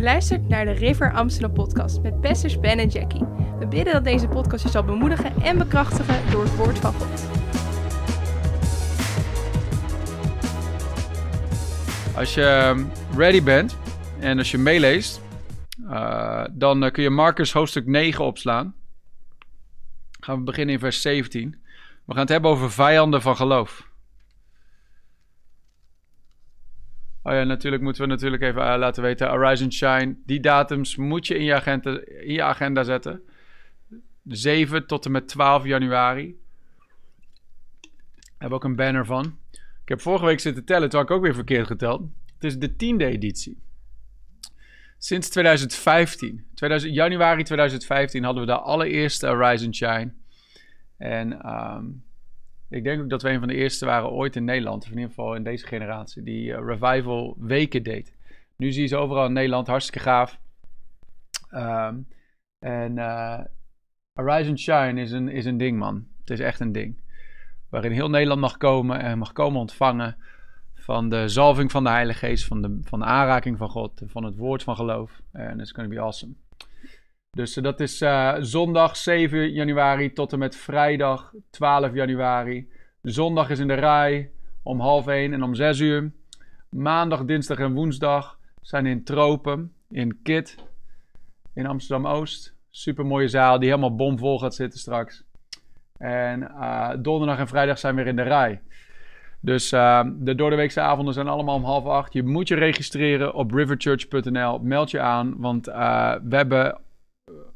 Je 0.00 0.06
luistert 0.06 0.48
naar 0.48 0.64
de 0.64 0.70
River 0.70 1.12
Amsterdam 1.12 1.52
podcast 1.52 2.02
met 2.02 2.20
pastors 2.20 2.60
Ben 2.60 2.78
en 2.78 2.88
Jackie. 2.88 3.24
We 3.58 3.66
bidden 3.66 3.92
dat 3.92 4.04
deze 4.04 4.28
podcast 4.28 4.62
je 4.62 4.70
zal 4.70 4.84
bemoedigen 4.84 5.42
en 5.42 5.58
bekrachtigen 5.58 6.30
door 6.30 6.42
het 6.42 6.56
woord 6.56 6.78
van 6.78 6.92
God. 6.92 7.28
Als 12.16 12.34
je 12.34 12.44
ehm, 12.44 12.84
ready 13.16 13.42
bent 13.42 13.76
en 14.20 14.38
als 14.38 14.50
je 14.50 14.58
meeleest, 14.58 15.20
uh, 15.82 16.44
dan 16.50 16.84
uh, 16.84 16.90
kun 16.90 17.02
je 17.02 17.10
Marcus 17.10 17.52
hoofdstuk 17.52 17.86
9 17.86 18.24
opslaan. 18.24 18.74
Gaan 20.20 20.38
we 20.38 20.44
beginnen 20.44 20.74
in 20.74 20.80
vers 20.80 21.00
17. 21.00 21.50
We 22.04 22.12
gaan 22.12 22.20
het 22.20 22.28
hebben 22.28 22.50
over 22.50 22.70
vijanden 22.70 23.22
van 23.22 23.36
geloof. 23.36 23.89
Oh 27.22 27.32
ja, 27.32 27.44
natuurlijk 27.44 27.82
moeten 27.82 28.02
we 28.02 28.08
natuurlijk 28.08 28.42
even 28.42 28.62
uh, 28.62 28.74
laten 28.78 29.02
weten. 29.02 29.30
Arise 29.30 29.62
and 29.62 29.74
Shine. 29.74 30.16
Die 30.26 30.40
datums 30.40 30.96
moet 30.96 31.26
je 31.26 31.34
in 31.38 31.44
je 31.44 31.54
agenda, 31.54 32.00
in 32.06 32.32
je 32.32 32.42
agenda 32.42 32.82
zetten. 32.82 33.22
7 34.24 34.86
tot 34.86 35.04
en 35.04 35.10
met 35.10 35.28
12 35.28 35.64
januari. 35.64 36.38
Daar 38.38 38.48
we 38.48 38.54
ook 38.54 38.64
een 38.64 38.76
banner 38.76 39.06
van. 39.06 39.38
Ik 39.82 39.88
heb 39.88 40.00
vorige 40.00 40.24
week 40.24 40.40
zitten 40.40 40.64
tellen, 40.64 40.88
toen 40.88 41.00
had 41.00 41.10
ik 41.10 41.16
ook 41.16 41.22
weer 41.22 41.34
verkeerd 41.34 41.66
geteld. 41.66 42.00
Het 42.34 42.44
is 42.44 42.58
de 42.58 42.76
tiende 42.76 43.04
editie. 43.04 43.58
Sinds 44.98 45.28
2015, 45.28 46.46
2000, 46.54 46.94
januari 46.94 47.42
2015, 47.42 48.24
hadden 48.24 48.42
we 48.42 48.52
de 48.52 48.58
allereerste 48.58 49.26
Arise 49.26 49.64
and 49.64 49.76
Shine. 49.76 50.12
En 50.96 51.48
um, 51.48 52.02
ik 52.70 52.84
denk 52.84 53.02
ook 53.02 53.10
dat 53.10 53.22
we 53.22 53.30
een 53.30 53.38
van 53.38 53.48
de 53.48 53.54
eerste 53.54 53.86
waren 53.86 54.10
ooit 54.10 54.36
in 54.36 54.44
Nederland, 54.44 54.82
of 54.82 54.90
in 54.90 54.94
ieder 54.94 55.08
geval 55.08 55.34
in 55.34 55.42
deze 55.42 55.66
generatie, 55.66 56.22
die 56.22 56.50
uh, 56.50 56.58
revival 56.66 57.36
weken 57.38 57.82
deed. 57.82 58.16
Nu 58.56 58.72
zie 58.72 58.82
je 58.82 58.88
ze 58.88 58.96
overal 58.96 59.26
in 59.26 59.32
Nederland, 59.32 59.66
hartstikke 59.66 60.00
gaaf. 60.00 60.38
Um, 61.54 62.06
en 62.58 62.96
uh, 62.96 63.40
Arise 64.14 64.48
and 64.48 64.60
Shine 64.60 65.00
is 65.00 65.10
een, 65.10 65.28
is 65.28 65.44
een 65.44 65.56
ding, 65.56 65.78
man. 65.78 66.06
Het 66.20 66.30
is 66.30 66.40
echt 66.40 66.60
een 66.60 66.72
ding. 66.72 67.00
Waarin 67.68 67.92
heel 67.92 68.10
Nederland 68.10 68.40
mag 68.40 68.56
komen 68.56 69.00
en 69.00 69.18
mag 69.18 69.32
komen 69.32 69.60
ontvangen 69.60 70.16
van 70.74 71.08
de 71.08 71.28
zalving 71.28 71.70
van 71.70 71.84
de 71.84 71.90
Heilige 71.90 72.18
Geest, 72.26 72.44
van 72.44 72.62
de, 72.62 72.78
van 72.82 72.98
de 72.98 73.04
aanraking 73.04 73.58
van 73.58 73.68
God, 73.68 74.02
van 74.06 74.24
het 74.24 74.36
woord 74.36 74.62
van 74.62 74.76
geloof. 74.76 75.20
En 75.32 75.60
it's 75.60 75.72
going 75.72 75.88
to 75.88 75.94
be 75.96 76.02
awesome. 76.02 76.34
Dus 77.30 77.56
uh, 77.56 77.64
dat 77.64 77.80
is 77.80 78.02
uh, 78.02 78.34
zondag 78.38 78.96
7 78.96 79.52
januari 79.52 80.12
tot 80.12 80.32
en 80.32 80.38
met 80.38 80.56
vrijdag 80.56 81.32
12 81.50 81.94
januari. 81.94 82.68
Zondag 83.02 83.50
is 83.50 83.58
in 83.58 83.68
de 83.68 83.74
rij 83.74 84.30
om 84.62 84.80
half 84.80 85.06
1 85.06 85.32
en 85.32 85.42
om 85.42 85.54
6 85.54 85.78
uur. 85.78 86.12
Maandag, 86.68 87.24
dinsdag 87.24 87.58
en 87.58 87.72
woensdag 87.72 88.38
zijn 88.60 88.86
in 88.86 89.04
Tropen, 89.04 89.72
in 89.90 90.22
Kit, 90.22 90.56
in 91.54 91.66
Amsterdam-Oost. 91.66 92.54
Super 92.70 93.06
mooie 93.06 93.28
zaal 93.28 93.58
die 93.58 93.68
helemaal 93.68 93.96
bomvol 93.96 94.38
gaat 94.38 94.54
zitten 94.54 94.80
straks. 94.80 95.24
En 95.98 96.40
uh, 96.40 96.90
donderdag 96.98 97.38
en 97.38 97.48
vrijdag 97.48 97.78
zijn 97.78 97.94
we 97.94 98.02
weer 98.02 98.10
in 98.10 98.16
de 98.16 98.22
rij. 98.22 98.60
Dus 99.40 99.72
uh, 99.72 100.02
de 100.14 100.34
doordeweekse 100.34 100.80
avonden 100.80 101.14
zijn 101.14 101.28
allemaal 101.28 101.54
om 101.54 101.64
half 101.64 101.84
acht. 101.84 102.12
Je 102.12 102.22
moet 102.22 102.48
je 102.48 102.54
registreren 102.54 103.34
op 103.34 103.52
riverchurch.nl. 103.52 104.58
Meld 104.58 104.90
je 104.90 105.00
aan, 105.00 105.34
want 105.38 105.66
we 105.66 106.36
hebben 106.36 106.80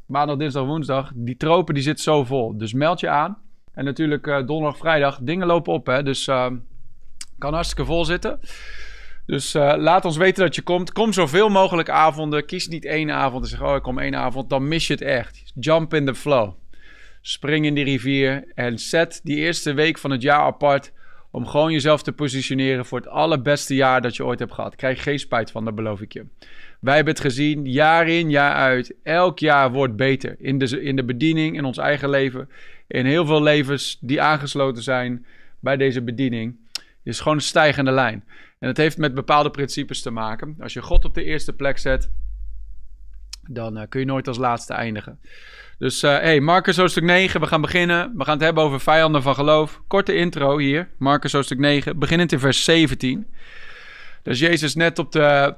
maandag, 0.06 0.36
dinsdag, 0.36 0.64
woensdag. 0.64 1.12
Die 1.14 1.36
tropen 1.36 1.74
die 1.74 1.83
zit 1.83 2.00
zo 2.00 2.24
vol. 2.24 2.58
Dus 2.58 2.72
meld 2.72 3.00
je 3.00 3.08
aan. 3.08 3.38
En 3.72 3.84
natuurlijk 3.84 4.27
uh, 4.27 4.46
donderdag, 4.46 4.77
vrijdag. 4.77 5.19
Dingen 5.22 5.46
lopen 5.46 5.72
op, 5.72 5.86
hè. 5.86 6.02
Dus 6.02 6.24
kan 7.38 7.55
hartstikke 7.55 7.84
vol 7.84 8.05
zitten. 8.05 8.41
Dus 9.27 9.52
laat 9.52 10.05
ons 10.05 10.16
weten 10.16 10.44
dat 10.44 10.55
je 10.55 10.62
komt. 10.62 10.92
Kom 10.92 11.12
zoveel 11.12 11.48
mogelijk 11.48 11.88
avonden. 11.91 12.46
Kies 12.46 12.69
niet 12.69 12.84
één 12.84 13.11
avond 13.11 13.42
en 13.42 13.48
zeg, 13.48 13.62
oh, 13.62 13.74
ik 13.74 13.83
kom 13.83 13.98
één 13.98 14.16
avond. 14.16 14.50
Dan 14.50 14.69
mis 14.69 14.86
je 14.86 14.92
het 14.92 15.02
echt. 15.02 15.52
Jump 15.55 15.94
in 15.94 16.06
the 16.06 16.14
flow. 16.14 16.52
Spring 17.20 17.66
in 17.66 17.74
die 17.74 17.84
rivier 17.84 18.52
en 18.55 18.79
zet 18.79 19.20
die 19.23 19.36
eerste 19.36 19.73
week 19.73 19.98
van 19.98 20.11
het 20.11 20.23
jaar 20.23 20.40
apart 20.40 20.92
om 21.30 21.46
gewoon 21.46 21.73
jezelf 21.73 22.02
te 22.02 22.12
positioneren 22.12 22.84
voor 22.84 22.98
het 22.98 23.08
allerbeste 23.08 23.74
jaar 23.74 24.00
dat 24.00 24.17
je 24.17 24.24
ooit 24.24 24.39
hebt 24.39 24.52
gehad. 24.52 24.77
Krijg 24.77 25.02
geen 25.02 25.18
spijt 25.18 25.50
van, 25.50 25.64
dat 25.64 25.74
beloof 25.74 26.00
ik 26.00 26.12
je. 26.12 26.27
Wij 26.84 26.95
hebben 26.95 27.14
het 27.14 27.22
gezien, 27.22 27.64
jaar 27.70 28.08
in, 28.08 28.30
jaar 28.30 28.55
uit. 28.55 28.95
Elk 29.02 29.39
jaar 29.39 29.72
wordt 29.72 29.96
beter. 29.96 30.36
In 30.39 30.58
de, 30.58 30.83
in 30.83 30.96
de 30.96 31.05
bediening, 31.05 31.56
in 31.56 31.64
ons 31.64 31.78
eigen 31.78 32.11
leven. 32.11 32.48
In 32.86 33.06
heel 33.06 33.27
veel 33.27 33.42
levens 33.42 33.98
die 34.00 34.22
aangesloten 34.22 34.83
zijn 34.83 35.27
bij 35.61 35.77
deze 35.77 36.02
bediening. 36.02 36.56
Het 36.73 36.84
is 37.02 37.18
gewoon 37.20 37.36
een 37.36 37.42
stijgende 37.42 37.90
lijn. 37.90 38.24
En 38.58 38.68
het 38.68 38.77
heeft 38.77 38.98
met 38.98 39.14
bepaalde 39.14 39.50
principes 39.50 40.02
te 40.02 40.11
maken. 40.11 40.56
Als 40.61 40.73
je 40.73 40.83
God 40.83 41.05
op 41.05 41.14
de 41.14 41.24
eerste 41.24 41.52
plek 41.52 41.78
zet, 41.78 42.11
dan 43.48 43.78
uh, 43.78 43.83
kun 43.89 44.00
je 44.00 44.06
nooit 44.06 44.28
als 44.28 44.39
laatste 44.39 44.73
eindigen. 44.73 45.18
Dus 45.78 46.02
uh, 46.02 46.11
hey, 46.11 46.40
Marcus 46.40 46.77
hoofdstuk 46.77 47.05
9, 47.05 47.40
we 47.40 47.46
gaan 47.46 47.61
beginnen. 47.61 48.12
We 48.17 48.24
gaan 48.24 48.34
het 48.34 48.44
hebben 48.44 48.62
over 48.62 48.80
vijanden 48.80 49.23
van 49.23 49.34
geloof. 49.34 49.83
Korte 49.86 50.14
intro 50.14 50.58
hier, 50.58 50.89
Marcus 50.98 51.33
hoofdstuk 51.33 51.58
9, 51.58 51.98
beginnend 51.98 52.33
in 52.33 52.39
vers 52.39 52.64
17. 52.64 53.27
Dus 54.23 54.39
Jezus 54.39 54.74
net 54.74 54.98
op 54.98 55.12
de 55.12 55.55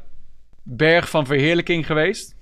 berg 0.68 1.10
van 1.10 1.26
verheerlijking 1.26 1.86
geweest. 1.86 2.34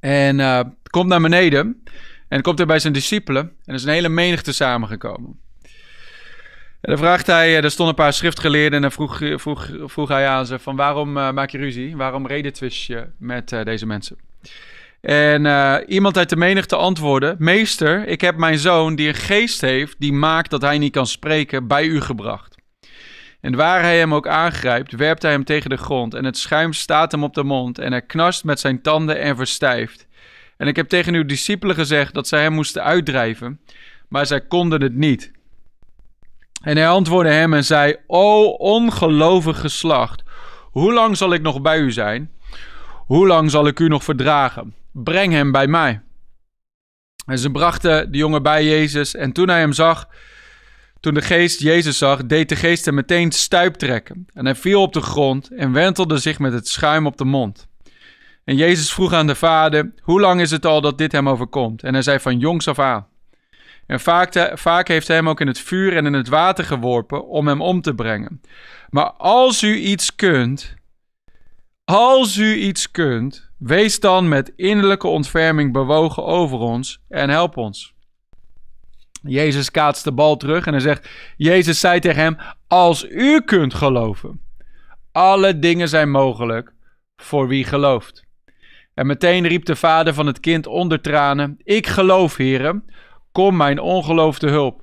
En 0.00 0.38
uh, 0.38 0.60
komt 0.82 1.08
naar 1.08 1.20
beneden. 1.20 1.82
En 2.28 2.42
komt 2.42 2.60
er 2.60 2.66
bij 2.66 2.78
zijn 2.78 2.92
discipelen. 2.92 3.42
En 3.42 3.54
er 3.64 3.74
is 3.74 3.84
een 3.84 3.92
hele 3.92 4.08
menigte 4.08 4.52
samengekomen. 4.52 5.40
En 6.80 6.90
dan 6.90 6.98
vraagt 6.98 7.26
hij, 7.26 7.56
er 7.62 7.70
stonden 7.70 7.94
een 7.96 8.04
paar 8.04 8.12
schriftgeleerden 8.12 8.72
en 8.72 8.80
dan 8.80 8.92
vroeg, 8.92 9.20
vroeg, 9.34 9.68
vroeg 9.84 10.08
hij 10.08 10.28
aan 10.28 10.46
ze 10.46 10.58
van 10.58 10.76
waarom 10.76 11.12
maak 11.12 11.50
je 11.50 11.58
ruzie? 11.58 11.96
Waarom 11.96 12.26
redetwist 12.26 12.86
je 12.86 13.06
met 13.18 13.48
deze 13.48 13.86
mensen? 13.86 14.16
En 15.00 15.46
iemand 15.86 16.16
uit 16.16 16.28
de 16.28 16.36
menigte 16.36 16.76
antwoordde: 16.76 17.34
Meester, 17.38 18.06
ik 18.06 18.20
heb 18.20 18.36
mijn 18.36 18.58
zoon 18.58 18.94
die 18.94 19.08
een 19.08 19.14
geest 19.14 19.60
heeft 19.60 19.94
die 19.98 20.12
maakt 20.12 20.50
dat 20.50 20.62
hij 20.62 20.78
niet 20.78 20.92
kan 20.92 21.06
spreken, 21.06 21.66
bij 21.66 21.84
u 21.84 22.00
gebracht. 22.00 22.59
En 23.40 23.56
waar 23.56 23.82
hij 23.82 23.98
hem 23.98 24.14
ook 24.14 24.28
aangrijpt, 24.28 24.92
werpt 24.92 25.22
hij 25.22 25.30
hem 25.30 25.44
tegen 25.44 25.70
de 25.70 25.76
grond 25.76 26.14
en 26.14 26.24
het 26.24 26.38
schuim 26.38 26.72
staat 26.72 27.12
hem 27.12 27.24
op 27.24 27.34
de 27.34 27.44
mond 27.44 27.78
en 27.78 27.90
hij 27.90 28.02
knarst 28.02 28.44
met 28.44 28.60
zijn 28.60 28.82
tanden 28.82 29.20
en 29.20 29.36
verstijft. 29.36 30.06
En 30.56 30.66
ik 30.66 30.76
heb 30.76 30.88
tegen 30.88 31.14
uw 31.14 31.24
discipelen 31.24 31.74
gezegd 31.74 32.14
dat 32.14 32.28
zij 32.28 32.42
hem 32.42 32.52
moesten 32.52 32.82
uitdrijven, 32.82 33.60
maar 34.08 34.26
zij 34.26 34.40
konden 34.40 34.82
het 34.82 34.94
niet. 34.94 35.32
En 36.62 36.76
hij 36.76 36.88
antwoordde 36.88 37.32
hem 37.32 37.54
en 37.54 37.64
zei: 37.64 37.96
O 38.06 38.44
ongelovig 38.44 39.60
geslacht, 39.60 40.22
hoe 40.70 40.92
lang 40.92 41.16
zal 41.16 41.32
ik 41.32 41.42
nog 41.42 41.60
bij 41.60 41.78
u 41.78 41.92
zijn? 41.92 42.30
Hoe 43.06 43.26
lang 43.26 43.50
zal 43.50 43.66
ik 43.66 43.80
u 43.80 43.88
nog 43.88 44.04
verdragen? 44.04 44.74
breng 44.92 45.32
hem 45.32 45.52
bij 45.52 45.66
mij. 45.66 46.00
En 47.26 47.38
ze 47.38 47.50
brachten 47.50 48.12
de 48.12 48.18
jongen 48.18 48.42
bij 48.42 48.64
Jezus 48.64 49.14
en 49.14 49.32
toen 49.32 49.48
hij 49.48 49.58
hem 49.58 49.72
zag, 49.72 50.08
toen 51.00 51.14
de 51.14 51.22
geest 51.22 51.60
Jezus 51.60 51.98
zag, 51.98 52.26
deed 52.26 52.48
de 52.48 52.56
geest 52.56 52.84
hem 52.84 52.94
meteen 52.94 53.32
stuip 53.32 53.74
trekken. 53.74 54.26
En 54.32 54.44
hij 54.44 54.54
viel 54.54 54.82
op 54.82 54.92
de 54.92 55.00
grond 55.00 55.50
en 55.50 55.72
wentelde 55.72 56.18
zich 56.18 56.38
met 56.38 56.52
het 56.52 56.68
schuim 56.68 57.06
op 57.06 57.16
de 57.16 57.24
mond. 57.24 57.68
En 58.44 58.56
Jezus 58.56 58.92
vroeg 58.92 59.12
aan 59.12 59.26
de 59.26 59.34
vader, 59.34 59.92
hoe 60.00 60.20
lang 60.20 60.40
is 60.40 60.50
het 60.50 60.66
al 60.66 60.80
dat 60.80 60.98
dit 60.98 61.12
hem 61.12 61.28
overkomt? 61.28 61.82
En 61.82 61.92
hij 61.92 62.02
zei 62.02 62.18
van 62.18 62.38
jongs 62.38 62.68
af 62.68 62.78
aan. 62.78 63.06
En 63.86 64.00
vaak, 64.00 64.50
vaak 64.54 64.88
heeft 64.88 65.06
hij 65.06 65.16
hem 65.16 65.28
ook 65.28 65.40
in 65.40 65.46
het 65.46 65.58
vuur 65.58 65.96
en 65.96 66.06
in 66.06 66.12
het 66.12 66.28
water 66.28 66.64
geworpen 66.64 67.28
om 67.28 67.48
hem 67.48 67.62
om 67.62 67.80
te 67.80 67.94
brengen. 67.94 68.40
Maar 68.90 69.12
als 69.12 69.62
u 69.62 69.76
iets 69.76 70.14
kunt, 70.14 70.74
als 71.84 72.36
u 72.36 72.54
iets 72.54 72.90
kunt, 72.90 73.50
Wees 73.60 74.00
dan 74.00 74.28
met 74.28 74.52
innerlijke 74.56 75.06
ontferming 75.06 75.72
bewogen 75.72 76.24
over 76.24 76.58
ons 76.58 77.00
en 77.08 77.30
help 77.30 77.56
ons. 77.56 77.94
Jezus 79.22 79.70
kaatst 79.70 80.04
de 80.04 80.12
bal 80.12 80.36
terug 80.36 80.66
en 80.66 80.72
hij 80.72 80.82
zegt: 80.82 81.08
Jezus 81.36 81.80
zei 81.80 82.00
tegen 82.00 82.22
hem: 82.22 82.36
Als 82.68 83.06
u 83.10 83.40
kunt 83.40 83.74
geloven, 83.74 84.40
alle 85.12 85.58
dingen 85.58 85.88
zijn 85.88 86.10
mogelijk 86.10 86.72
voor 87.16 87.48
wie 87.48 87.64
gelooft. 87.64 88.24
En 88.94 89.06
meteen 89.06 89.46
riep 89.46 89.64
de 89.64 89.76
vader 89.76 90.14
van 90.14 90.26
het 90.26 90.40
kind 90.40 90.66
onder 90.66 91.00
tranen: 91.00 91.56
Ik 91.62 91.86
geloof, 91.86 92.36
heren, 92.36 92.84
kom 93.32 93.56
mijn 93.56 93.80
ongeloof 93.80 94.38
te 94.38 94.48
hulp. 94.48 94.82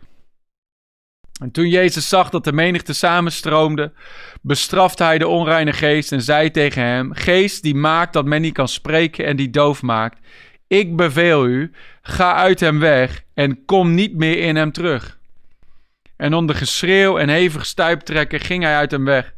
En 1.41 1.51
toen 1.51 1.69
Jezus 1.69 2.09
zag 2.09 2.29
dat 2.29 2.43
de 2.43 2.53
menigte 2.53 2.93
samenstroomde, 2.93 3.93
bestrafte 4.41 5.03
hij 5.03 5.17
de 5.17 5.27
onreine 5.27 5.73
geest 5.73 6.11
en 6.11 6.21
zei 6.21 6.51
tegen 6.51 6.83
hem: 6.83 7.13
Geest 7.13 7.63
die 7.63 7.75
maakt 7.75 8.13
dat 8.13 8.25
men 8.25 8.41
niet 8.41 8.53
kan 8.53 8.67
spreken 8.67 9.25
en 9.25 9.35
die 9.35 9.49
doof 9.49 9.81
maakt, 9.81 10.19
ik 10.67 10.95
beveel 10.95 11.47
u, 11.47 11.71
ga 12.01 12.33
uit 12.33 12.59
hem 12.59 12.79
weg 12.79 13.23
en 13.33 13.65
kom 13.65 13.93
niet 13.93 14.15
meer 14.15 14.37
in 14.37 14.55
hem 14.55 14.71
terug. 14.71 15.17
En 16.15 16.33
onder 16.33 16.55
geschreeuw 16.55 17.17
en 17.17 17.29
hevig 17.29 17.65
stuiptrekken 17.65 18.39
ging 18.39 18.63
hij 18.63 18.75
uit 18.75 18.91
hem 18.91 19.05
weg. 19.05 19.33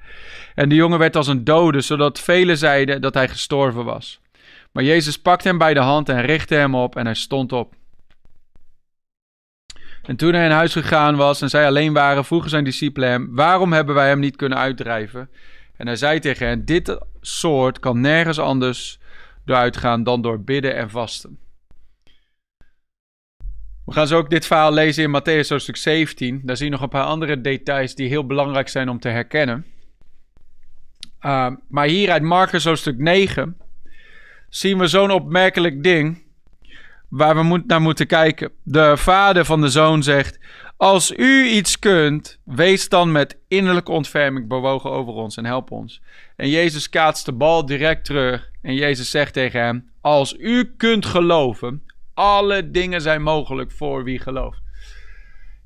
En 0.56 0.70
de 0.70 0.76
jongen 0.76 1.00
werd 1.00 1.16
als 1.16 1.28
een 1.28 1.44
dode, 1.44 1.82
zodat 1.82 2.20
velen 2.20 2.58
zeiden 2.58 3.02
dat 3.02 3.14
hij 3.14 3.28
gestorven 3.28 3.86
was. 3.86 4.20
Maar 4.72 4.84
Jezus 4.84 5.20
pakte 5.20 5.48
hem 5.48 5.58
bij 5.58 5.74
de 5.74 5.80
hand 5.80 6.10
en 6.10 6.22
richtte 6.22 6.56
hem 6.56 6.76
op 6.76 6.96
en 6.96 7.06
hij 7.06 7.16
stond 7.16 7.52
op. 7.52 7.74
En 10.04 10.16
toen 10.16 10.34
hij 10.34 10.46
in 10.46 10.52
huis 10.52 10.74
gegaan 10.74 11.16
was 11.16 11.42
en 11.42 11.50
zij 11.50 11.66
alleen 11.66 11.94
waren, 11.94 12.26
vroegen 12.26 12.50
zijn 12.50 12.64
discipelen 12.64 13.10
hem: 13.10 13.36
Waarom 13.36 13.74
hebben 13.74 13.96
wij 13.96 14.08
hem 14.08 14.20
niet 14.20 14.36
kunnen 14.36 14.58
uitdrijven? 14.58 15.30
En 15.78 15.88
hij 15.88 15.96
zei 15.96 16.20
tegen 16.20 16.48
hen: 16.48 16.66
Dit 16.66 17.00
soort 17.22 17.80
kan 17.80 18.02
nergens 18.02 18.40
anders 18.40 18.99
uitgaan 19.56 20.04
dan 20.04 20.22
door 20.22 20.44
bidden 20.44 20.76
en 20.76 20.90
vasten. 20.90 21.40
We 23.86 23.96
gaan 23.96 24.08
zo 24.08 24.18
ook 24.18 24.30
dit 24.30 24.46
verhaal 24.46 24.74
lezen 24.74 25.04
in 25.04 25.22
Matthäus 25.22 25.48
hoofdstuk 25.48 25.78
17. 25.78 26.42
Daar 26.44 26.58
zie 26.58 26.66
je 26.66 26.72
nog 26.72 26.82
een 26.82 26.90
paar 26.90 27.06
andere 27.06 27.42
details 27.42 27.96
die 27.96 28.08
heel 28.08 28.26
belangrijk 28.26 28.70
zijn 28.70 28.90
om 28.90 29.00
te 29.00 29.10
herkennen. 29.10 29.66
Uh, 31.22 31.52
maar 31.68 31.88
hier 31.88 32.12
uit 32.12 32.22
Marcus 32.22 32.66
hoofdstuk 32.66 32.98
9 32.98 33.58
zien 34.50 34.78
we 34.78 34.88
zo'n 34.88 35.12
opmerkelijk 35.12 35.84
ding 35.84 36.24
waar 37.08 37.36
we 37.36 37.44
moet, 37.44 37.68
naar 37.68 37.82
moeten 37.82 38.08
kijken. 38.08 38.52
De 38.64 38.98
vader 38.98 39.46
van 39.46 39.62
de 39.62 39.70
zoon 39.70 40.04
zegt: 40.04 40.40
Als 40.80 41.12
u 41.12 41.46
iets 41.46 41.80
kunt, 41.80 42.40
wees 42.44 42.90
dan 42.90 43.12
met 43.12 43.38
innerlijke 43.48 43.92
ontferming 43.92 44.48
bewogen 44.48 44.90
over 44.90 45.14
ons 45.14 45.38
en 45.38 45.46
help 45.46 45.72
ons. 45.72 46.02
En 46.36 46.50
Jezus 46.50 46.90
kaatst 46.90 47.26
de 47.26 47.32
bal 47.32 47.66
direct 47.66 48.06
terug. 48.06 48.50
En 48.62 48.74
Jezus 48.74 49.10
zegt 49.10 49.34
tegen 49.34 49.62
hem: 49.62 49.92
Als 50.02 50.36
u 50.38 50.74
kunt 50.78 51.06
geloven, 51.06 51.84
alle 52.14 52.72
dingen 52.72 53.02
zijn 53.02 53.22
mogelijk 53.22 53.72
voor 53.72 54.04
wie 54.04 54.20
gelooft. 54.20 54.62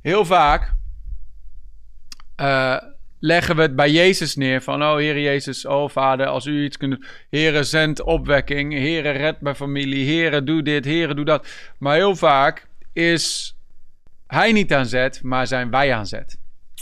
Heel 0.01 0.25
vaak 0.25 0.74
uh, 2.38 2.77
leggen 3.19 3.56
we 3.56 3.62
het 3.62 3.75
bij 3.75 3.92
Jezus 3.92 4.36
neer. 4.36 4.62
Van, 4.62 4.83
oh 4.83 4.95
Heer 4.95 5.19
Jezus, 5.19 5.66
oh 5.66 5.89
Vader, 5.89 6.27
als 6.27 6.45
u 6.45 6.63
iets 6.63 6.77
kunt. 6.77 7.06
Heere, 7.30 7.63
zend 7.63 8.01
opwekking. 8.01 8.74
Heere, 8.74 9.09
red 9.09 9.42
mijn 9.42 9.56
familie. 9.56 10.06
Heere, 10.06 10.44
doe 10.44 10.62
dit. 10.62 10.86
Heere, 10.86 11.13
doe 11.16 11.25
dat. 11.25 11.48
Maar 11.77 11.95
heel 11.95 12.16
vaak 12.16 12.68
is 12.94 13.53
hij 14.33 14.51
niet 14.51 14.74
aan 14.74 14.85
zet, 14.85 15.24
maar 15.24 15.47
zijn 15.47 15.69
wij 15.69 15.94
aan 15.94 16.07
zet. 16.07 16.38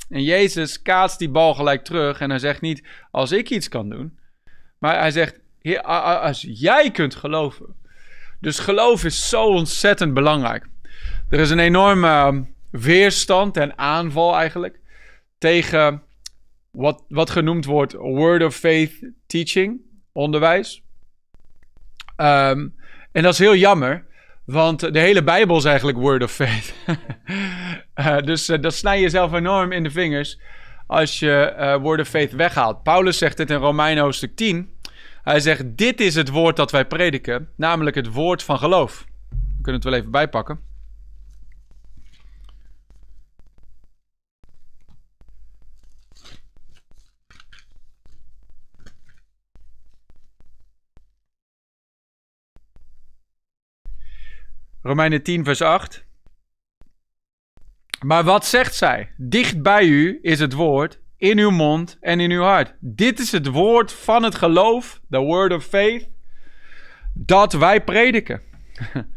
En 0.10 0.24
Jezus 0.24 0.82
kaatst 0.82 1.20
die 1.20 1.30
bal 1.30 1.54
gelijk 1.54 1.84
terug. 1.84 2.20
En 2.20 2.30
hij 2.30 2.40
zegt 2.40 2.62
niet, 2.62 2.88
als 3.12 3.32
ik 3.32 3.50
iets 3.50 3.70
kan 3.70 3.90
doen. 3.90 4.20
Maar 4.78 5.00
hij 5.00 5.12
zegt, 5.12 5.40
als 5.84 6.46
jij 6.48 6.92
kunt 6.92 7.16
geloven. 7.16 7.76
Dus 8.40 8.60
geloof 8.60 9.04
is 9.04 9.30
zo 9.30 9.46
ontzettend 9.46 10.14
belangrijk. 10.14 10.68
Er 11.30 11.40
is 11.40 11.50
een 11.50 11.60
enorme 11.60 12.46
weerstand 12.72 13.58
en 13.58 13.78
aanval 13.78 14.36
eigenlijk 14.36 14.80
tegen 15.38 16.04
wat, 16.72 17.04
wat 17.08 17.30
genoemd 17.30 17.66
wordt 17.66 17.94
word 17.94 18.44
of 18.44 18.56
faith 18.56 19.12
teaching, 19.28 19.82
onderwijs. 20.12 20.84
Ehm, 22.16 22.68
en 23.12 23.24
dat 23.24 23.34
is 23.34 23.40
heel 23.40 23.56
jammer, 23.56 24.06
want 24.52 24.94
de 24.94 25.00
hele 25.00 25.24
Bijbel 25.24 25.58
is 25.58 25.64
eigenlijk 25.64 25.98
word 25.98 26.24
of 26.24 26.32
faith. 26.32 26.74
uh, 27.96 28.18
dus 28.30 28.50
uh, 28.50 28.62
dat 28.62 28.74
snij 28.74 29.02
je 29.02 29.10
zelf 29.10 29.34
enorm 29.34 29.72
in 29.72 29.84
de 29.84 29.92
vingers 29.92 30.40
als 30.88 31.20
je 31.20 31.56
uh, 31.60 31.76
word 31.76 32.00
of 32.00 32.08
faith 32.08 32.32
weghaalt. 32.32 32.84
Paulus 32.84 33.18
zegt 33.18 33.38
het 33.38 33.50
in 33.50 33.58
Romeinen 33.58 34.04
hoofdstuk 34.04 34.36
10. 34.36 34.70
Hij 35.24 35.40
zegt, 35.40 35.78
dit 35.78 36.02
is 36.02 36.16
het 36.16 36.30
woord 36.30 36.56
dat 36.56 36.72
wij 36.72 36.86
prediken, 36.86 37.50
namelijk 37.56 37.96
het 37.96 38.14
woord 38.14 38.44
van 38.44 38.58
geloof. 38.58 39.06
We 39.30 39.62
kunnen 39.62 39.82
het 39.82 39.90
wel 39.90 40.00
even 40.00 40.12
bijpakken. 40.12 40.71
Romeinen 54.84 55.24
10, 55.24 55.44
vers 55.44 55.62
8. 55.62 56.06
Maar 58.06 58.24
wat 58.24 58.46
zegt 58.46 58.76
zij? 58.76 59.12
Dicht 59.18 59.62
bij 59.62 59.86
u 59.86 60.20
is 60.22 60.40
het 60.40 60.54
woord, 60.54 61.00
in 61.18 61.38
uw 61.38 61.50
mond 61.50 61.98
en 62.00 62.20
in 62.20 62.32
uw 62.32 62.42
hart. 62.42 62.76
Dit 62.80 63.20
is 63.20 63.32
het 63.32 63.48
woord 63.48 63.94
van 63.94 64.24
het 64.24 64.36
geloof, 64.36 65.02
the 65.10 65.20
word 65.20 65.54
of 65.54 65.64
faith, 65.64 66.10
dat 67.14 67.54
wij 67.54 67.84
prediken. 67.84 68.42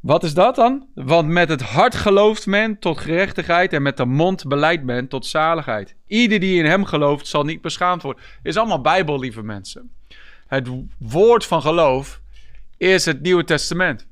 Wat 0.00 0.24
is 0.24 0.34
dat 0.34 0.54
dan? 0.54 0.88
Want 0.94 1.28
met 1.28 1.48
het 1.48 1.62
hart 1.62 1.94
gelooft 1.94 2.46
men 2.46 2.78
tot 2.78 2.98
gerechtigheid 2.98 3.72
en 3.72 3.82
met 3.82 3.96
de 3.96 4.04
mond 4.04 4.46
beleidt 4.48 4.82
men 4.82 5.08
tot 5.08 5.26
zaligheid. 5.26 5.96
Ieder 6.06 6.40
die 6.40 6.58
in 6.58 6.64
hem 6.64 6.84
gelooft 6.84 7.26
zal 7.26 7.44
niet 7.44 7.60
beschaamd 7.60 8.02
worden. 8.02 8.22
Is 8.42 8.56
allemaal 8.56 8.80
Bijbel, 8.80 9.18
lieve 9.18 9.42
mensen. 9.42 9.90
Het 10.46 10.68
woord 10.98 11.44
van 11.44 11.62
geloof 11.62 12.20
is 12.76 13.04
het 13.04 13.20
Nieuwe 13.20 13.44
Testament. 13.44 14.06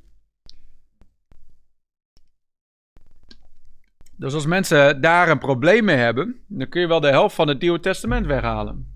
Dus 4.16 4.34
als 4.34 4.46
mensen 4.46 5.00
daar 5.00 5.28
een 5.28 5.38
probleem 5.38 5.84
mee 5.84 5.96
hebben, 5.96 6.40
dan 6.49 6.69
kun 6.69 6.81
je 6.81 6.87
wel 6.87 7.00
de 7.00 7.08
helft 7.08 7.34
van 7.34 7.49
het 7.49 7.61
Nieuwe 7.61 7.81
Testament 7.81 8.26
weghalen. 8.26 8.93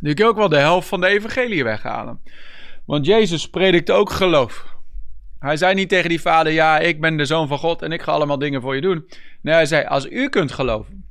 Dan 0.00 0.14
kun 0.14 0.24
je 0.24 0.30
ook 0.30 0.36
wel 0.36 0.48
de 0.48 0.58
helft 0.58 0.88
van 0.88 1.00
de 1.00 1.06
Evangelie 1.06 1.64
weghalen. 1.64 2.20
Want 2.86 3.06
Jezus 3.06 3.50
predikte 3.50 3.92
ook 3.92 4.10
geloof. 4.10 4.76
Hij 5.38 5.56
zei 5.56 5.74
niet 5.74 5.88
tegen 5.88 6.08
die 6.08 6.20
vader: 6.20 6.52
Ja, 6.52 6.78
ik 6.78 7.00
ben 7.00 7.16
de 7.16 7.24
zoon 7.24 7.48
van 7.48 7.58
God 7.58 7.82
en 7.82 7.92
ik 7.92 8.02
ga 8.02 8.12
allemaal 8.12 8.38
dingen 8.38 8.60
voor 8.60 8.74
je 8.74 8.80
doen. 8.80 9.08
Nee, 9.42 9.54
hij 9.54 9.66
zei: 9.66 9.86
Als 9.86 10.06
u 10.06 10.28
kunt 10.28 10.52
geloven. 10.52 11.04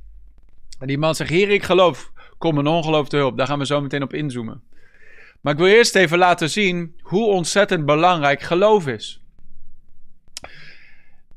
En 0.78 0.86
die 0.86 0.98
man 0.98 1.14
zegt: 1.14 1.30
Heer, 1.30 1.50
ik 1.50 1.62
geloof. 1.62 2.12
Kom 2.38 2.54
mijn 2.54 2.66
ongeloof 2.66 3.08
te 3.08 3.16
hulp. 3.16 3.36
Daar 3.36 3.46
gaan 3.46 3.58
we 3.58 3.66
zo 3.66 3.80
meteen 3.80 4.02
op 4.02 4.12
inzoomen. 4.12 4.62
Maar 5.40 5.52
ik 5.52 5.58
wil 5.58 5.68
eerst 5.68 5.94
even 5.94 6.18
laten 6.18 6.50
zien 6.50 7.00
hoe 7.00 7.26
ontzettend 7.26 7.86
belangrijk 7.86 8.40
geloof 8.40 8.86
is. 8.86 9.22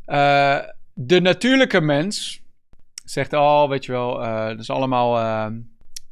Uh, 0.05 0.59
de 0.93 1.21
natuurlijke 1.21 1.81
mens 1.81 2.41
zegt 3.05 3.33
al, 3.33 3.63
oh, 3.63 3.69
weet 3.69 3.85
je 3.85 3.91
wel, 3.91 4.21
uh, 4.23 4.47
dat 4.47 4.59
is 4.59 4.69
allemaal 4.69 5.19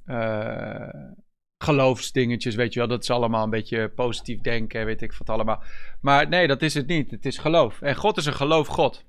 uh, 0.06 0.90
geloofsdingetjes, 1.64 2.56
weet 2.56 2.74
je 2.74 2.80
wel. 2.80 2.88
Dat 2.88 3.04
is 3.04 3.10
allemaal 3.10 3.44
een 3.44 3.50
beetje 3.50 3.90
positief 3.90 4.42
denken, 4.42 4.86
weet 4.86 5.02
ik 5.02 5.14
wat 5.14 5.30
allemaal. 5.30 5.64
Maar 6.02 6.28
nee, 6.28 6.48
dat 6.48 6.62
is 6.62 6.74
het 6.74 6.88
niet. 6.88 7.12
Het 7.12 7.26
is 7.26 7.38
geloof. 7.38 7.82
En 7.82 7.96
God 7.96 8.18
is 8.18 8.26
een 8.26 8.34
geloof 8.34 8.68
God. 8.68 9.06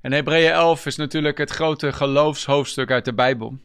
En 0.00 0.12
Hebreeën 0.12 0.52
11 0.52 0.86
is 0.86 0.96
natuurlijk 0.96 1.38
het 1.38 1.50
grote 1.50 1.92
geloofshoofdstuk 1.92 2.90
uit 2.90 3.04
de 3.04 3.14
Bijbel. 3.14 3.58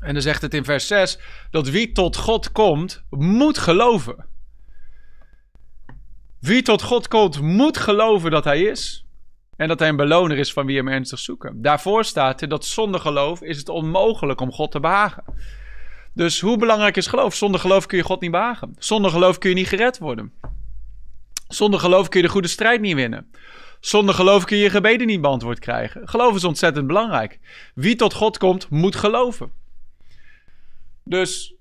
En 0.00 0.12
dan 0.12 0.22
zegt 0.22 0.42
het 0.42 0.54
in 0.54 0.64
vers 0.64 0.86
6 0.86 1.18
dat 1.50 1.68
wie 1.68 1.92
tot 1.92 2.16
God 2.16 2.52
komt, 2.52 3.04
moet 3.10 3.58
geloven. 3.58 4.26
Wie 6.40 6.62
tot 6.62 6.82
God 6.82 7.08
komt, 7.08 7.40
moet 7.40 7.78
geloven 7.78 8.30
dat 8.30 8.44
Hij 8.44 8.62
is. 8.62 9.04
En 9.56 9.68
dat 9.68 9.78
Hij 9.78 9.88
een 9.88 9.96
beloner 9.96 10.38
is 10.38 10.52
van 10.52 10.66
wie 10.66 10.76
hem 10.76 10.88
ernstig 10.88 11.18
zoeken. 11.18 11.62
Daarvoor 11.62 12.04
staat 12.04 12.40
er 12.40 12.48
dat 12.48 12.64
zonder 12.64 13.00
geloof 13.00 13.42
is 13.42 13.58
het 13.58 13.68
onmogelijk 13.68 14.40
om 14.40 14.52
God 14.52 14.70
te 14.70 14.80
behagen. 14.80 15.24
Dus 16.14 16.40
hoe 16.40 16.56
belangrijk 16.56 16.96
is 16.96 17.06
geloof? 17.06 17.34
Zonder 17.34 17.60
geloof 17.60 17.86
kun 17.86 17.98
je 17.98 18.04
God 18.04 18.20
niet 18.20 18.30
behagen. 18.30 18.74
Zonder 18.78 19.10
geloof 19.10 19.38
kun 19.38 19.48
je 19.48 19.56
niet 19.56 19.68
gered 19.68 19.98
worden. 19.98 20.32
Zonder 21.48 21.80
geloof 21.80 22.08
kun 22.08 22.20
je 22.20 22.26
de 22.26 22.32
goede 22.32 22.48
strijd 22.48 22.80
niet 22.80 22.94
winnen. 22.94 23.30
Zonder 23.80 24.14
geloof 24.14 24.44
kun 24.44 24.56
je 24.56 24.62
je 24.62 24.70
gebeden 24.70 25.06
niet 25.06 25.20
beantwoord 25.20 25.58
krijgen. 25.58 26.08
Geloof 26.08 26.34
is 26.34 26.44
ontzettend 26.44 26.86
belangrijk. 26.86 27.38
Wie 27.74 27.96
tot 27.96 28.14
God 28.14 28.38
komt, 28.38 28.70
moet 28.70 28.96
geloven. 28.96 29.59
Dus 31.04 31.54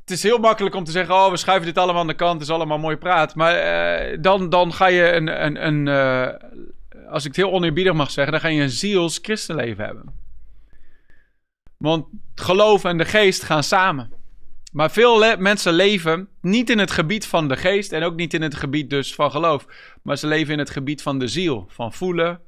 het 0.00 0.10
is 0.10 0.22
heel 0.22 0.38
makkelijk 0.38 0.74
om 0.74 0.84
te 0.84 0.90
zeggen: 0.90 1.14
Oh, 1.14 1.30
we 1.30 1.36
schuiven 1.36 1.66
dit 1.66 1.78
allemaal 1.78 2.00
aan 2.00 2.06
de 2.06 2.14
kant, 2.14 2.32
het 2.32 2.48
is 2.48 2.54
allemaal 2.54 2.78
mooi 2.78 2.96
praat. 2.96 3.34
Maar 3.34 4.10
uh, 4.10 4.18
dan, 4.20 4.48
dan 4.48 4.72
ga 4.72 4.86
je 4.86 5.12
een, 5.12 5.44
een, 5.44 5.66
een 5.66 5.86
uh, 5.86 6.50
als 7.10 7.24
ik 7.24 7.28
het 7.28 7.36
heel 7.36 7.52
oneerbiedig 7.52 7.92
mag 7.92 8.10
zeggen, 8.10 8.32
dan 8.32 8.42
ga 8.42 8.48
je 8.48 8.62
een 8.62 8.70
ziels 8.70 9.18
christenleven 9.22 9.84
hebben. 9.84 10.14
Want 11.76 12.06
geloof 12.34 12.84
en 12.84 12.98
de 12.98 13.04
geest 13.04 13.42
gaan 13.42 13.62
samen. 13.62 14.12
Maar 14.72 14.90
veel 14.90 15.36
mensen 15.36 15.72
leven 15.72 16.28
niet 16.40 16.70
in 16.70 16.78
het 16.78 16.90
gebied 16.90 17.26
van 17.26 17.48
de 17.48 17.56
geest 17.56 17.92
en 17.92 18.02
ook 18.02 18.16
niet 18.16 18.34
in 18.34 18.42
het 18.42 18.54
gebied 18.54 18.90
dus 18.90 19.14
van 19.14 19.30
geloof. 19.30 19.66
Maar 20.02 20.16
ze 20.16 20.26
leven 20.26 20.52
in 20.52 20.58
het 20.58 20.70
gebied 20.70 21.02
van 21.02 21.18
de 21.18 21.28
ziel, 21.28 21.66
van 21.68 21.92
voelen 21.92 22.40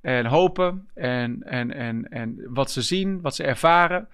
en 0.00 0.26
hopen 0.26 0.88
en, 0.94 1.42
en, 1.42 1.74
en, 1.74 2.08
en 2.08 2.40
wat 2.48 2.70
ze 2.70 2.82
zien, 2.82 3.20
wat 3.20 3.34
ze 3.34 3.42
ervaren. 3.42 4.08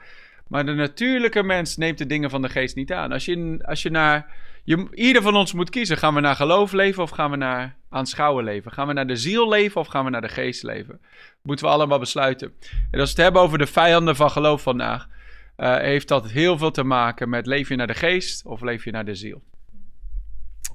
Maar 0.49 0.67
de 0.67 0.73
natuurlijke 0.73 1.43
mens 1.43 1.77
neemt 1.77 1.99
de 1.99 2.07
dingen 2.07 2.31
van 2.31 2.43
de 2.43 2.49
geest 2.49 2.77
niet 2.77 2.93
aan. 2.93 3.13
Als 3.13 3.25
je, 3.25 3.59
als 3.63 3.83
je 3.83 3.91
naar. 3.91 4.43
Je, 4.65 4.89
ieder 4.95 5.23
van 5.23 5.37
ons 5.37 5.53
moet 5.53 5.71
kiezen. 5.71 5.97
Gaan 5.97 6.15
we 6.15 6.21
naar 6.21 6.37
geloof 6.37 6.73
leven 6.73 7.03
of 7.03 7.11
gaan 7.11 7.31
we 7.31 7.37
naar 7.37 7.77
aanschouwen 7.89 8.45
leven? 8.45 8.73
Gaan 8.73 8.87
we 8.87 8.93
naar 8.93 9.07
de 9.07 9.17
ziel 9.17 9.49
leven 9.49 9.81
of 9.81 9.87
gaan 9.87 10.05
we 10.05 10.11
naar 10.11 10.21
de 10.21 10.29
geest 10.29 10.63
leven? 10.63 11.01
Moeten 11.43 11.67
we 11.67 11.73
allemaal 11.73 11.99
besluiten. 11.99 12.53
En 12.91 13.01
als 13.01 13.09
we 13.09 13.15
het 13.15 13.25
hebben 13.25 13.43
over 13.43 13.59
de 13.59 13.67
vijanden 13.67 14.17
van 14.17 14.31
geloof 14.31 14.63
vandaag. 14.63 15.09
Uh, 15.57 15.77
heeft 15.77 16.09
dat 16.09 16.31
heel 16.31 16.59
veel 16.59 16.71
te 16.71 16.85
maken 16.85 17.29
met 17.29 17.47
leef 17.47 17.69
je 17.69 17.77
naar 17.77 17.87
de 17.87 17.95
geest 17.95 18.47
of 18.47 18.61
leef 18.61 18.85
je 18.85 18.91
naar 18.91 19.05
de 19.05 19.15
ziel. 19.15 19.43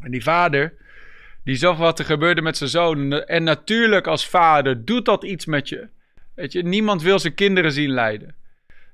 En 0.01 0.11
die 0.11 0.23
vader, 0.23 0.73
die 1.43 1.55
zag 1.55 1.77
wat 1.77 1.99
er 1.99 2.05
gebeurde 2.05 2.41
met 2.41 2.57
zijn 2.57 2.69
zoon. 2.69 3.11
En 3.11 3.43
natuurlijk 3.43 4.07
als 4.07 4.27
vader 4.27 4.85
doet 4.85 5.05
dat 5.05 5.23
iets 5.23 5.45
met 5.45 5.69
je. 5.69 5.87
Weet 6.35 6.51
je, 6.51 6.63
niemand 6.63 7.01
wil 7.01 7.19
zijn 7.19 7.33
kinderen 7.33 7.71
zien 7.71 7.89
lijden. 7.89 8.35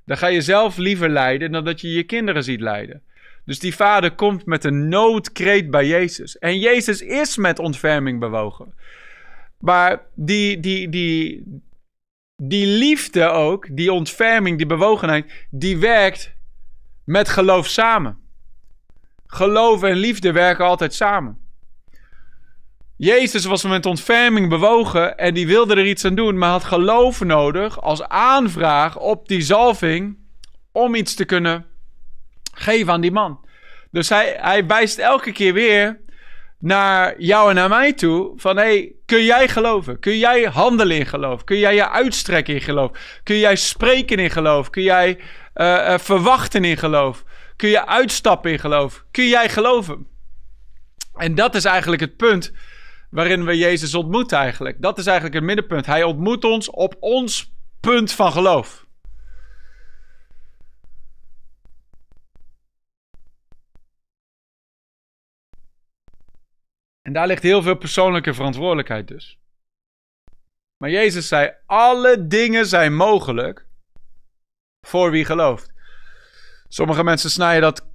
Dan 0.06 0.16
ga 0.16 0.26
je 0.26 0.40
zelf 0.40 0.76
liever 0.76 1.08
lijden 1.08 1.52
dan 1.52 1.64
dat 1.64 1.80
je 1.80 1.92
je 1.92 2.02
kinderen 2.02 2.44
ziet 2.44 2.60
lijden. 2.60 3.02
Dus 3.44 3.58
die 3.58 3.74
vader 3.74 4.14
komt 4.14 4.46
met 4.46 4.64
een 4.64 4.88
noodkreet 4.88 5.70
bij 5.70 5.86
Jezus. 5.86 6.38
En 6.38 6.58
Jezus 6.58 7.02
is 7.02 7.36
met 7.36 7.58
ontferming 7.58 8.20
bewogen. 8.20 8.74
Maar 9.58 10.02
die, 10.14 10.60
die, 10.60 10.88
die, 10.88 11.44
die 12.42 12.66
liefde 12.66 13.24
ook, 13.24 13.66
die 13.70 13.92
ontferming, 13.92 14.56
die 14.56 14.66
bewogenheid, 14.66 15.46
die 15.50 15.78
werkt 15.78 16.34
met 17.04 17.28
geloof 17.28 17.66
samen. 17.66 18.18
Geloof 19.26 19.82
en 19.82 19.96
liefde 19.96 20.32
werken 20.32 20.64
altijd 20.64 20.94
samen. 20.94 21.45
Jezus 22.96 23.44
was 23.44 23.62
met 23.62 23.86
ontferming 23.86 24.48
bewogen 24.48 25.18
en 25.18 25.34
die 25.34 25.46
wilde 25.46 25.74
er 25.74 25.86
iets 25.86 26.04
aan 26.04 26.14
doen, 26.14 26.38
maar 26.38 26.50
had 26.50 26.64
geloof 26.64 27.20
nodig 27.20 27.80
als 27.82 28.02
aanvraag 28.02 28.98
op 28.98 29.28
die 29.28 29.40
zalving 29.40 30.16
om 30.72 30.94
iets 30.94 31.14
te 31.14 31.24
kunnen 31.24 31.66
geven 32.52 32.92
aan 32.92 33.00
die 33.00 33.12
man. 33.12 33.40
Dus 33.90 34.08
hij, 34.08 34.36
hij 34.40 34.66
wijst 34.66 34.98
elke 34.98 35.32
keer 35.32 35.52
weer 35.52 36.00
naar 36.58 37.20
jou 37.20 37.48
en 37.48 37.54
naar 37.54 37.68
mij 37.68 37.92
toe. 37.92 38.32
Van 38.36 38.56
hey, 38.56 38.92
kun 39.06 39.24
jij 39.24 39.48
geloven? 39.48 40.00
Kun 40.00 40.18
jij 40.18 40.42
handelen 40.42 40.96
in 40.96 41.06
geloof? 41.06 41.44
Kun 41.44 41.58
jij 41.58 41.74
je 41.74 41.90
uitstrekken 41.90 42.54
in 42.54 42.60
geloof? 42.60 42.90
Kun 43.22 43.38
jij 43.38 43.56
spreken 43.56 44.18
in 44.18 44.30
geloof? 44.30 44.70
Kun 44.70 44.82
jij 44.82 45.18
uh, 45.54 45.66
uh, 45.66 45.98
verwachten 45.98 46.64
in 46.64 46.76
geloof? 46.76 47.24
Kun 47.56 47.68
je 47.68 47.86
uitstappen 47.86 48.50
in 48.50 48.58
geloof? 48.58 49.04
Kun 49.10 49.28
jij 49.28 49.48
geloven? 49.48 50.06
En 51.14 51.34
dat 51.34 51.54
is 51.54 51.64
eigenlijk 51.64 52.00
het 52.00 52.16
punt 52.16 52.52
waarin 53.16 53.44
we 53.44 53.56
Jezus 53.56 53.94
ontmoeten 53.94 54.38
eigenlijk. 54.38 54.82
Dat 54.82 54.98
is 54.98 55.06
eigenlijk 55.06 55.36
het 55.36 55.44
middenpunt. 55.44 55.86
Hij 55.86 56.02
ontmoet 56.02 56.44
ons 56.44 56.70
op 56.70 56.96
ons 57.00 57.52
punt 57.80 58.12
van 58.12 58.32
geloof. 58.32 58.86
En 67.02 67.12
daar 67.12 67.26
ligt 67.26 67.42
heel 67.42 67.62
veel 67.62 67.76
persoonlijke 67.76 68.34
verantwoordelijkheid 68.34 69.08
dus. 69.08 69.38
Maar 70.76 70.90
Jezus 70.90 71.28
zei: 71.28 71.54
alle 71.66 72.26
dingen 72.26 72.66
zijn 72.66 72.96
mogelijk 72.96 73.66
voor 74.80 75.10
wie 75.10 75.24
gelooft. 75.24 75.72
Sommige 76.68 77.04
mensen 77.04 77.30
snijden 77.30 77.62
dat 77.62 77.86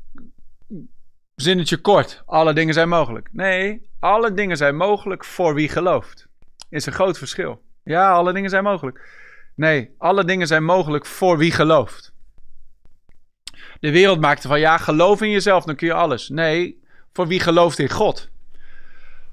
zinnetje 1.42 1.78
kort. 1.78 2.24
Alle 2.26 2.54
dingen 2.54 2.74
zijn 2.74 2.90
mogelijk. 2.90 3.30
Nee, 3.32 3.90
alle 4.00 4.34
dingen 4.34 4.58
zijn 4.58 4.76
mogelijk 4.76 5.26
voor 5.26 5.54
wie 5.54 5.70
gelooft. 5.70 6.28
Is 6.70 6.86
een 6.86 6.94
groot 6.94 7.18
verschil. 7.18 7.62
Ja, 7.84 8.12
alle 8.12 8.34
dingen 8.34 8.50
zijn 8.50 8.64
mogelijk. 8.64 9.10
Nee, 9.56 9.96
alle 9.98 10.26
dingen 10.26 10.48
zijn 10.48 10.64
mogelijk 10.64 11.06
voor 11.06 11.38
wie 11.38 11.52
gelooft. 11.52 12.14
De 13.80 13.92
wereld 13.92 14.20
maakte 14.20 14.48
van 14.48 14.60
ja, 14.60 14.78
geloof 14.78 15.22
in 15.22 15.30
jezelf, 15.30 15.64
dan 15.64 15.76
kun 15.76 15.88
je 15.88 15.94
alles. 15.94 16.30
Nee, 16.30 16.84
voor 17.14 17.28
wie 17.28 17.40
gelooft 17.40 17.80
in 17.80 17.90
God. 17.90 18.30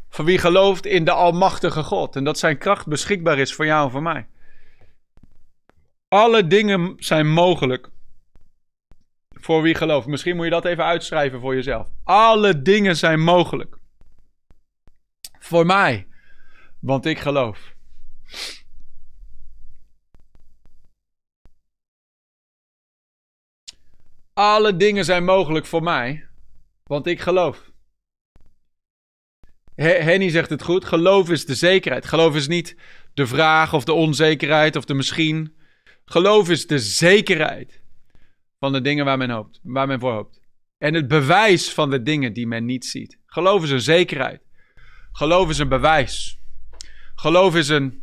Voor 0.09 0.25
wie 0.25 0.39
gelooft 0.39 0.87
in 0.87 1.05
de 1.05 1.13
Almachtige 1.13 1.83
God. 1.83 2.17
En 2.17 2.25
dat 2.25 2.39
zijn 2.39 2.59
kracht 2.59 2.87
beschikbaar 2.87 3.39
is 3.39 3.55
voor 3.55 3.67
jou 3.67 3.85
en 3.85 3.91
voor 3.91 4.03
mij. 4.03 4.27
Alle 6.09 6.47
dingen 6.47 6.95
zijn 6.99 7.29
mogelijk. 7.29 7.89
Voor 9.41 9.63
wie 9.63 9.75
gelooft. 9.75 10.07
Misschien 10.07 10.37
moet 10.37 10.45
je 10.45 10.51
dat 10.51 10.65
even 10.65 10.85
uitschrijven 10.85 11.41
voor 11.41 11.55
jezelf. 11.55 11.89
Alle 12.05 12.63
dingen 12.63 12.97
zijn 12.97 13.21
mogelijk. 13.21 13.79
Voor 15.39 15.67
mij. 15.67 16.07
Want 16.81 17.07
ik 17.07 17.19
geloof. 17.19 17.75
Alle 24.33 24.77
dingen 24.77 25.05
zijn 25.05 25.25
mogelijk 25.25 25.67
voor 25.67 25.83
mij. 25.83 26.29
Want 26.85 27.07
ik 27.07 27.21
geloof. 27.21 27.71
Henny 29.75 30.31
zegt 30.31 30.51
het 30.51 30.63
goed. 30.63 30.85
Geloof 30.85 31.31
is 31.31 31.47
de 31.47 31.55
zekerheid. 31.55 32.07
Geloof 32.07 32.35
is 32.35 32.49
niet 32.49 32.77
de 33.15 33.27
vraag 33.27 33.75
of 33.75 33.85
de 33.85 33.93
onzekerheid 33.93 34.77
of 34.77 34.85
de 34.85 34.95
misschien. 34.95 35.57
Geloof 36.05 36.49
is 36.49 36.67
de 36.67 36.79
zekerheid 36.79 37.78
van 38.59 38.73
de 38.73 38.81
dingen 38.81 39.05
waar 39.05 39.19
men 39.19 39.31
hoopt, 39.31 39.61
waar 39.63 39.87
men 39.87 40.01
voor 40.01 40.13
hoopt. 40.13 40.41
En 40.79 40.95
het 40.95 41.09
bewijs 41.09 41.73
van 41.73 41.91
de 41.91 42.03
dingen 42.03 42.33
die 42.33 42.47
men 42.47 42.65
niet 42.65 42.85
ziet. 42.85 43.19
Geloof 43.27 43.63
is 43.63 43.71
een 43.71 43.81
zekerheid. 43.81 44.41
Geloof 45.13 45.49
is 45.49 45.59
een 45.59 45.69
bewijs. 45.69 46.41
Geloof 47.15 47.57
is 47.57 47.69
een. 47.69 48.03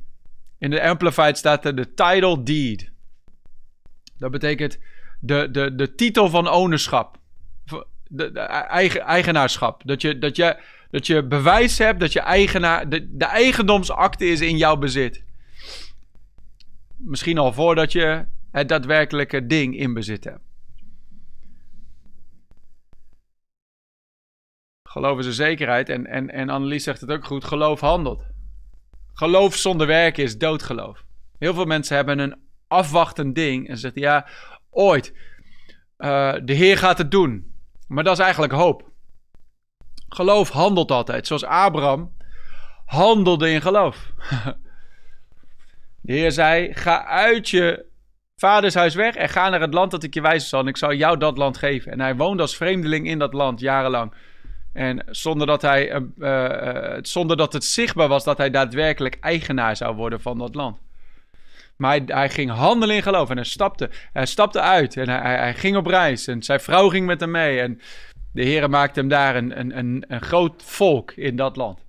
In 0.57 0.69
de 0.69 0.83
Amplified 0.83 1.37
staat 1.37 1.65
er 1.65 1.75
de 1.75 1.93
title 1.93 2.43
deed. 2.43 2.91
Dat 4.17 4.31
betekent 4.31 4.79
de, 5.19 5.47
de, 5.51 5.75
de 5.75 5.95
titel 5.95 6.29
van 6.29 6.49
ownerschap. 6.49 7.17
De, 8.07 8.31
de 8.31 8.39
eigen, 8.39 9.01
eigenaarschap. 9.01 9.81
Dat 9.85 10.01
je, 10.01 10.17
dat 10.17 10.35
je 10.35 10.59
dat 10.95 11.07
je 11.07 11.23
bewijs 11.23 11.77
hebt 11.77 11.99
dat 11.99 12.13
je 12.13 12.19
eigenaar, 12.19 12.89
de, 12.89 13.15
de 13.17 13.25
eigendomsakte 13.25 14.25
is 14.25 14.41
in 14.41 14.57
jouw 14.57 14.75
bezit. 14.77 15.23
Misschien 16.97 17.37
al 17.37 17.53
voordat 17.53 17.91
je 17.91 18.25
het 18.55 18.67
daadwerkelijke 18.67 19.45
ding 19.45 19.77
in 19.77 19.93
bezit 19.93 20.23
hebt. 20.23 20.43
Geloof 24.83 25.19
is 25.19 25.25
een 25.25 25.33
zekerheid. 25.33 25.89
En, 25.89 26.05
en, 26.05 26.29
en 26.31 26.49
Annelies 26.49 26.83
zegt 26.83 27.01
het 27.01 27.11
ook 27.11 27.25
goed. 27.25 27.43
Geloof 27.43 27.79
handelt. 27.79 28.23
Geloof 29.13 29.55
zonder 29.55 29.87
werken 29.87 30.23
is 30.23 30.37
doodgeloof. 30.37 31.05
Heel 31.37 31.53
veel 31.53 31.65
mensen 31.65 31.95
hebben 31.95 32.19
een 32.19 32.39
afwachtend 32.67 33.35
ding. 33.35 33.69
En 33.69 33.77
zeggen 33.77 34.01
ja, 34.01 34.27
ooit. 34.69 35.13
Uh, 35.97 36.33
de 36.43 36.53
Heer 36.53 36.77
gaat 36.77 36.97
het 36.97 37.11
doen. 37.11 37.53
Maar 37.87 38.03
dat 38.03 38.17
is 38.17 38.23
eigenlijk 38.23 38.53
hoop. 38.53 38.91
Geloof 40.09 40.49
handelt 40.49 40.91
altijd. 40.91 41.27
Zoals 41.27 41.43
Abraham 41.43 42.15
handelde 42.85 43.49
in 43.49 43.61
geloof. 43.61 44.11
De 46.01 46.13
Heer 46.13 46.31
zei: 46.31 46.73
Ga 46.73 47.05
uit 47.05 47.49
je 47.49 47.93
vadershuis 48.35 48.95
weg 48.95 49.15
en 49.15 49.29
ga 49.29 49.49
naar 49.49 49.61
het 49.61 49.73
land 49.73 49.91
dat 49.91 50.03
ik 50.03 50.13
je 50.13 50.21
wijzen 50.21 50.49
zal. 50.49 50.59
En 50.59 50.67
ik 50.67 50.77
zal 50.77 50.93
jou 50.93 51.17
dat 51.17 51.37
land 51.37 51.57
geven. 51.57 51.91
En 51.91 51.99
hij 51.99 52.15
woonde 52.15 52.41
als 52.41 52.55
vreemdeling 52.55 53.07
in 53.07 53.19
dat 53.19 53.33
land 53.33 53.59
jarenlang. 53.59 54.13
En 54.73 55.05
zonder 55.09 55.47
dat, 55.47 55.61
hij, 55.61 56.01
uh, 56.17 56.97
zonder 57.01 57.37
dat 57.37 57.53
het 57.53 57.63
zichtbaar 57.63 58.07
was 58.07 58.23
dat 58.23 58.37
hij 58.37 58.49
daadwerkelijk 58.49 59.17
eigenaar 59.19 59.75
zou 59.75 59.95
worden 59.95 60.21
van 60.21 60.37
dat 60.37 60.55
land. 60.55 60.79
Maar 61.77 61.91
hij, 61.91 62.03
hij 62.05 62.29
ging 62.29 62.51
handelen 62.51 62.95
in 62.95 63.01
geloof 63.01 63.29
en 63.29 63.35
hij 63.35 63.45
stapte, 63.45 63.89
hij 64.13 64.25
stapte 64.25 64.61
uit 64.61 64.97
en 64.97 65.09
hij, 65.09 65.35
hij, 65.35 65.53
ging 65.53 65.75
op 65.75 65.85
reis. 65.85 66.27
En 66.27 66.43
zijn 66.43 66.59
vrouw 66.59 66.89
ging 66.89 67.05
met 67.05 67.19
hem 67.19 67.31
mee. 67.31 67.59
En 67.59 67.79
de 68.33 68.43
Heer 68.43 68.69
maakte 68.69 68.99
hem 68.99 69.09
daar 69.09 69.35
een, 69.35 69.59
een, 69.59 69.77
een, 69.77 70.05
een 70.07 70.21
groot 70.21 70.63
volk 70.63 71.11
in 71.11 71.35
dat 71.35 71.55
land. 71.55 71.85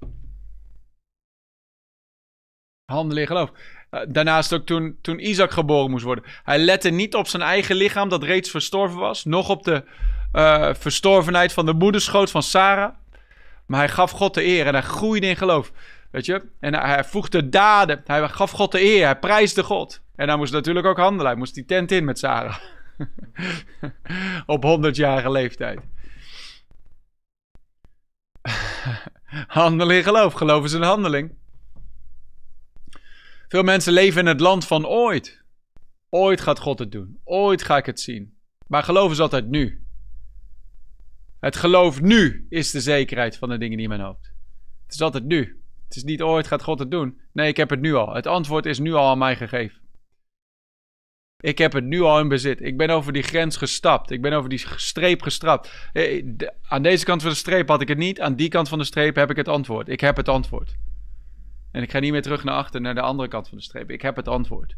Handelen 2.85 3.23
in 3.23 3.29
geloof. 3.29 3.53
Uh, 3.97 4.03
daarnaast 4.09 4.53
ook 4.53 4.67
toen, 4.67 4.99
toen 5.03 5.19
Isaac 5.19 5.51
geboren 5.51 5.91
moest 5.91 6.05
worden. 6.05 6.25
Hij 6.45 6.59
lette 6.59 6.91
niet 6.91 7.15
op 7.15 7.29
zijn 7.29 7.43
eigen 7.43 7.77
lichaam 7.77 8.09
dat 8.09 8.23
reeds 8.23 8.51
verstorven 8.51 8.99
was. 8.99 9.25
Nog 9.25 9.49
op 9.49 9.65
de 9.65 9.85
uh, 10.33 10.75
verstorvenheid 10.75 11.53
van 11.53 11.67
de 11.67 11.75
moederschoot 11.75 12.31
van 12.31 12.43
Sarah. 12.43 12.95
Maar 13.67 13.79
hij 13.79 13.89
gaf 13.89 14.11
God 14.11 14.35
de 14.35 14.45
eer 14.45 14.67
en 14.67 14.73
hij 14.73 14.83
groeide 14.83 15.27
in 15.27 15.37
geloof. 15.37 15.73
Weet 16.11 16.27
je? 16.27 16.43
En 16.61 16.75
hij, 16.75 16.89
hij 16.89 17.05
voegde 17.05 17.49
daden. 17.49 18.03
Hij 18.05 18.29
gaf 18.29 18.51
God 18.51 18.73
de 18.73 18.83
eer. 18.83 19.05
Hij 19.05 19.19
prijsde 19.19 19.63
God. 19.63 20.01
En 20.17 20.29
hij 20.29 20.37
moest 20.37 20.53
natuurlijk 20.53 20.87
ook 20.87 20.99
handelen. 20.99 21.27
Hij 21.27 21.37
moest 21.37 21.55
die 21.55 21.65
tent 21.65 21.93
in 21.93 22.05
met 22.05 22.19
Sarah. 22.19 22.57
op 24.47 24.79
100-jarige 24.79 25.31
leeftijd. 25.31 25.81
Handelen 29.47 29.97
in 29.97 30.03
geloof. 30.03 30.33
Geloof 30.33 30.65
is 30.65 30.73
een 30.73 30.83
handeling. 30.83 31.35
Veel 33.49 33.63
mensen 33.63 33.93
leven 33.93 34.21
in 34.21 34.27
het 34.27 34.41
land 34.41 34.67
van 34.67 34.87
ooit. 34.87 35.45
Ooit 36.09 36.41
gaat 36.41 36.59
God 36.59 36.79
het 36.79 36.93
doen. 36.93 37.21
Ooit 37.25 37.63
ga 37.63 37.77
ik 37.77 37.87
het 37.87 38.01
zien. 38.01 38.37
Maar 38.67 38.83
geloof 38.83 39.11
is 39.11 39.21
altijd 39.21 39.49
nu. 39.49 39.85
Het 41.41 41.57
geloof 41.57 42.01
nu 42.01 42.47
is 42.49 42.71
de 42.71 42.81
zekerheid 42.81 43.37
van 43.37 43.49
de 43.49 43.59
dingen 43.59 43.79
die 43.79 43.89
men 43.89 44.01
hoopt. 44.01 44.33
Het 44.85 44.95
is 44.95 45.01
altijd 45.01 45.25
nu. 45.25 45.63
Het 45.85 45.97
is 45.97 46.05
niet 46.05 46.23
ooit 46.23 46.47
gaat 46.47 46.63
God 46.63 46.79
het 46.79 46.91
doen. 46.91 47.21
Nee, 47.33 47.49
ik 47.49 47.57
heb 47.57 47.71
het 47.71 47.81
nu 47.81 47.95
al. 47.95 48.15
Het 48.15 48.27
antwoord 48.27 48.67
is 48.67 48.79
nu 48.79 48.93
al 48.93 49.11
aan 49.11 49.19
mij 49.19 49.37
gegeven. 49.37 49.81
Ik 51.41 51.59
heb 51.59 51.73
het 51.73 51.85
nu 51.85 52.01
al 52.01 52.21
in 52.21 52.29
bezit. 52.29 52.61
Ik 52.61 52.77
ben 52.77 52.91
over 52.91 53.13
die 53.13 53.23
grens 53.23 53.57
gestapt. 53.57 54.11
Ik 54.11 54.23
ben 54.23 54.33
over 54.33 54.51
die 54.51 54.65
streep 54.77 55.23
gestrapt. 55.23 55.91
Eh, 55.93 56.25
aan 56.63 56.83
deze 56.83 57.05
kant 57.05 57.23
van 57.23 57.31
de 57.31 57.37
streep 57.37 57.69
had 57.69 57.81
ik 57.81 57.89
het 57.89 57.99
niet. 57.99 58.21
Aan 58.21 58.37
die 58.37 58.49
kant 58.49 58.69
van 58.69 58.79
de 58.79 58.85
streep 58.85 59.15
heb 59.17 59.31
ik 59.31 59.37
het 59.37 59.49
antwoord. 59.49 59.89
Ik 59.89 60.01
heb 60.01 60.17
het 60.17 60.29
antwoord. 60.29 60.77
En 61.77 61.83
ik 61.83 61.91
ga 61.91 61.99
niet 61.99 62.13
meer 62.13 62.23
terug 62.23 62.45
naar 62.45 62.55
achter, 62.55 62.81
naar 62.81 62.95
de 62.95 63.01
andere 63.01 63.29
kant 63.29 63.49
van 63.49 63.59
de 63.59 63.65
streep. 63.65 63.91
Ik 63.91 64.03
heb 64.03 64.17
het 64.17 64.29
antwoord. 64.29 64.77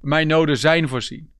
Mijn 0.00 0.26
noden 0.26 0.58
zijn 0.58 0.88
voorzien. 0.88 1.32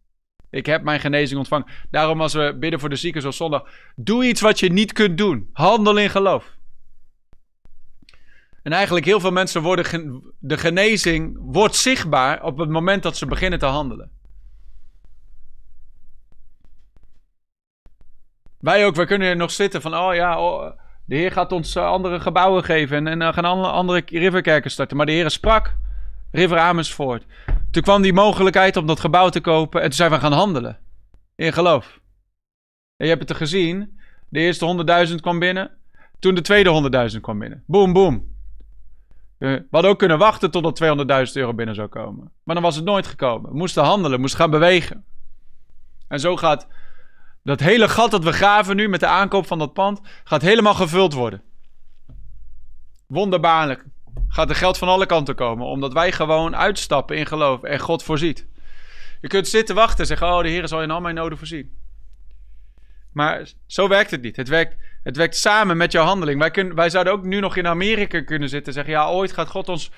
Ik 0.51 0.67
heb 0.67 0.83
mijn 0.83 1.01
genezing 1.01 1.39
ontvangen. 1.39 1.67
Daarom 1.91 2.21
als 2.21 2.33
we 2.33 2.57
bidden 2.59 2.81
voor 2.81 2.89
de 2.89 2.97
zieken 2.97 3.21
zoals 3.21 3.37
zondag. 3.37 3.69
Doe 3.97 4.25
iets 4.25 4.41
wat 4.41 4.61
je 4.61 4.73
niet 4.73 4.93
kunt 4.93 5.19
doen. 5.19 5.51
Handel 5.53 5.97
in 5.97 6.11
geloof. 6.11 6.57
En 8.63 8.73
eigenlijk 8.73 9.05
heel 9.05 9.21
veel 9.21 9.33
mensen 9.33 9.63
worden 9.63 10.23
de 10.39 10.59
genezing 10.59 11.37
wordt 11.41 11.75
zichtbaar 11.75 12.43
op 12.43 12.59
het 12.59 12.69
moment 12.69 13.03
dat 13.03 13.17
ze 13.17 13.27
beginnen 13.27 13.59
te 13.59 13.67
handelen. 13.67 14.11
Wij 18.59 18.87
ook, 18.87 18.95
wij 18.95 19.07
kunnen 19.07 19.37
nog 19.37 19.51
zitten 19.51 19.83
van, 19.83 19.95
oh 19.95 20.15
ja, 20.15 20.41
oh, 20.41 20.81
de 21.05 21.15
Heer 21.15 21.33
gaat 21.33 21.53
ons 21.53 21.77
eh, 21.77 21.85
andere 21.85 22.21
gebouwen 22.21 22.65
geven 22.65 23.07
en, 23.07 23.21
uh, 23.21 23.33
gaan 23.33 23.45
andere 23.65 24.03
riverkerken 24.07 24.71
starten. 24.71 24.97
Maar 24.97 25.07
de 25.07 25.13
Heer 25.13 25.31
sprak 25.31 25.77
River 26.31 26.59
Amersfoort. 26.59 27.25
Toen 27.71 27.83
kwam 27.83 28.03
die 28.03 28.13
mogelijkheid 28.13 28.77
om 28.77 28.87
dat 28.87 29.01
gebouw 29.01 29.29
te 29.29 29.41
kopen 29.41 29.81
en 29.81 29.87
toen 29.87 29.97
zijn 29.97 30.11
we 30.11 30.19
gaan 30.19 30.33
handelen. 30.33 30.79
In 31.37 31.53
geloof. 31.53 32.01
En 32.97 33.07
je 33.07 33.09
hebt 33.09 33.21
het 33.21 33.31
er 33.31 33.37
gezien. 33.37 34.01
De 34.29 34.41
eerste 34.41 35.07
100.000 35.09 35.15
kwam 35.15 35.39
binnen. 35.39 35.71
Toen 36.19 36.35
de 36.35 36.41
tweede 36.41 37.11
100.000 37.15 37.21
kwam 37.21 37.39
binnen. 37.39 37.65
Boom, 37.67 37.93
boom. 37.93 38.31
Eh, 39.39 39.51
We 39.53 39.67
hadden 39.71 39.91
ook 39.91 39.99
kunnen 39.99 40.19
wachten 40.19 40.51
totdat 40.51 40.77
200.000 40.77 41.37
euro 41.37 41.55
binnen 41.55 41.75
zou 41.75 41.89
komen. 41.89 42.33
Maar 42.43 42.55
dan 42.55 42.65
was 42.65 42.77
het 42.77 42.85
nooit 42.85 43.07
gekomen. 43.07 43.51
We 43.51 43.57
moesten 43.57 43.85
handelen, 43.85 44.21
moesten 44.21 44.41
gaan 44.41 44.51
bewegen. 44.51 45.05
En 46.09 46.21
zo 46.21 46.37
gaat 46.37 46.69
dat 47.43 47.61
hele 47.61 47.89
gat 47.89 48.11
dat 48.11 48.25
we 48.25 48.33
graven 48.33 48.77
nu 48.77 48.89
met 48.89 49.01
de 49.01 49.07
aankoop 49.07 49.47
van 49.47 49.59
dat 49.59 49.73
pand, 49.73 50.01
gaat 50.25 50.43
helemaal 50.43 50.75
gevuld 50.75 51.13
worden. 51.13 51.43
Wonderbaarlijk 53.07 53.85
gaat 54.29 54.49
er 54.49 54.57
geld 54.57 54.79
van 54.79 54.89
alle 54.89 55.07
kanten 55.07 55.35
komen, 55.35 55.67
omdat 55.67 55.93
wij 55.93 56.13
gewoon 56.13 56.57
uitstappen 56.57 57.17
in 57.17 57.27
geloof 57.27 57.63
en 57.63 57.79
God 57.79 58.03
voorziet. 58.03 58.47
Je 59.21 59.29
kunt 59.29 59.49
zitten 59.49 59.75
wachten 59.75 59.99
en 59.99 60.07
zeggen, 60.07 60.27
oh 60.27 60.43
de 60.43 60.49
Heer 60.49 60.69
zal 60.69 60.83
in 60.83 60.91
al 60.91 61.01
mijn 61.01 61.15
noden 61.15 61.39
voorzien. 61.39 61.81
Maar 63.13 63.51
zo 63.67 63.89
werkt 63.89 64.11
het 64.11 64.23
niet. 64.23 64.37
Het 64.37 64.49
werkt, 64.49 64.77
het 65.03 65.17
werkt 65.17 65.37
samen 65.37 65.77
met 65.77 65.93
jouw 65.93 66.05
handeling. 66.05 66.39
Wij, 66.39 66.51
kunnen, 66.51 66.75
wij 66.75 66.91
zouden 66.91 67.13
ook 67.13 67.25
nu 67.25 67.41
nog 67.41 67.57
in 67.57 67.67
Amerika 67.67 68.23
kunnen 68.23 68.49
zitten 68.49 68.67
en 68.67 68.73
zeggen, 68.73 68.93
ja 68.93 69.09
ooit 69.09 69.33
gaat 69.33 69.49
God 69.49 69.69
ons 69.69 69.91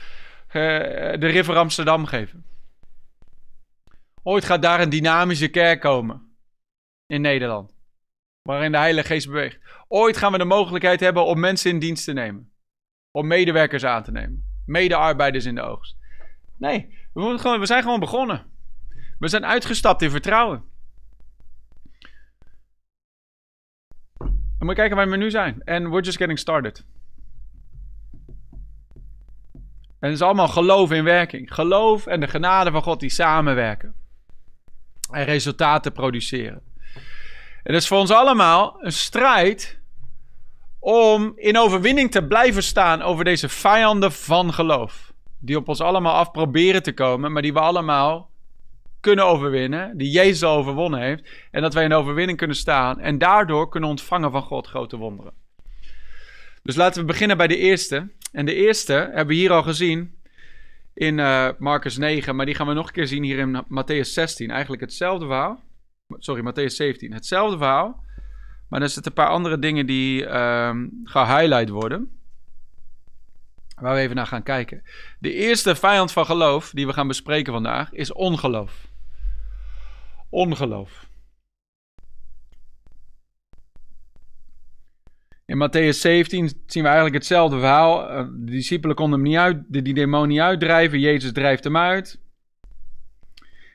eh, 0.46 0.62
de 1.18 1.26
River 1.26 1.56
Amsterdam 1.56 2.06
geven. 2.06 2.44
Ooit 4.22 4.44
gaat 4.44 4.62
daar 4.62 4.80
een 4.80 4.90
dynamische 4.90 5.48
kerk 5.48 5.80
komen 5.80 6.33
in 7.06 7.20
Nederland. 7.20 7.74
Waarin 8.42 8.72
de 8.72 8.78
Heilige 8.78 9.06
Geest 9.06 9.26
beweegt. 9.26 9.58
Ooit 9.88 10.16
gaan 10.16 10.32
we 10.32 10.38
de 10.38 10.44
mogelijkheid 10.44 11.00
hebben 11.00 11.24
om 11.24 11.40
mensen 11.40 11.70
in 11.70 11.78
dienst 11.78 12.04
te 12.04 12.12
nemen. 12.12 12.52
Om 13.10 13.26
medewerkers 13.26 13.84
aan 13.84 14.02
te 14.02 14.10
nemen. 14.10 14.44
Medearbeiders 14.66 15.44
in 15.44 15.54
de 15.54 15.62
oogst. 15.62 15.96
Nee, 16.58 16.98
we, 17.12 17.20
moeten 17.20 17.40
gewoon, 17.40 17.60
we 17.60 17.66
zijn 17.66 17.82
gewoon 17.82 18.00
begonnen. 18.00 18.46
We 19.18 19.28
zijn 19.28 19.46
uitgestapt 19.46 20.02
in 20.02 20.10
vertrouwen. 20.10 20.64
Dan 24.18 24.58
moet 24.58 24.68
je 24.68 24.74
kijken 24.74 24.96
waar 24.96 25.08
we 25.10 25.16
nu 25.16 25.30
zijn. 25.30 25.62
En 25.62 25.90
we're 25.90 26.02
just 26.02 26.16
getting 26.16 26.38
started. 26.38 26.84
En 30.04 30.10
het 30.10 30.12
is 30.12 30.22
allemaal 30.22 30.48
geloof 30.48 30.90
in 30.90 31.04
werking. 31.04 31.54
Geloof 31.54 32.06
en 32.06 32.20
de 32.20 32.28
genade 32.28 32.70
van 32.70 32.82
God 32.82 33.00
die 33.00 33.10
samenwerken. 33.10 33.94
En 35.10 35.24
resultaten 35.24 35.92
produceren. 35.92 36.62
Dat 37.64 37.74
is 37.74 37.88
voor 37.88 37.98
ons 37.98 38.10
allemaal 38.10 38.76
een 38.80 38.92
strijd 38.92 39.78
om 40.78 41.32
in 41.36 41.58
overwinning 41.58 42.10
te 42.10 42.26
blijven 42.26 42.62
staan 42.62 43.02
over 43.02 43.24
deze 43.24 43.48
vijanden 43.48 44.12
van 44.12 44.52
geloof. 44.52 45.12
Die 45.40 45.56
op 45.56 45.68
ons 45.68 45.80
allemaal 45.80 46.14
af 46.14 46.30
proberen 46.30 46.82
te 46.82 46.92
komen, 46.92 47.32
maar 47.32 47.42
die 47.42 47.52
we 47.52 47.60
allemaal 47.60 48.30
kunnen 49.00 49.24
overwinnen. 49.24 49.96
Die 49.96 50.10
Jezus 50.10 50.42
al 50.42 50.56
overwonnen 50.56 51.00
heeft. 51.00 51.28
En 51.50 51.62
dat 51.62 51.74
wij 51.74 51.84
in 51.84 51.92
overwinning 51.92 52.38
kunnen 52.38 52.56
staan. 52.56 53.00
En 53.00 53.18
daardoor 53.18 53.68
kunnen 53.68 53.90
ontvangen 53.90 54.30
van 54.30 54.42
God 54.42 54.66
grote 54.66 54.96
wonderen. 54.96 55.32
Dus 56.62 56.76
laten 56.76 57.00
we 57.00 57.06
beginnen 57.06 57.36
bij 57.36 57.46
de 57.46 57.56
eerste. 57.56 58.08
En 58.32 58.46
de 58.46 58.54
eerste 58.54 58.92
hebben 58.92 59.26
we 59.26 59.34
hier 59.34 59.52
al 59.52 59.62
gezien 59.62 60.14
in 60.94 61.18
uh, 61.18 61.48
Marcus 61.58 61.96
9. 61.96 62.36
Maar 62.36 62.46
die 62.46 62.54
gaan 62.54 62.66
we 62.66 62.74
nog 62.74 62.86
een 62.86 62.92
keer 62.92 63.06
zien 63.06 63.22
hier 63.22 63.38
in 63.38 63.64
Matthäus 63.64 64.08
16. 64.08 64.50
Eigenlijk 64.50 64.82
hetzelfde 64.82 65.26
verhaal. 65.26 65.62
Sorry, 66.08 66.42
Matthäus 66.42 66.76
17. 66.76 67.12
Hetzelfde 67.12 67.58
verhaal. 67.58 68.04
Maar 68.68 68.82
er 68.82 68.88
zitten 68.88 69.12
een 69.12 69.24
paar 69.24 69.32
andere 69.32 69.58
dingen 69.58 69.86
die 69.86 70.26
um, 70.38 71.00
gehighlight 71.04 71.68
worden. 71.68 72.18
Waar 73.80 73.94
we 73.94 74.00
even 74.00 74.16
naar 74.16 74.26
gaan 74.26 74.42
kijken. 74.42 74.82
De 75.18 75.32
eerste 75.32 75.74
vijand 75.74 76.12
van 76.12 76.26
geloof 76.26 76.70
die 76.70 76.86
we 76.86 76.92
gaan 76.92 77.08
bespreken 77.08 77.52
vandaag 77.52 77.92
is 77.92 78.12
ongeloof. 78.12 78.88
Ongeloof. 80.28 81.08
In 85.46 85.68
Matthäus 85.68 85.98
17 85.98 86.48
zien 86.66 86.82
we 86.82 86.88
eigenlijk 86.88 87.14
hetzelfde 87.14 87.58
verhaal. 87.58 88.06
De 88.26 88.44
discipelen 88.44 88.96
konden 88.96 89.20
hem 89.20 89.28
niet 89.28 89.38
uit, 89.38 89.62
die 89.68 89.94
demon 89.94 90.28
niet 90.28 90.40
uitdrijven. 90.40 91.00
Jezus 91.00 91.32
drijft 91.32 91.64
hem 91.64 91.76
uit. 91.76 92.20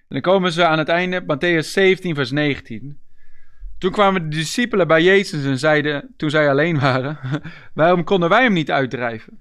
En 0.09 0.21
dan 0.21 0.33
komen 0.33 0.51
ze 0.51 0.65
aan 0.65 0.77
het 0.77 0.89
einde, 0.89 1.21
Matthäus 1.21 1.67
17, 1.67 2.15
vers 2.15 2.31
19. 2.31 2.99
Toen 3.77 3.91
kwamen 3.91 4.29
de 4.29 4.35
discipelen 4.35 4.87
bij 4.87 5.03
Jezus 5.03 5.45
en 5.45 5.59
zeiden, 5.59 6.13
toen 6.17 6.29
zij 6.29 6.49
alleen 6.49 6.79
waren, 6.79 7.19
waarom 7.73 8.03
konden 8.03 8.29
wij 8.29 8.43
hem 8.43 8.53
niet 8.53 8.71
uitdrijven? 8.71 9.39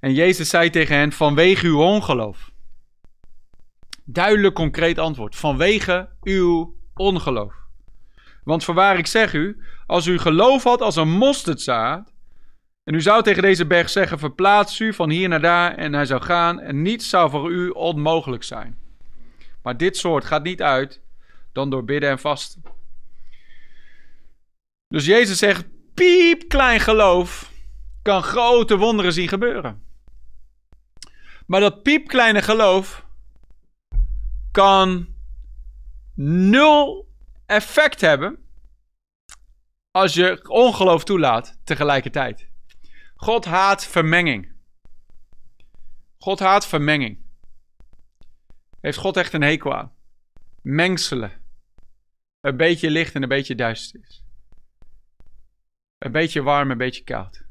En 0.00 0.14
Jezus 0.14 0.48
zei 0.48 0.70
tegen 0.70 0.96
hen, 0.96 1.12
vanwege 1.12 1.66
uw 1.66 1.80
ongeloof. 1.80 2.50
Duidelijk 4.04 4.54
concreet 4.54 4.98
antwoord, 4.98 5.36
vanwege 5.36 6.08
uw 6.22 6.76
ongeloof. 6.94 7.54
Want 8.44 8.64
voorwaar 8.64 8.98
ik 8.98 9.06
zeg 9.06 9.32
u, 9.32 9.62
als 9.86 10.06
u 10.06 10.18
geloof 10.18 10.62
had 10.62 10.80
als 10.80 10.96
een 10.96 11.10
mosterdzaad, 11.10 12.12
en 12.84 12.94
u 12.94 13.00
zou 13.00 13.22
tegen 13.22 13.42
deze 13.42 13.66
berg 13.66 13.90
zeggen, 13.90 14.18
verplaats 14.18 14.80
u 14.80 14.92
van 14.92 15.10
hier 15.10 15.28
naar 15.28 15.40
daar, 15.40 15.74
en 15.74 15.92
hij 15.92 16.04
zou 16.04 16.22
gaan, 16.22 16.60
en 16.60 16.82
niets 16.82 17.08
zou 17.08 17.30
voor 17.30 17.50
u 17.50 17.68
onmogelijk 17.68 18.42
zijn. 18.42 18.83
Maar 19.64 19.76
dit 19.76 19.96
soort 19.96 20.24
gaat 20.24 20.42
niet 20.42 20.62
uit 20.62 21.00
dan 21.52 21.70
door 21.70 21.84
bidden 21.84 22.10
en 22.10 22.18
vasten. 22.18 22.62
Dus 24.88 25.06
Jezus 25.06 25.38
zegt, 25.38 25.66
piep 25.94 26.48
klein 26.48 26.80
geloof 26.80 27.52
kan 28.02 28.22
grote 28.22 28.76
wonderen 28.76 29.12
zien 29.12 29.28
gebeuren. 29.28 29.82
Maar 31.46 31.60
dat 31.60 31.82
piepkleine 31.82 32.42
geloof 32.42 33.06
kan 34.50 35.08
nul 36.14 37.08
effect 37.46 38.00
hebben 38.00 38.38
als 39.90 40.14
je 40.14 40.48
ongeloof 40.48 41.04
toelaat 41.04 41.58
tegelijkertijd. 41.64 42.48
God 43.16 43.44
haat 43.44 43.86
vermenging. 43.86 44.52
God 46.18 46.38
haat 46.38 46.66
vermenging. 46.66 47.23
Heeft 48.84 48.98
God 48.98 49.16
echt 49.16 49.32
een 49.32 49.42
hekel 49.42 49.74
aan. 49.74 49.92
Mengselen. 50.62 51.32
Een 52.40 52.56
beetje 52.56 52.90
licht 52.90 53.14
en 53.14 53.22
een 53.22 53.28
beetje 53.28 53.54
duisternis. 53.54 54.24
Een 55.98 56.12
beetje 56.12 56.42
warm, 56.42 56.70
een 56.70 56.78
beetje 56.78 57.04
koud. 57.04 57.44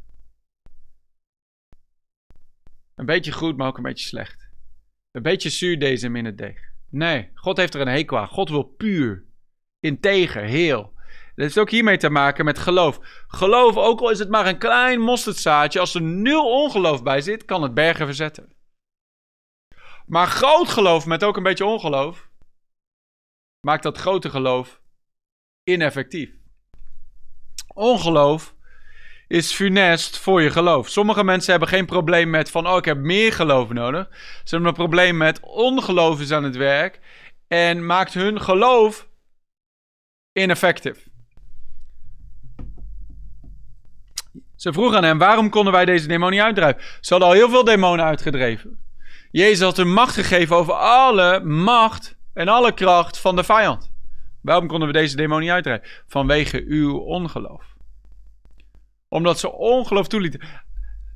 Een 2.96 3.06
beetje 3.06 3.32
goed, 3.32 3.58
maar 3.58 3.68
ook 3.68 3.78
een 3.78 3.84
beetje 3.84 4.08
slecht. 4.08 4.50
Een 5.12 5.22
beetje 5.22 5.50
zuur 5.50 5.80
deze 5.80 6.08
in 6.08 6.26
het 6.26 6.38
deeg. 6.38 6.72
Nee, 6.90 7.30
God 7.34 7.58
heeft 7.58 7.74
er 7.74 7.82
een 7.82 7.88
hekel 7.88 8.18
aan. 8.18 8.28
God 8.28 8.50
wil 8.50 8.64
puur, 8.64 9.26
integer, 9.80 10.44
heel. 10.44 10.94
Dat 11.36 11.46
heeft 11.46 11.60
ook 11.60 11.70
hiermee 11.70 11.98
te 11.98 12.10
maken 12.10 12.46
met 12.46 12.60
geloof. 12.60 13.00
Geloof, 13.28 13.78
ook 13.78 14.00
al 14.00 14.10
is 14.10 14.20
het 14.20 14.30
maar 14.30 14.48
een 14.48 14.58
klein 14.58 15.00
mosterdzaadje, 15.00 15.80
als 15.80 15.96
er 15.96 16.02
nul 16.02 16.64
ongeloof 16.64 17.04
bij 17.04 17.22
zit, 17.22 17.46
kan 17.46 17.64
het 17.64 17.74
bergen 17.74 18.06
verzetten. 18.06 18.54
Maar 20.06 20.28
groot 20.28 20.70
geloof 20.70 21.06
met 21.06 21.24
ook 21.24 21.38
een 21.38 21.44
beetje 21.44 21.66
ongeloof, 21.66 22.30
maakt 23.68 23.84
dat 23.84 23.98
grote 23.98 24.30
geloof 24.30 24.82
ineffectief. 25.64 26.30
Ongeloof 27.74 28.56
is 29.28 29.54
funest 29.54 30.18
voor 30.18 30.42
je 30.42 30.50
geloof. 30.50 30.90
Sommige 30.90 31.24
mensen 31.24 31.52
hebben 31.52 31.70
geen 31.70 31.86
probleem 31.86 32.30
met 32.30 32.52
van, 32.52 32.68
oh, 32.68 32.78
ik 32.78 32.86
heb 32.86 32.98
meer 32.98 33.34
geloof 33.34 33.70
nodig. 33.70 34.08
Ze 34.44 34.50
hebben 34.50 34.68
een 34.68 34.74
probleem 34.74 35.18
met 35.18 35.40
ongeloof 35.40 36.22
is 36.22 36.32
aan 36.32 36.44
het 36.44 36.56
werk 36.56 37.00
en 37.48 37.86
maakt 37.86 38.14
hun 38.14 38.42
geloof 38.42 39.08
ineffectief. 40.32 41.08
Ze 44.56 44.74
vroegen 44.74 44.98
aan 44.98 45.04
hem, 45.04 45.18
waarom 45.18 45.50
konden 45.50 45.74
wij 45.74 45.86
deze 45.86 46.08
demon 46.08 46.32
niet 46.32 46.40
uitdrijven? 46.40 46.82
Ze 47.02 47.14
hadden 47.14 47.30
al 47.30 47.36
heel 47.36 47.50
veel 47.50 47.64
demonen 47.64 48.06
uitgedreven. 48.06 48.80
Jezus 49.34 49.62
had 49.62 49.78
hun 49.78 49.94
macht 49.94 50.14
gegeven 50.14 50.56
over 50.56 50.74
alle 50.74 51.40
macht 51.44 52.18
en 52.34 52.48
alle 52.48 52.74
kracht 52.74 53.20
van 53.20 53.36
de 53.36 53.44
vijand. 53.44 53.92
Waarom 54.42 54.68
konden 54.68 54.88
we 54.88 54.94
deze 54.94 55.16
demon 55.16 55.40
niet 55.40 55.50
uitdrijven? 55.50 55.88
Vanwege 56.08 56.64
uw 56.68 56.98
ongeloof 56.98 57.74
omdat 59.14 59.40
ze 59.40 59.52
ongeloof 59.52 60.08
toelieten. 60.08 60.42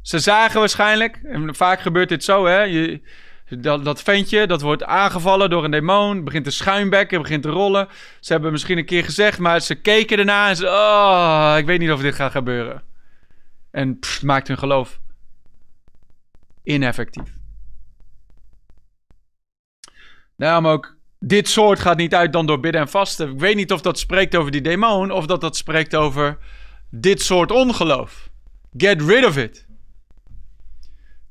Ze 0.02 0.20
zagen 0.20 0.60
waarschijnlijk, 0.60 1.16
en 1.24 1.56
vaak 1.56 1.80
gebeurt 1.80 2.10
dit 2.10 2.24
zo, 2.24 2.46
hè. 2.46 2.62
Je, 2.62 3.02
dat, 3.50 3.86
dat 3.86 4.02
ventje, 4.02 4.48
dat 4.48 4.62
wordt 4.62 4.84
aangevallen 4.84 5.50
door 5.50 5.64
een 5.64 5.72
demon, 5.72 6.24
begint 6.24 6.44
te 6.44 6.52
schuimbekken, 6.52 7.22
begint 7.22 7.44
te 7.44 7.50
rollen. 7.50 7.88
Ze 8.20 8.34
hebben 8.34 8.52
misschien 8.52 8.78
een 8.78 8.86
keer 8.86 9.04
gezegd, 9.04 9.40
maar 9.40 9.60
ze 9.60 9.76
keken 9.76 10.18
erna 10.18 10.50
en 10.50 10.56
ze, 10.56 10.66
oh, 10.68 11.56
ik 11.58 11.66
weet 11.66 11.80
niet 11.80 11.92
of 11.92 12.02
dit 12.02 12.16
gaat 12.16 12.32
gebeuren. 12.32 12.84
En 13.72 14.00
pff, 14.00 14.24
maakt 14.24 14.48
hun 14.48 14.58
geloof 14.58 15.00
ineffectief. 16.64 17.37
Daarom 20.38 20.68
ook, 20.68 20.98
dit 21.20 21.50
soort 21.50 21.80
gaat 21.80 21.98
niet 21.98 22.16
uit 22.16 22.34
dan 22.34 22.46
door 22.46 22.60
bidden 22.60 22.82
en 22.82 22.88
vasten. 22.88 23.32
Ik 23.32 23.40
weet 23.40 23.56
niet 23.56 23.72
of 23.72 23.82
dat 23.82 24.00
spreekt 24.00 24.36
over 24.36 24.52
die 24.52 24.62
demon, 24.62 25.12
of 25.12 25.26
dat 25.26 25.42
dat 25.42 25.58
spreekt 25.58 25.96
over 25.96 26.38
dit 26.90 27.22
soort 27.22 27.52
ongeloof. 27.52 28.30
Get 28.78 29.02
rid 29.02 29.26
of 29.26 29.38
it. 29.38 29.68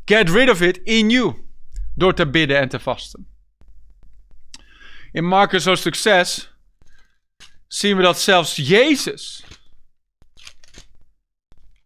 Get 0.04 0.30
rid 0.30 0.50
of 0.50 0.60
it 0.60 0.76
in 0.76 1.10
you. 1.10 1.44
door 1.94 2.14
te 2.14 2.30
bidden 2.30 2.58
en 2.58 2.68
te 2.68 2.80
vasten. 2.80 3.28
In 5.12 5.24
Marcus 5.24 5.64
hoofdstuk 5.64 5.94
6 5.94 6.54
zien 7.66 7.96
we 7.96 8.02
dat 8.02 8.20
zelfs 8.20 8.56
Jezus 8.56 9.44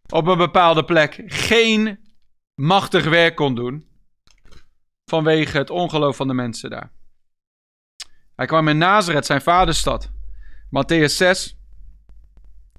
op 0.09 0.27
een 0.27 0.37
bepaalde 0.37 0.83
plek 0.83 1.23
geen 1.25 1.99
machtig 2.55 3.05
werk 3.05 3.35
kon 3.35 3.55
doen 3.55 3.87
vanwege 5.05 5.57
het 5.57 5.69
ongeloof 5.69 6.15
van 6.15 6.27
de 6.27 6.33
mensen 6.33 6.69
daar. 6.69 6.91
Hij 8.41 8.49
kwam 8.49 8.67
in 8.67 8.77
Nazareth, 8.77 9.25
zijn 9.25 9.41
vaderstad. 9.41 10.11
Matthäus 10.65 11.15
6. 11.15 11.57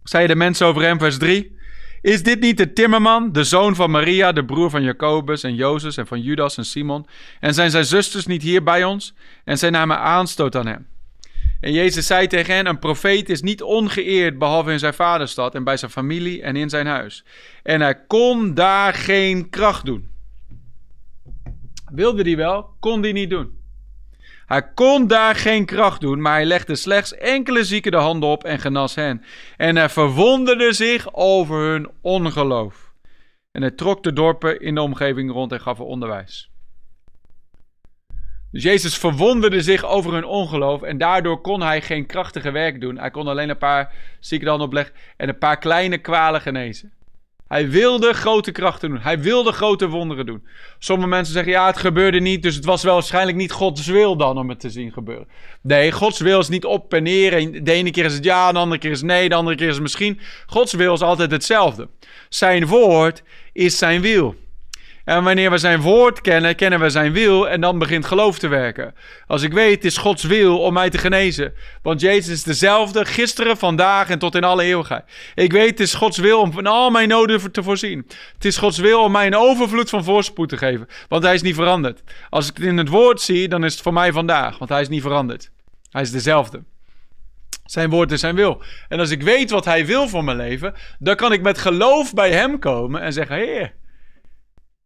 Zei 0.05 0.27
de 0.27 0.35
mensen 0.35 0.67
over 0.67 0.83
hem, 0.83 0.99
vers 0.99 1.19
3. 1.19 1.57
Is 2.01 2.23
dit 2.23 2.41
niet 2.41 2.57
de 2.57 2.73
timmerman, 2.73 3.33
de 3.33 3.45
zoon 3.45 3.75
van 3.75 3.91
Maria, 3.91 4.33
de 4.33 4.45
broer 4.45 4.71
van 4.71 4.83
Jacobus 4.83 5.43
en 5.43 5.55
Jozef 5.55 5.97
en 5.97 6.07
van 6.07 6.21
Judas 6.21 6.57
en 6.57 6.65
Simon? 6.65 7.07
En 7.41 7.55
zijn 7.55 7.71
zijn 7.71 7.85
zusters 7.85 8.27
niet 8.27 8.43
hier 8.43 8.63
bij 8.63 8.85
ons? 8.85 9.15
En 9.45 9.59
zij 9.59 9.71
namen 9.71 9.99
aanstoot 9.99 10.57
aan 10.57 10.67
hem. 10.67 10.87
En 11.61 11.73
Jezus 11.73 12.07
zei 12.07 12.27
tegen 12.27 12.55
hen: 12.55 12.67
Een 12.67 12.79
profeet 12.79 13.29
is 13.29 13.43
niet 13.43 13.63
ongeëerd 13.63 14.39
behalve 14.39 14.73
in 14.73 14.79
zijn 14.79 14.95
vaderstad 14.95 15.55
en 15.55 15.65
bij 15.65 15.77
zijn 15.77 15.91
familie 15.91 16.43
en 16.43 16.57
in 16.57 16.69
zijn 16.69 16.87
huis. 16.87 17.25
En 17.63 17.81
hij 17.81 18.05
kon 18.07 18.55
daar 18.55 18.95
geen 18.95 19.51
kracht 19.51 19.85
doen. 19.85 20.11
Wilde 21.93 22.23
hij 22.23 22.37
wel, 22.37 22.77
kon 22.81 23.03
hij 23.03 23.13
niet 23.13 23.31
doen. 23.31 23.61
Hij 24.53 24.73
kon 24.75 25.07
daar 25.07 25.35
geen 25.35 25.65
kracht 25.65 26.01
doen, 26.01 26.21
maar 26.21 26.33
hij 26.33 26.45
legde 26.45 26.77
slechts 26.77 27.15
enkele 27.15 27.65
zieken 27.65 27.91
de 27.91 27.97
handen 27.97 28.29
op 28.29 28.45
en 28.45 28.59
genas 28.59 28.95
hen. 28.95 29.25
En 29.57 29.77
hij 29.77 29.89
verwonderde 29.89 30.73
zich 30.73 31.15
over 31.15 31.59
hun 31.59 31.91
ongeloof. 32.01 32.93
En 33.53 33.63
hij 33.63 33.71
trok 33.71 34.03
de 34.03 34.13
dorpen 34.13 34.61
in 34.61 34.75
de 34.75 34.81
omgeving 34.81 35.31
rond 35.31 35.53
en 35.53 35.61
gaf 35.61 35.79
er 35.79 35.85
onderwijs. 35.85 36.51
Dus 38.51 38.63
Jezus 38.63 38.99
verwonderde 38.99 39.63
zich 39.63 39.85
over 39.85 40.13
hun 40.13 40.25
ongeloof 40.25 40.83
en 40.83 40.99
daardoor 40.99 41.41
kon 41.41 41.63
hij 41.63 41.83
geen 41.83 42.07
krachtige 42.07 42.51
werk 42.51 42.81
doen. 42.81 42.99
Hij 42.99 43.11
kon 43.11 43.29
alleen 43.29 43.49
een 43.49 43.59
paar 43.59 43.95
zieken 44.21 44.45
de 44.45 44.51
handen 44.51 44.69
opleggen 44.69 44.95
en 45.17 45.29
een 45.29 45.39
paar 45.39 45.59
kleine 45.59 45.99
kwalen 45.99 46.41
genezen. 46.41 46.93
Hij 47.53 47.71
wilde 47.71 48.13
grote 48.13 48.53
krachten 48.53 48.91
doen. 48.91 48.99
Hij 49.01 49.21
wilde 49.21 49.53
grote 49.53 49.89
wonderen 49.89 50.27
doen. 50.27 50.47
Sommige 50.79 51.09
mensen 51.09 51.35
zeggen, 51.35 51.53
ja, 51.53 51.67
het 51.67 51.77
gebeurde 51.77 52.21
niet, 52.21 52.43
dus 52.43 52.55
het 52.55 52.65
was 52.65 52.83
wel 52.83 52.95
waarschijnlijk 52.95 53.37
niet 53.37 53.53
Gods 53.53 53.87
wil 53.87 54.17
dan 54.17 54.39
om 54.39 54.49
het 54.49 54.61
te 54.61 54.71
zien 54.71 54.93
gebeuren. 54.93 55.29
Nee, 55.63 55.93
Gods 55.93 56.21
wil 56.21 56.41
is 56.41 56.49
niet 56.49 56.65
op 56.65 56.95
en 56.95 57.03
neer. 57.03 57.63
De 57.65 57.73
ene 57.73 57.91
keer 57.91 58.05
is 58.05 58.15
het 58.15 58.25
ja, 58.25 58.53
de 58.53 58.59
andere 58.59 58.81
keer 58.81 58.91
is 58.91 58.99
het 58.99 59.07
nee, 59.07 59.29
de 59.29 59.35
andere 59.35 59.57
keer 59.57 59.67
is 59.69 59.73
het 59.73 59.83
misschien. 59.83 60.21
Gods 60.47 60.73
wil 60.73 60.95
is 60.95 61.01
altijd 61.01 61.31
hetzelfde. 61.31 61.89
Zijn 62.29 62.67
woord 62.67 63.23
is 63.53 63.79
zijn 63.79 64.01
wil. 64.01 64.35
En 65.05 65.25
wanneer 65.25 65.51
we 65.51 65.59
zijn 65.59 65.81
woord 65.81 66.21
kennen, 66.21 66.55
kennen 66.55 66.81
we 66.81 66.91
zijn 66.91 67.13
wil 67.13 67.49
en 67.49 67.61
dan 67.61 67.79
begint 67.79 68.05
geloof 68.05 68.39
te 68.39 68.49
werken. 68.49 68.95
Als 69.27 69.43
ik 69.43 69.53
weet, 69.53 69.75
het 69.75 69.85
is 69.85 69.97
Gods 69.97 70.23
wil 70.23 70.61
om 70.61 70.73
mij 70.73 70.91
te 70.91 70.99
genezen. 70.99 71.55
Want 71.83 72.01
Jezus 72.01 72.29
is 72.29 72.43
dezelfde 72.43 73.05
gisteren, 73.05 73.57
vandaag 73.57 74.11
en 74.11 74.19
tot 74.19 74.35
in 74.35 74.45
alle 74.45 74.63
eeuwigheid. 74.63 75.05
Ik 75.35 75.53
weet, 75.53 75.71
het 75.71 75.81
is 75.81 75.95
Gods 75.95 76.19
wil 76.19 76.41
om 76.41 76.53
van 76.53 76.67
al 76.67 76.91
mijn 76.91 77.09
noden 77.09 77.53
te 77.53 77.63
voorzien. 77.63 78.07
Het 78.35 78.45
is 78.45 78.57
Gods 78.57 78.79
wil 78.79 79.03
om 79.03 79.13
mij 79.13 79.27
een 79.27 79.37
overvloed 79.37 79.89
van 79.89 80.05
voorspoed 80.05 80.49
te 80.49 80.57
geven. 80.57 80.89
Want 81.09 81.23
hij 81.23 81.35
is 81.35 81.43
niet 81.43 81.55
veranderd. 81.55 82.03
Als 82.31 82.49
ik 82.49 82.57
het 82.57 82.67
in 82.67 82.79
het 82.79 82.89
woord 82.89 83.21
zie, 83.21 83.49
dan 83.49 83.65
is 83.65 83.73
het 83.73 83.83
voor 83.83 83.93
mij 83.93 84.13
vandaag. 84.13 84.59
Want 84.59 84.71
hij 84.71 84.81
is 84.81 84.89
niet 84.89 85.03
veranderd. 85.03 85.51
Hij 85.91 86.03
is 86.03 86.11
dezelfde. 86.11 86.63
Zijn 87.65 87.91
woord 87.91 88.13
is 88.13 88.21
zijn 88.21 88.35
wil. 88.35 88.63
En 88.89 88.99
als 88.99 89.11
ik 89.11 89.23
weet 89.23 89.51
wat 89.51 89.65
hij 89.65 89.87
wil 89.87 90.09
voor 90.09 90.25
mijn 90.25 90.37
leven, 90.37 90.75
dan 90.99 91.17
kan 91.17 91.33
ik 91.33 91.43
met 91.43 91.59
geloof 91.59 92.15
bij 92.15 92.33
hem 92.33 92.59
komen 92.59 93.01
en 93.01 93.13
zeggen: 93.13 93.37
Heer. 93.37 93.73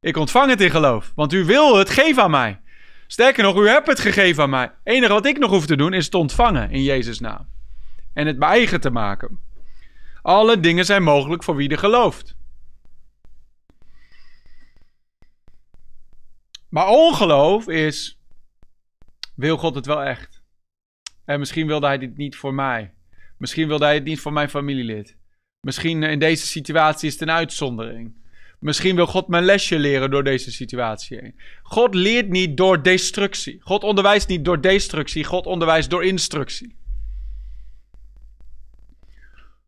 Ik 0.06 0.16
ontvang 0.16 0.50
het 0.50 0.60
in 0.60 0.70
geloof, 0.70 1.12
want 1.14 1.32
u 1.32 1.44
wil 1.44 1.76
het, 1.76 1.90
geef 1.90 2.18
aan 2.18 2.30
mij. 2.30 2.60
Sterker 3.06 3.42
nog, 3.42 3.56
u 3.56 3.68
hebt 3.68 3.86
het 3.86 4.00
gegeven 4.00 4.42
aan 4.42 4.50
mij. 4.50 4.62
Het 4.62 4.72
enige 4.82 5.12
wat 5.12 5.26
ik 5.26 5.38
nog 5.38 5.50
hoef 5.50 5.66
te 5.66 5.76
doen 5.76 5.92
is 5.92 6.04
het 6.04 6.14
ontvangen 6.14 6.70
in 6.70 6.82
Jezus' 6.82 7.20
naam. 7.20 7.48
En 8.12 8.26
het 8.26 8.38
mijn 8.38 8.52
eigen 8.52 8.80
te 8.80 8.90
maken. 8.90 9.40
Alle 10.22 10.60
dingen 10.60 10.84
zijn 10.84 11.02
mogelijk 11.02 11.42
voor 11.42 11.56
wie 11.56 11.68
er 11.68 11.78
gelooft. 11.78 12.36
Maar 16.68 16.88
ongeloof 16.88 17.68
is, 17.68 18.20
wil 19.34 19.56
God 19.56 19.74
het 19.74 19.86
wel 19.86 20.02
echt? 20.02 20.42
En 21.24 21.38
misschien 21.38 21.66
wilde 21.66 21.86
hij 21.86 21.98
dit 21.98 22.16
niet 22.16 22.36
voor 22.36 22.54
mij. 22.54 22.94
Misschien 23.38 23.68
wilde 23.68 23.84
hij 23.84 23.94
het 23.94 24.04
niet 24.04 24.20
voor 24.20 24.32
mijn 24.32 24.50
familielid. 24.50 25.16
Misschien 25.60 26.02
in 26.02 26.18
deze 26.18 26.46
situatie 26.46 27.06
is 27.06 27.12
het 27.12 27.22
een 27.22 27.34
uitzondering. 27.34 28.24
Misschien 28.58 28.96
wil 28.96 29.06
God 29.06 29.28
mijn 29.28 29.44
lesje 29.44 29.78
leren 29.78 30.10
door 30.10 30.24
deze 30.24 30.52
situatie 30.52 31.18
heen. 31.18 31.40
God 31.62 31.94
leert 31.94 32.28
niet 32.28 32.56
door 32.56 32.82
destructie. 32.82 33.60
God 33.60 33.82
onderwijst 33.82 34.28
niet 34.28 34.44
door 34.44 34.60
destructie. 34.60 35.24
God 35.24 35.46
onderwijst 35.46 35.90
door 35.90 36.04
instructie. 36.04 36.76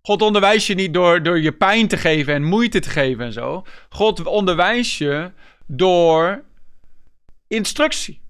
God 0.02 0.22
onderwijst 0.22 0.66
je 0.66 0.74
niet 0.74 0.94
door, 0.94 1.22
door 1.22 1.40
je 1.40 1.52
pijn 1.52 1.88
te 1.88 1.96
geven 1.96 2.34
en 2.34 2.42
moeite 2.42 2.80
te 2.80 2.90
geven 2.90 3.24
en 3.24 3.32
zo. 3.32 3.66
God 3.88 4.26
onderwijst 4.26 4.98
je 4.98 5.32
door 5.66 6.44
instructie. 7.48 8.22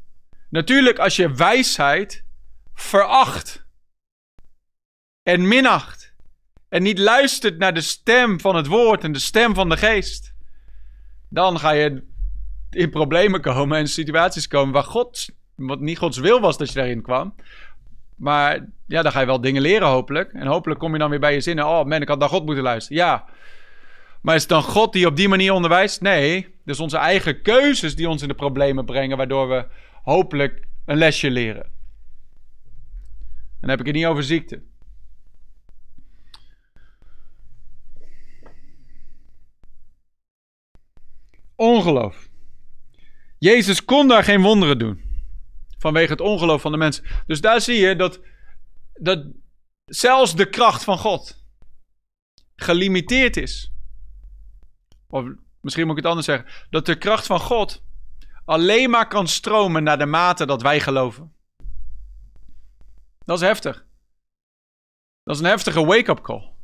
Natuurlijk, 0.50 0.98
als 0.98 1.16
je 1.16 1.34
wijsheid 1.34 2.24
veracht 2.74 3.66
en 5.22 5.48
minacht 5.48 6.14
en 6.68 6.82
niet 6.82 6.98
luistert 6.98 7.58
naar 7.58 7.74
de 7.74 7.80
stem 7.80 8.40
van 8.40 8.56
het 8.56 8.66
woord 8.66 9.04
en 9.04 9.12
de 9.12 9.18
stem 9.18 9.54
van 9.54 9.68
de 9.68 9.76
geest, 9.76 10.34
dan 11.28 11.58
ga 11.58 11.70
je 11.70 12.02
in 12.70 12.90
problemen 12.90 13.40
komen 13.40 13.78
en 13.78 13.88
situaties 13.88 14.48
komen 14.48 14.72
waar 14.72 14.82
God, 14.82 15.28
wat 15.54 15.80
niet 15.80 15.98
Gods 15.98 16.18
wil 16.18 16.40
was 16.40 16.58
dat 16.58 16.68
je 16.68 16.74
daarin 16.74 17.02
kwam. 17.02 17.34
Maar 18.16 18.66
ja, 18.86 19.02
dan 19.02 19.12
ga 19.12 19.20
je 19.20 19.26
wel 19.26 19.40
dingen 19.40 19.62
leren 19.62 19.88
hopelijk. 19.88 20.32
En 20.32 20.46
hopelijk 20.46 20.80
kom 20.80 20.92
je 20.92 20.98
dan 20.98 21.10
weer 21.10 21.20
bij 21.20 21.34
je 21.34 21.40
zinnen. 21.40 21.66
Oh 21.66 21.84
man, 21.84 22.02
ik 22.02 22.08
had 22.08 22.18
naar 22.18 22.28
God 22.28 22.44
moeten 22.44 22.64
luisteren. 22.64 23.02
Ja. 23.02 23.24
Maar 24.22 24.34
is 24.34 24.40
het 24.40 24.50
dan 24.50 24.62
God 24.62 24.92
die 24.92 25.06
op 25.06 25.16
die 25.16 25.28
manier 25.28 25.52
onderwijst? 25.52 26.00
Nee. 26.00 26.54
Dus 26.64 26.80
onze 26.80 26.96
eigen 26.96 27.42
keuzes 27.42 27.96
die 27.96 28.08
ons 28.08 28.22
in 28.22 28.28
de 28.28 28.34
problemen 28.34 28.84
brengen. 28.84 29.16
Waardoor 29.16 29.48
we 29.48 29.66
hopelijk 30.02 30.66
een 30.84 30.96
lesje 30.96 31.30
leren. 31.30 31.62
En 33.60 33.60
dan 33.60 33.70
heb 33.70 33.80
ik 33.80 33.86
het 33.86 33.94
niet 33.94 34.06
over 34.06 34.22
ziekte. 34.22 34.62
Ongeloof. 41.58 42.28
Jezus 43.38 43.84
kon 43.84 44.08
daar 44.08 44.24
geen 44.24 44.42
wonderen 44.42 44.78
doen. 44.78 45.02
Vanwege 45.78 46.12
het 46.12 46.20
ongeloof 46.20 46.60
van 46.60 46.72
de 46.72 46.78
mensen. 46.78 47.04
Dus 47.26 47.40
daar 47.40 47.60
zie 47.60 47.76
je 47.76 47.96
dat, 47.96 48.20
dat 48.92 49.26
zelfs 49.84 50.34
de 50.36 50.48
kracht 50.48 50.84
van 50.84 50.98
God 50.98 51.44
gelimiteerd 52.56 53.36
is. 53.36 53.72
Of 55.08 55.24
misschien 55.60 55.86
moet 55.86 55.96
ik 55.96 56.02
het 56.02 56.10
anders 56.10 56.26
zeggen. 56.26 56.66
Dat 56.70 56.86
de 56.86 56.98
kracht 56.98 57.26
van 57.26 57.40
God 57.40 57.82
alleen 58.44 58.90
maar 58.90 59.08
kan 59.08 59.28
stromen 59.28 59.82
naar 59.82 59.98
de 59.98 60.06
mate 60.06 60.46
dat 60.46 60.62
wij 60.62 60.80
geloven. 60.80 61.32
Dat 63.24 63.40
is 63.40 63.46
heftig. 63.46 63.86
Dat 65.22 65.34
is 65.34 65.42
een 65.42 65.48
heftige 65.48 65.84
wake-up 65.84 66.20
call. 66.20 66.56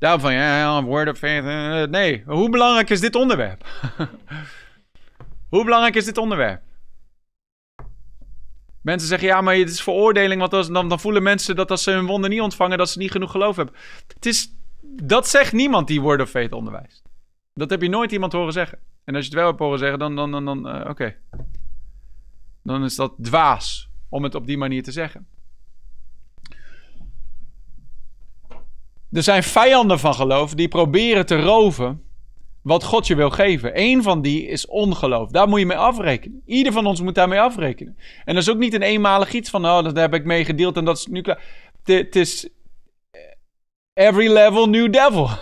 Daarom 0.00 0.20
van, 0.20 0.32
ja, 0.32 0.82
word 0.82 1.08
of 1.08 1.18
faith. 1.18 1.44
Eh, 1.44 1.90
nee, 1.90 2.22
hoe 2.26 2.50
belangrijk 2.50 2.90
is 2.90 3.00
dit 3.00 3.14
onderwerp? 3.14 3.66
hoe 5.54 5.64
belangrijk 5.64 5.94
is 5.94 6.04
dit 6.04 6.18
onderwerp? 6.18 6.62
Mensen 8.82 9.08
zeggen, 9.08 9.28
ja, 9.28 9.40
maar 9.40 9.54
het 9.54 9.70
is 9.70 9.82
veroordeling, 9.82 10.40
want 10.40 10.72
dan, 10.72 10.88
dan 10.88 11.00
voelen 11.00 11.22
mensen 11.22 11.56
dat 11.56 11.70
als 11.70 11.82
ze 11.82 11.90
hun 11.90 12.06
wonden 12.06 12.30
niet 12.30 12.40
ontvangen, 12.40 12.78
dat 12.78 12.90
ze 12.90 12.98
niet 12.98 13.10
genoeg 13.10 13.30
geloof 13.30 13.56
hebben. 13.56 13.74
Het 14.14 14.26
is, 14.26 14.54
dat 14.80 15.28
zegt 15.28 15.52
niemand 15.52 15.86
die 15.86 16.00
word 16.00 16.20
of 16.20 16.30
faith 16.30 16.52
onderwijst. 16.52 17.02
Dat 17.54 17.70
heb 17.70 17.82
je 17.82 17.88
nooit 17.88 18.12
iemand 18.12 18.32
horen 18.32 18.52
zeggen. 18.52 18.78
En 19.04 19.14
als 19.14 19.24
je 19.24 19.30
het 19.30 19.38
wel 19.38 19.48
hebt 19.48 19.58
horen 19.58 19.78
zeggen, 19.78 19.98
dan, 19.98 20.16
dan, 20.16 20.30
dan, 20.30 20.44
dan 20.44 20.76
uh, 20.76 20.88
oké. 20.88 21.16
Dan 22.62 22.84
is 22.84 22.96
dat 22.96 23.14
dwaas 23.22 23.90
om 24.08 24.22
het 24.22 24.34
op 24.34 24.46
die 24.46 24.58
manier 24.58 24.82
te 24.82 24.92
zeggen. 24.92 25.26
Er 29.12 29.22
zijn 29.22 29.42
vijanden 29.42 29.98
van 29.98 30.14
geloof 30.14 30.54
die 30.54 30.68
proberen 30.68 31.26
te 31.26 31.40
roven 31.40 32.02
wat 32.62 32.84
God 32.84 33.06
je 33.06 33.14
wil 33.14 33.30
geven. 33.30 33.80
Eén 33.80 34.02
van 34.02 34.22
die 34.22 34.46
is 34.46 34.66
ongeloof. 34.66 35.30
Daar 35.30 35.48
moet 35.48 35.58
je 35.58 35.66
mee 35.66 35.76
afrekenen. 35.76 36.42
Ieder 36.46 36.72
van 36.72 36.86
ons 36.86 37.00
moet 37.00 37.14
daarmee 37.14 37.40
afrekenen. 37.40 37.96
En 38.24 38.34
dat 38.34 38.42
is 38.42 38.50
ook 38.50 38.58
niet 38.58 38.74
een 38.74 38.82
eenmalig 38.82 39.32
iets 39.32 39.50
van, 39.50 39.66
oh, 39.66 39.82
dat 39.82 39.96
heb 39.96 40.14
ik 40.14 40.24
mee 40.24 40.44
gedeeld 40.44 40.76
en 40.76 40.84
dat 40.84 40.96
is 40.96 41.06
nu 41.06 41.20
klaar. 41.20 41.44
Het 41.84 42.16
is 42.16 42.48
every 43.92 44.32
level 44.32 44.68
new 44.68 44.92
devil. 44.92 45.28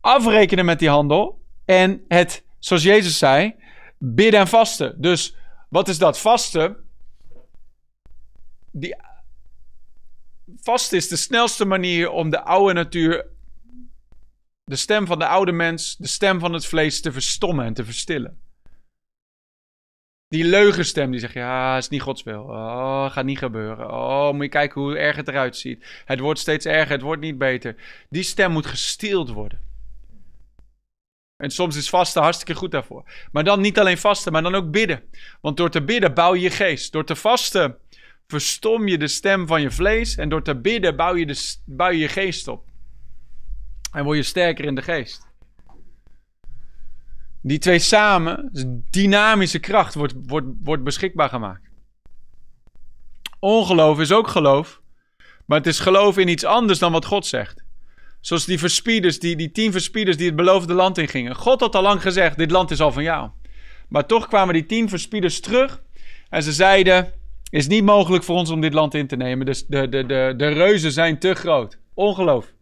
afrekenen 0.00 0.64
met 0.64 0.78
die 0.78 0.88
handel 0.88 1.40
en 1.64 2.04
het, 2.08 2.44
zoals 2.58 2.82
Jezus 2.82 3.18
zei, 3.18 3.54
bidden 3.98 4.40
en 4.40 4.48
vasten. 4.48 4.94
Dus 5.00 5.36
wat 5.68 5.88
is 5.88 5.98
dat? 5.98 6.18
Vasten. 6.18 6.76
Die 8.70 8.96
vast 10.64 10.92
is 10.92 11.08
de 11.08 11.16
snelste 11.16 11.64
manier 11.64 12.10
om 12.10 12.30
de 12.30 12.42
oude 12.42 12.72
natuur, 12.72 13.26
de 14.64 14.76
stem 14.76 15.06
van 15.06 15.18
de 15.18 15.26
oude 15.26 15.52
mens, 15.52 15.96
de 15.96 16.06
stem 16.06 16.40
van 16.40 16.52
het 16.52 16.66
vlees 16.66 17.00
te 17.00 17.12
verstommen 17.12 17.64
en 17.64 17.74
te 17.74 17.84
verstillen. 17.84 18.38
Die 20.28 20.44
leugenstem 20.44 21.10
die 21.10 21.20
zegt, 21.20 21.34
ja, 21.34 21.76
is 21.76 21.88
niet 21.88 22.02
Gods 22.02 22.22
wil. 22.22 22.42
Oh, 22.42 23.10
gaat 23.10 23.24
niet 23.24 23.38
gebeuren. 23.38 23.90
Oh, 23.90 24.32
moet 24.32 24.42
je 24.42 24.48
kijken 24.48 24.80
hoe 24.80 24.98
erg 24.98 25.16
het 25.16 25.28
eruit 25.28 25.56
ziet. 25.56 26.02
Het 26.04 26.20
wordt 26.20 26.40
steeds 26.40 26.66
erger, 26.66 26.92
het 26.92 27.02
wordt 27.02 27.22
niet 27.22 27.38
beter. 27.38 27.76
Die 28.10 28.22
stem 28.22 28.52
moet 28.52 28.66
gestild 28.66 29.30
worden. 29.30 29.60
En 31.36 31.50
soms 31.50 31.76
is 31.76 31.88
vasten 31.88 32.22
hartstikke 32.22 32.54
goed 32.54 32.70
daarvoor. 32.70 33.04
Maar 33.32 33.44
dan 33.44 33.60
niet 33.60 33.78
alleen 33.78 33.98
vasten, 33.98 34.32
maar 34.32 34.42
dan 34.42 34.54
ook 34.54 34.70
bidden. 34.70 35.02
Want 35.40 35.56
door 35.56 35.70
te 35.70 35.82
bidden 35.82 36.14
bouw 36.14 36.34
je 36.34 36.40
je 36.40 36.50
geest. 36.50 36.92
Door 36.92 37.04
te 37.04 37.16
vasten 37.16 37.78
verstom 38.26 38.88
je 38.88 38.98
de 38.98 39.08
stem 39.08 39.46
van 39.46 39.60
je 39.60 39.70
vlees. 39.70 40.16
En 40.16 40.28
door 40.28 40.42
te 40.42 40.60
bidden 40.60 40.96
bouw 40.96 41.14
je, 41.14 41.26
de, 41.26 41.56
bouw 41.64 41.90
je 41.90 42.08
geest 42.08 42.48
op. 42.48 42.64
En 43.92 44.04
word 44.04 44.16
je 44.16 44.22
sterker 44.22 44.64
in 44.64 44.74
de 44.74 44.82
geest. 44.82 45.32
Die 47.42 47.58
twee 47.58 47.78
samen, 47.78 48.48
dus 48.52 48.64
dynamische 48.90 49.58
kracht, 49.58 49.94
wordt, 49.94 50.14
wordt, 50.26 50.46
wordt 50.62 50.84
beschikbaar 50.84 51.28
gemaakt. 51.28 51.68
Ongeloof 53.38 54.00
is 54.00 54.12
ook 54.12 54.28
geloof. 54.28 54.82
Maar 55.46 55.58
het 55.58 55.66
is 55.66 55.78
geloof 55.78 56.18
in 56.18 56.28
iets 56.28 56.44
anders 56.44 56.78
dan 56.78 56.92
wat 56.92 57.04
God 57.04 57.26
zegt. 57.26 57.64
Zoals 58.20 58.44
die 58.44 58.58
verspieders, 58.58 59.18
die, 59.18 59.36
die 59.36 59.50
tien 59.50 59.72
verspieders 59.72 60.16
die 60.16 60.26
het 60.26 60.36
beloofde 60.36 60.74
land 60.74 60.98
ingingen. 60.98 61.34
God 61.34 61.60
had 61.60 61.74
al 61.74 61.82
lang 61.82 62.02
gezegd, 62.02 62.38
dit 62.38 62.50
land 62.50 62.70
is 62.70 62.80
al 62.80 62.92
van 62.92 63.02
jou. 63.02 63.30
Maar 63.88 64.06
toch 64.06 64.28
kwamen 64.28 64.54
die 64.54 64.66
tien 64.66 64.88
verspieders 64.88 65.40
terug. 65.40 65.82
En 66.28 66.42
ze 66.42 66.52
zeiden, 66.52 67.12
is 67.50 67.66
niet 67.66 67.84
mogelijk 67.84 68.24
voor 68.24 68.36
ons 68.36 68.50
om 68.50 68.60
dit 68.60 68.74
land 68.74 68.94
in 68.94 69.06
te 69.06 69.16
nemen. 69.16 69.46
Dus 69.46 69.66
de, 69.66 69.88
de, 69.88 70.06
de, 70.06 70.34
de 70.36 70.48
reuzen 70.48 70.92
zijn 70.92 71.18
te 71.18 71.34
groot. 71.34 71.78
Ongeloof. 71.94 72.52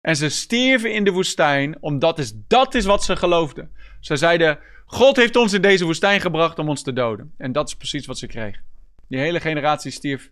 En 0.00 0.16
ze 0.16 0.28
stierven 0.28 0.94
in 0.94 1.04
de 1.04 1.12
woestijn, 1.12 1.76
omdat 1.80 2.18
is, 2.18 2.32
dat 2.48 2.74
is 2.74 2.84
wat 2.84 3.04
ze 3.04 3.16
geloofden. 3.16 3.70
Ze 4.00 4.16
zeiden, 4.16 4.58
God 4.86 5.16
heeft 5.16 5.36
ons 5.36 5.52
in 5.52 5.62
deze 5.62 5.84
woestijn 5.84 6.20
gebracht 6.20 6.58
om 6.58 6.68
ons 6.68 6.82
te 6.82 6.92
doden. 6.92 7.34
En 7.36 7.52
dat 7.52 7.68
is 7.68 7.74
precies 7.74 8.06
wat 8.06 8.18
ze 8.18 8.26
kregen. 8.26 8.62
Die 9.08 9.18
hele 9.18 9.40
generatie 9.40 9.90
stierf 9.90 10.30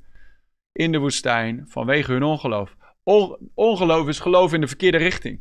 in 0.72 0.92
de 0.92 0.98
woestijn 0.98 1.64
vanwege 1.68 2.12
hun 2.12 2.22
ongeloof. 2.22 2.76
ongeloof 3.54 4.08
is 4.08 4.18
geloof 4.18 4.52
in 4.52 4.60
de 4.60 4.66
verkeerde 4.66 4.98
richting. 4.98 5.40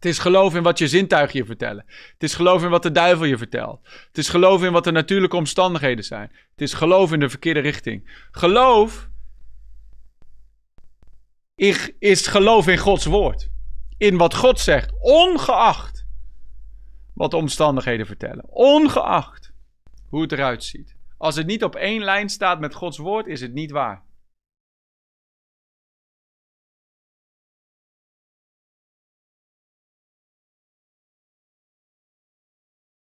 Het 0.00 0.08
is 0.10 0.18
geloof 0.18 0.54
in 0.54 0.62
wat 0.62 0.78
je 0.78 0.88
zintuigen 0.88 1.38
je 1.38 1.44
vertellen. 1.44 1.84
Het 1.86 2.22
is 2.22 2.34
geloof 2.34 2.62
in 2.62 2.70
wat 2.70 2.82
de 2.82 2.92
duivel 2.92 3.24
je 3.24 3.38
vertelt. 3.38 3.80
Het 4.06 4.18
is 4.18 4.28
geloof 4.28 4.62
in 4.62 4.72
wat 4.72 4.84
de 4.84 4.90
natuurlijke 4.90 5.36
omstandigheden 5.36 6.04
zijn. 6.04 6.32
Het 6.50 6.60
is 6.60 6.72
geloof 6.72 7.12
in 7.12 7.20
de 7.20 7.28
verkeerde 7.28 7.60
richting. 7.60 8.26
Geloof 8.30 9.08
is 11.98 12.26
geloof 12.26 12.68
in 12.68 12.78
Gods 12.78 13.04
woord. 13.04 13.50
In 13.96 14.16
wat 14.16 14.34
God 14.34 14.60
zegt, 14.60 14.92
ongeacht 15.00 16.06
wat 17.14 17.30
de 17.30 17.36
omstandigheden 17.36 18.06
vertellen. 18.06 18.44
Ongeacht 18.48 19.52
hoe 20.08 20.22
het 20.22 20.32
eruit 20.32 20.64
ziet. 20.64 20.96
Als 21.18 21.36
het 21.36 21.46
niet 21.46 21.64
op 21.64 21.76
één 21.76 22.02
lijn 22.02 22.28
staat 22.28 22.60
met 22.60 22.74
Gods 22.74 22.98
woord, 22.98 23.26
is 23.26 23.40
het 23.40 23.52
niet 23.52 23.70
waar. 23.70 24.02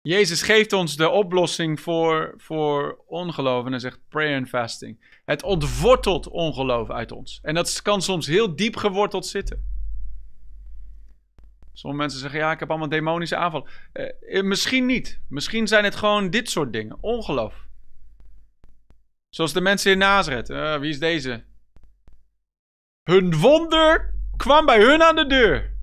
Jezus 0.07 0.41
geeft 0.41 0.73
ons 0.73 0.95
de 0.95 1.09
oplossing 1.09 1.79
voor, 1.79 2.33
voor 2.37 3.03
ongeloof. 3.07 3.65
En 3.65 3.79
zegt 3.79 3.99
prayer 4.09 4.37
and 4.37 4.49
fasting. 4.49 5.19
Het 5.25 5.43
ontwortelt 5.43 6.27
ongeloof 6.27 6.89
uit 6.89 7.11
ons. 7.11 7.39
En 7.43 7.53
dat 7.53 7.81
kan 7.81 8.01
soms 8.01 8.27
heel 8.27 8.55
diep 8.55 8.75
geworteld 8.75 9.25
zitten. 9.25 9.75
Sommige 11.73 12.01
mensen 12.01 12.19
zeggen, 12.19 12.39
ja, 12.39 12.51
ik 12.51 12.59
heb 12.59 12.69
allemaal 12.69 12.89
demonische 12.89 13.35
aanvallen. 13.35 13.69
Eh, 13.93 14.37
eh, 14.37 14.43
misschien 14.43 14.85
niet. 14.85 15.19
Misschien 15.29 15.67
zijn 15.67 15.83
het 15.83 15.95
gewoon 15.95 16.29
dit 16.29 16.49
soort 16.49 16.73
dingen. 16.73 16.97
Ongeloof. 17.01 17.67
Zoals 19.29 19.53
de 19.53 19.61
mensen 19.61 19.91
in 19.91 19.97
Nazareth. 19.97 20.49
Uh, 20.49 20.77
wie 20.77 20.89
is 20.89 20.99
deze? 20.99 21.43
Hun 23.03 23.39
wonder 23.39 24.13
kwam 24.37 24.65
bij 24.65 24.81
hun 24.81 25.03
aan 25.03 25.15
de 25.15 25.27
deur. 25.27 25.75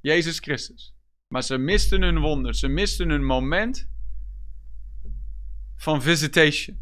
Jezus 0.00 0.38
Christus. 0.38 0.93
Maar 1.34 1.42
ze 1.42 1.58
misten 1.58 2.02
hun 2.02 2.18
wonder. 2.18 2.54
Ze 2.54 2.68
misten 2.68 3.08
hun 3.08 3.24
moment 3.24 3.88
van 5.76 6.02
visitation. 6.02 6.78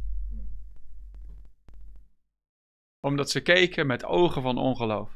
Omdat 3.01 3.31
ze 3.31 3.41
keken 3.41 3.87
met 3.87 4.05
ogen 4.05 4.43
van 4.43 4.59
ongeloof. 4.59 5.11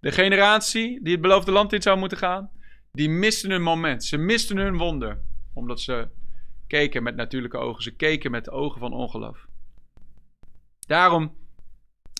De 0.00 0.12
generatie 0.12 1.02
die 1.02 1.12
het 1.12 1.20
beloofde 1.20 1.52
land 1.52 1.72
in 1.72 1.82
zou 1.82 1.98
moeten 1.98 2.18
gaan, 2.18 2.50
die 2.92 3.08
misten 3.08 3.50
hun 3.50 3.62
moment. 3.62 4.04
Ze 4.04 4.16
misten 4.16 4.56
hun 4.56 4.76
wonder. 4.76 5.20
Omdat 5.54 5.80
ze 5.80 6.08
keken 6.66 7.02
met 7.02 7.16
natuurlijke 7.16 7.58
ogen. 7.58 7.82
Ze 7.82 7.96
keken 7.96 8.30
met 8.30 8.50
ogen 8.50 8.80
van 8.80 8.92
ongeloof. 8.92 9.46
Daarom 10.86 11.36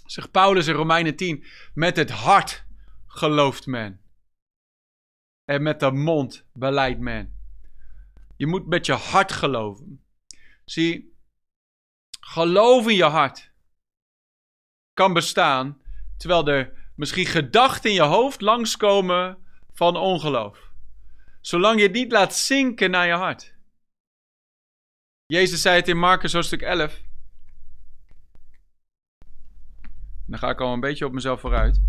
zegt 0.06 0.30
Paulus 0.30 0.66
in 0.66 0.74
Romeinen 0.74 1.16
10: 1.16 1.44
Met 1.74 1.96
het 1.96 2.10
hart 2.10 2.66
gelooft 3.06 3.66
men. 3.66 4.00
En 5.48 5.62
met 5.62 5.80
de 5.80 5.90
mond 5.90 6.44
beleidt 6.52 7.00
men. 7.00 7.36
Je 8.36 8.46
moet 8.46 8.66
met 8.66 8.86
je 8.86 8.92
hart 8.92 9.32
geloven. 9.32 10.04
Zie, 10.64 11.16
geloof 12.20 12.88
in 12.88 12.94
je 12.94 13.04
hart 13.04 13.52
kan 14.94 15.12
bestaan 15.12 15.82
terwijl 16.16 16.48
er 16.48 16.90
misschien 16.94 17.26
gedachten 17.26 17.90
in 17.90 17.96
je 17.96 18.02
hoofd 18.02 18.40
langskomen 18.40 19.38
van 19.72 19.96
ongeloof. 19.96 20.72
Zolang 21.40 21.76
je 21.76 21.82
het 21.82 21.92
niet 21.92 22.12
laat 22.12 22.34
zinken 22.34 22.90
naar 22.90 23.06
je 23.06 23.12
hart. 23.12 23.54
Jezus 25.26 25.62
zei 25.62 25.76
het 25.76 25.88
in 25.88 25.98
Marcus 25.98 26.32
hoofdstuk 26.32 26.62
11. 26.62 27.02
Dan 30.26 30.38
ga 30.38 30.50
ik 30.50 30.60
al 30.60 30.72
een 30.72 30.80
beetje 30.80 31.06
op 31.06 31.12
mezelf 31.12 31.40
vooruit. 31.40 31.82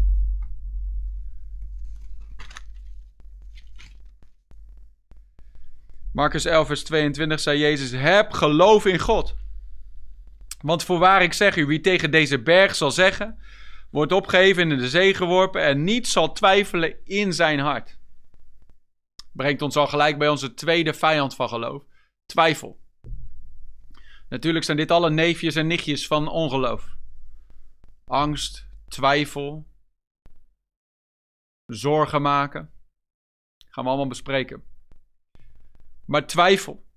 Marcus 6.19 6.45
11, 6.45 6.67
vers 6.67 6.83
22 6.83 7.39
zei 7.39 7.59
Jezus: 7.59 7.91
Heb 7.91 8.31
geloof 8.31 8.85
in 8.85 8.99
God. 8.99 9.35
Want 10.61 10.83
voorwaar 10.83 11.21
ik 11.21 11.33
zeg 11.33 11.55
u, 11.55 11.65
wie 11.65 11.81
tegen 11.81 12.11
deze 12.11 12.41
berg 12.41 12.75
zal 12.75 12.91
zeggen, 12.91 13.39
wordt 13.89 14.11
opgeheven 14.11 14.63
en 14.63 14.71
in 14.71 14.77
de 14.77 14.89
zee 14.89 15.13
geworpen 15.13 15.63
en 15.63 15.83
niet 15.83 16.07
zal 16.07 16.31
twijfelen 16.31 17.05
in 17.05 17.33
zijn 17.33 17.59
hart. 17.59 17.99
Brengt 19.31 19.61
ons 19.61 19.75
al 19.75 19.87
gelijk 19.87 20.17
bij 20.17 20.29
onze 20.29 20.53
tweede 20.53 20.93
vijand 20.93 21.35
van 21.35 21.49
geloof: 21.49 21.83
twijfel. 22.25 22.79
Natuurlijk 24.29 24.65
zijn 24.65 24.77
dit 24.77 24.91
alle 24.91 25.09
neefjes 25.09 25.55
en 25.55 25.67
nichtjes 25.67 26.07
van 26.07 26.27
ongeloof. 26.27 26.97
Angst, 28.05 28.67
twijfel, 28.87 29.67
zorgen 31.65 32.21
maken. 32.21 32.71
Gaan 33.65 33.83
we 33.83 33.89
allemaal 33.89 34.07
bespreken 34.07 34.63
maar 36.09 36.27
twijfel. 36.27 36.87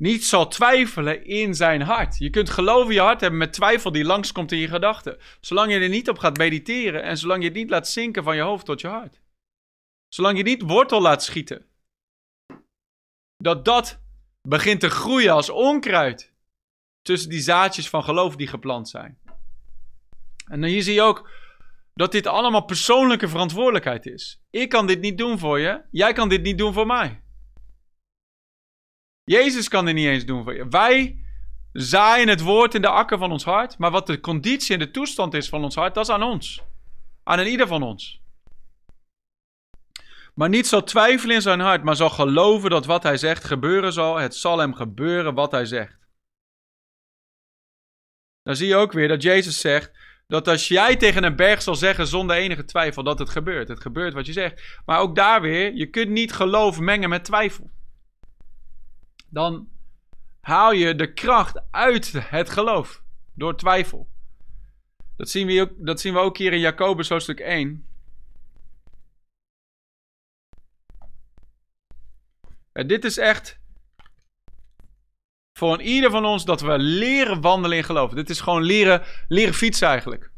Niet 0.00 0.24
zal 0.24 0.48
twijfelen 0.48 1.24
in 1.24 1.54
zijn 1.54 1.82
hart. 1.82 2.18
Je 2.18 2.30
kunt 2.30 2.50
geloof 2.50 2.88
in 2.88 2.94
je 2.94 3.00
hart 3.00 3.20
hebben 3.20 3.38
met 3.38 3.52
twijfel 3.52 3.92
die 3.92 4.04
langskomt 4.04 4.52
in 4.52 4.58
je 4.58 4.68
gedachten. 4.68 5.18
Zolang 5.40 5.72
je 5.72 5.78
er 5.78 5.88
niet 5.88 6.08
op 6.08 6.18
gaat 6.18 6.36
mediteren 6.36 7.02
en 7.02 7.18
zolang 7.18 7.42
je 7.42 7.48
het 7.48 7.56
niet 7.56 7.70
laat 7.70 7.88
zinken 7.88 8.24
van 8.24 8.36
je 8.36 8.42
hoofd 8.42 8.64
tot 8.64 8.80
je 8.80 8.88
hart. 8.88 9.20
Zolang 10.08 10.36
je 10.36 10.42
niet 10.42 10.62
wortel 10.62 11.00
laat 11.00 11.22
schieten. 11.22 11.66
Dat 13.36 13.64
dat 13.64 14.00
begint 14.48 14.80
te 14.80 14.90
groeien 14.90 15.32
als 15.32 15.50
onkruid 15.50 16.32
tussen 17.02 17.30
die 17.30 17.40
zaadjes 17.40 17.88
van 17.88 18.04
geloof 18.04 18.36
die 18.36 18.46
geplant 18.46 18.88
zijn. 18.88 19.18
En 20.44 20.64
hier 20.64 20.82
zie 20.82 20.94
je 20.94 21.02
ook 21.02 21.30
dat 21.94 22.12
dit 22.12 22.26
allemaal 22.26 22.64
persoonlijke 22.64 23.28
verantwoordelijkheid 23.28 24.06
is. 24.06 24.42
Ik 24.50 24.68
kan 24.68 24.86
dit 24.86 25.00
niet 25.00 25.18
doen 25.18 25.38
voor 25.38 25.58
je, 25.58 25.82
jij 25.90 26.12
kan 26.12 26.28
dit 26.28 26.42
niet 26.42 26.58
doen 26.58 26.72
voor 26.72 26.86
mij. 26.86 27.22
Jezus 29.24 29.68
kan 29.68 29.84
dit 29.84 29.94
niet 29.94 30.06
eens 30.06 30.24
doen 30.24 30.42
voor 30.44 30.54
je. 30.54 30.68
Wij 30.68 31.24
zaaien 31.72 32.28
het 32.28 32.40
woord 32.40 32.74
in 32.74 32.82
de 32.82 32.88
akker 32.88 33.18
van 33.18 33.32
ons 33.32 33.44
hart, 33.44 33.78
maar 33.78 33.90
wat 33.90 34.06
de 34.06 34.20
conditie 34.20 34.72
en 34.72 34.78
de 34.78 34.90
toestand 34.90 35.34
is 35.34 35.48
van 35.48 35.64
ons 35.64 35.74
hart, 35.74 35.94
dat 35.94 36.04
is 36.04 36.14
aan 36.14 36.22
ons. 36.22 36.62
Aan 37.22 37.40
ieder 37.46 37.66
van 37.66 37.82
ons. 37.82 38.20
Maar 40.34 40.48
niet 40.48 40.66
zal 40.66 40.82
twijfelen 40.82 41.34
in 41.34 41.42
zijn 41.42 41.60
hart, 41.60 41.82
maar 41.82 41.96
zal 41.96 42.10
geloven 42.10 42.70
dat 42.70 42.86
wat 42.86 43.02
hij 43.02 43.16
zegt 43.16 43.44
gebeuren 43.44 43.92
zal. 43.92 44.16
Het 44.16 44.34
zal 44.34 44.58
hem 44.58 44.74
gebeuren 44.74 45.34
wat 45.34 45.50
hij 45.50 45.64
zegt. 45.64 45.98
Dan 48.42 48.56
zie 48.56 48.66
je 48.66 48.76
ook 48.76 48.92
weer 48.92 49.08
dat 49.08 49.22
Jezus 49.22 49.60
zegt: 49.60 49.90
dat 50.32 50.48
als 50.48 50.68
jij 50.68 50.96
tegen 50.96 51.24
een 51.24 51.36
berg 51.36 51.62
zal 51.62 51.74
zeggen 51.74 52.06
zonder 52.06 52.36
enige 52.36 52.64
twijfel 52.64 53.02
dat 53.02 53.18
het 53.18 53.30
gebeurt. 53.30 53.68
Het 53.68 53.80
gebeurt 53.80 54.14
wat 54.14 54.26
je 54.26 54.32
zegt. 54.32 54.80
Maar 54.84 55.00
ook 55.00 55.16
daar 55.16 55.40
weer, 55.40 55.74
je 55.74 55.86
kunt 55.86 56.08
niet 56.08 56.32
geloof 56.32 56.80
mengen 56.80 57.08
met 57.08 57.24
twijfel. 57.24 57.70
Dan 59.28 59.68
haal 60.40 60.72
je 60.72 60.94
de 60.94 61.12
kracht 61.12 61.62
uit 61.70 62.12
het 62.12 62.50
geloof 62.50 63.02
door 63.34 63.56
twijfel. 63.56 64.08
Dat 65.16 65.28
zien 65.28 65.46
we 65.46 65.60
ook, 65.60 65.70
dat 65.76 66.00
zien 66.00 66.12
we 66.12 66.18
ook 66.18 66.36
hier 66.36 66.52
in 66.52 66.60
Jacobus 66.60 67.08
hoofdstuk 67.08 67.40
1. 67.40 67.86
En 72.72 72.86
dit 72.86 73.04
is 73.04 73.18
echt 73.18 73.60
voor 75.62 75.82
ieder 75.82 76.10
van 76.10 76.24
ons 76.24 76.44
dat 76.44 76.60
we 76.60 76.78
leren 76.78 77.40
wandelen 77.40 77.76
in 77.76 77.84
geloof. 77.84 78.12
Dit 78.12 78.30
is 78.30 78.40
gewoon 78.40 78.62
leren, 78.62 79.02
leren 79.28 79.54
fietsen 79.54 79.88
eigenlijk. 79.88 80.30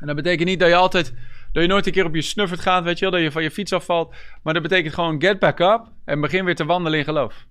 En 0.00 0.06
dat 0.06 0.16
betekent 0.16 0.48
niet 0.48 0.60
dat 0.60 0.68
je 0.68 0.74
altijd, 0.74 1.14
dat 1.52 1.62
je 1.62 1.68
nooit 1.68 1.86
een 1.86 1.92
keer 1.92 2.04
op 2.04 2.14
je 2.14 2.22
snuffert 2.22 2.60
gaat, 2.60 2.84
weet 2.84 2.98
je 2.98 3.04
wel, 3.04 3.14
dat 3.14 3.22
je 3.22 3.30
van 3.30 3.42
je 3.42 3.50
fiets 3.50 3.72
afvalt. 3.72 4.14
Maar 4.42 4.54
dat 4.54 4.62
betekent 4.62 4.94
gewoon 4.94 5.20
get 5.20 5.38
back 5.38 5.58
up 5.60 5.92
en 6.04 6.20
begin 6.20 6.44
weer 6.44 6.54
te 6.54 6.64
wandelen 6.64 6.98
in 6.98 7.04
geloof. 7.04 7.46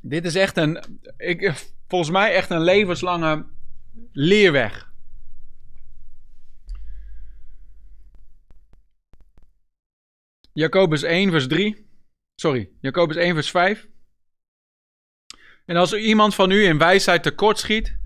Dit 0.00 0.24
is 0.24 0.34
echt 0.34 0.56
een, 0.56 0.84
ik, 1.16 1.52
volgens 1.88 2.10
mij 2.10 2.34
echt 2.34 2.50
een 2.50 2.62
levenslange 2.62 3.46
leerweg. 4.12 4.92
Jacobus 10.54 11.02
1, 11.02 11.30
vers 11.30 11.46
3. 11.46 11.86
Sorry, 12.34 12.68
Jacobus 12.80 13.16
1, 13.16 13.34
vers 13.34 13.50
5. 13.50 13.88
En 15.64 15.76
als 15.76 15.92
er 15.92 15.98
iemand 15.98 16.34
van 16.34 16.50
u 16.50 16.64
in 16.64 16.78
wijsheid 16.78 17.22
tekort 17.22 17.58
schiet, 17.58 17.96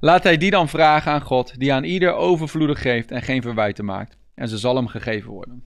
laat 0.00 0.22
hij 0.22 0.36
die 0.36 0.50
dan 0.50 0.68
vragen 0.68 1.12
aan 1.12 1.20
God, 1.20 1.58
die 1.58 1.72
aan 1.72 1.84
ieder 1.84 2.12
overvloedig 2.12 2.80
geeft 2.80 3.10
en 3.10 3.22
geen 3.22 3.42
verwijten 3.42 3.84
maakt. 3.84 4.16
En 4.34 4.48
ze 4.48 4.58
zal 4.58 4.76
hem 4.76 4.86
gegeven 4.86 5.30
worden. 5.30 5.64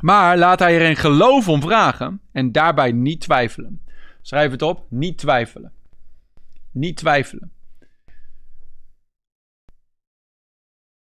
Maar 0.00 0.38
laat 0.38 0.58
hij 0.58 0.74
er 0.74 0.88
in 0.88 0.96
geloof 0.96 1.48
om 1.48 1.60
vragen 1.60 2.20
en 2.32 2.52
daarbij 2.52 2.92
niet 2.92 3.20
twijfelen. 3.20 3.84
Schrijf 4.22 4.50
het 4.50 4.62
op, 4.62 4.86
niet 4.90 5.18
twijfelen. 5.18 5.72
Niet 6.72 6.96
twijfelen. 6.96 7.52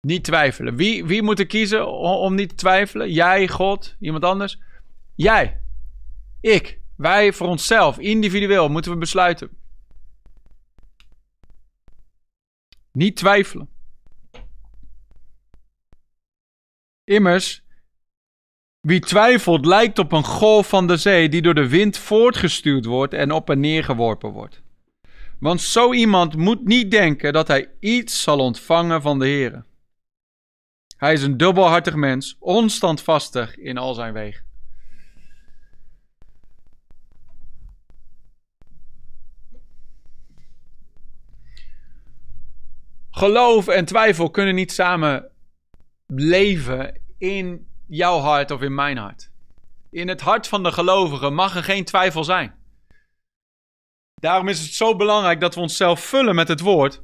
Niet 0.08 0.24
twijfelen. 0.24 0.76
Wie, 0.76 1.06
wie 1.06 1.22
moet 1.22 1.40
er 1.40 1.46
kiezen 1.46 1.88
om, 1.92 2.36
niet 2.36 2.50
te 2.50 2.56
twijfelen? 2.56 3.12
Jij, 3.12 3.48
God, 3.48 3.96
iemand 4.00 4.24
anders? 4.24 4.60
Jij. 5.16 5.62
Ik. 6.42 6.80
Wij 6.96 7.34
voor 7.34 7.48
onszelf, 7.48 7.98
individueel, 7.98 8.70
moeten 8.70 8.92
we 8.92 8.98
besluiten. 8.98 9.50
Niet 12.92 13.16
twijfelen. 13.16 13.70
Immers, 17.04 17.64
wie 18.80 19.00
twijfelt 19.00 19.66
lijkt 19.66 20.00
op 20.00 20.12
een 20.12 20.24
golf 20.24 20.70
van 20.70 20.88
de 20.88 20.98
zee 20.98 21.30
die 21.30 21.42
door 21.42 21.56
de 21.56 21.68
wind 21.68 21.98
voortgestuurd 21.98 22.86
wordt 22.86 23.14
en 23.14 23.32
op 23.32 23.50
en 23.50 23.60
neer 23.60 23.84
geworpen 23.84 24.30
wordt. 24.30 24.62
Want 25.40 25.62
zo 25.62 25.94
iemand 25.94 26.36
moet 26.36 26.66
niet 26.66 26.92
denken 26.92 27.34
dat 27.34 27.48
hij 27.48 27.72
iets 27.80 28.24
zal 28.24 28.40
ontvangen 28.40 29.02
van 29.02 29.20
de 29.20 29.26
Heer. 29.26 29.66
Hij 31.04 31.14
is 31.14 31.24
een 31.24 31.38
dubbelhartig 31.38 31.96
mens, 31.96 32.36
onstandvastig 32.40 33.58
in 33.58 33.78
al 33.78 33.94
zijn 33.94 34.14
wegen. 34.14 34.46
Geloof 43.12 43.68
en 43.68 43.86
twijfel 43.86 44.30
kunnen 44.30 44.56
niet 44.56 44.72
samen 44.72 45.32
leven 46.08 47.02
in 47.18 47.68
jouw 47.88 48.20
hart 48.20 48.52
of 48.52 48.62
in 48.62 48.76
mijn 48.76 48.98
hart. 48.98 49.32
In 49.90 50.08
het 50.08 50.22
hart 50.22 50.48
van 50.48 50.64
de 50.64 50.72
gelovige 50.72 51.30
mag 51.30 51.56
er 51.56 51.64
geen 51.64 51.86
twijfel 51.86 52.24
zijn. 52.24 52.56
Daarom 54.14 54.48
is 54.48 54.60
het 54.60 54.74
zo 54.74 54.96
belangrijk 54.96 55.40
dat 55.40 55.56
we 55.56 55.62
onszelf 55.62 56.00
vullen 56.04 56.36
met 56.36 56.48
het 56.48 56.60
woord 56.60 57.02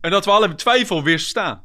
en 0.00 0.10
dat 0.10 0.24
we 0.24 0.30
alle 0.30 0.54
twijfel 0.54 1.02
weerstaan. 1.02 1.63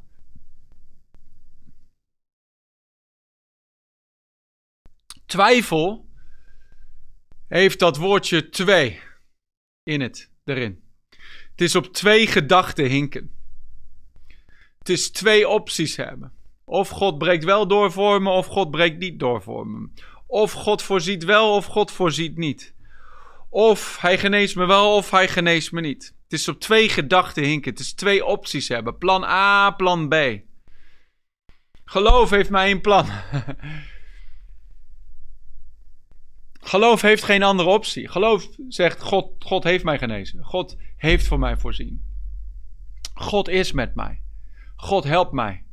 Twijfel 5.29 6.09
heeft 7.47 7.79
dat 7.79 7.97
woordje 7.97 8.49
twee 8.49 8.99
in 9.83 10.01
het, 10.01 10.31
erin. 10.45 10.83
Het 11.51 11.61
is 11.61 11.75
op 11.75 11.93
twee 11.93 12.27
gedachten 12.27 12.85
hinken. 12.85 13.31
Het 14.79 14.89
is 14.89 15.11
twee 15.11 15.47
opties 15.47 15.95
hebben. 15.95 16.33
Of 16.63 16.89
God 16.89 17.17
breekt 17.17 17.43
wel 17.43 17.67
door 17.67 17.91
voor 17.91 18.21
me, 18.21 18.29
of 18.29 18.45
God 18.45 18.71
breekt 18.71 18.97
niet 18.97 19.19
door 19.19 19.41
voor 19.41 19.67
me. 19.67 19.89
Of 20.27 20.51
God 20.51 20.81
voorziet 20.81 21.23
wel, 21.23 21.55
of 21.55 21.65
God 21.65 21.91
voorziet 21.91 22.37
niet. 22.37 22.73
Of 23.49 23.97
hij 23.97 24.17
geneest 24.17 24.55
me 24.55 24.65
wel, 24.65 24.95
of 24.95 25.11
hij 25.11 25.27
geneest 25.27 25.71
me 25.71 25.81
niet. 25.81 26.15
Het 26.23 26.39
is 26.39 26.47
op 26.47 26.59
twee 26.59 26.89
gedachten 26.89 27.43
hinken. 27.43 27.71
Het 27.71 27.79
is 27.79 27.93
twee 27.93 28.25
opties 28.25 28.67
hebben. 28.67 28.97
Plan 28.97 29.23
A, 29.23 29.71
plan 29.71 30.07
B. 30.07 30.15
Geloof 31.85 32.29
heeft 32.29 32.49
mij 32.49 32.71
een 32.71 32.81
plan. 32.81 33.07
Geloof 36.69 37.01
heeft 37.01 37.23
geen 37.23 37.43
andere 37.43 37.69
optie. 37.69 38.07
Geloof 38.07 38.47
zegt: 38.67 39.01
God, 39.01 39.31
God 39.39 39.63
heeft 39.63 39.83
mij 39.83 39.97
genezen. 39.97 40.43
God 40.43 40.77
heeft 40.97 41.27
voor 41.27 41.39
mij 41.39 41.57
voorzien. 41.57 42.03
God 43.13 43.47
is 43.47 43.71
met 43.71 43.95
mij. 43.95 44.21
God 44.75 45.03
helpt 45.03 45.31
mij. 45.31 45.63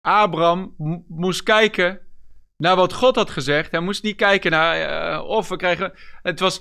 Abraham 0.00 0.74
moest 1.08 1.42
kijken 1.42 2.00
naar 2.56 2.76
wat 2.76 2.92
God 2.92 3.16
had 3.16 3.30
gezegd. 3.30 3.70
Hij 3.70 3.80
moest 3.80 4.02
niet 4.02 4.16
kijken 4.16 4.50
naar 4.50 5.12
uh, 5.14 5.24
of 5.24 5.48
we 5.48 5.56
krijgen. 5.56 5.92
Het 6.22 6.40
was, 6.40 6.60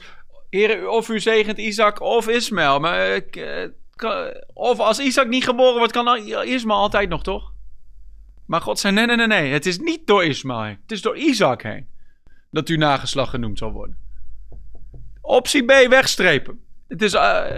Heer, 0.50 0.90
of 0.90 1.10
u 1.10 1.20
zegent 1.20 1.58
Isaac 1.58 2.02
of 2.02 2.28
Ismaël. 2.28 2.80
Maar, 2.80 3.22
uh, 3.38 3.68
of 4.54 4.80
als 4.80 5.00
Isaac 5.00 5.28
niet 5.28 5.44
geboren 5.44 5.78
wordt, 5.78 5.94
kan 5.94 6.18
Ismaël 6.28 6.80
altijd 6.80 7.10
nog, 7.10 7.24
toch? 7.24 7.53
Maar 8.46 8.62
God 8.62 8.80
zei: 8.80 8.94
nee, 8.94 9.06
nee, 9.06 9.16
nee, 9.16 9.28
nee. 9.28 9.52
Het 9.52 9.66
is 9.66 9.80
niet 9.80 10.08
door 10.08 10.24
Ismaël. 10.24 10.76
Het 10.82 10.92
is 10.92 11.02
door 11.02 11.18
Isaac 11.18 11.62
heen. 11.62 11.88
Dat 12.52 12.68
uw 12.68 12.78
nageslag 12.78 13.30
genoemd 13.30 13.58
zal 13.58 13.72
worden. 13.72 13.98
Optie 15.22 15.64
B 15.64 15.72
wegstrepen. 15.90 16.66
Het 16.88 17.02
is 17.02 17.14
uh, 17.14 17.56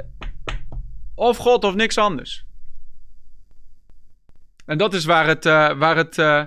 of 1.16 1.38
God 1.38 1.64
of 1.64 1.76
niks 1.76 1.98
anders. 1.98 2.46
En 4.66 4.78
dat 4.78 4.94
is 4.94 5.06
waar, 5.06 5.28
het, 5.28 5.46
uh, 5.46 5.78
waar, 5.78 5.96
het, 5.96 6.18
uh, 6.18 6.46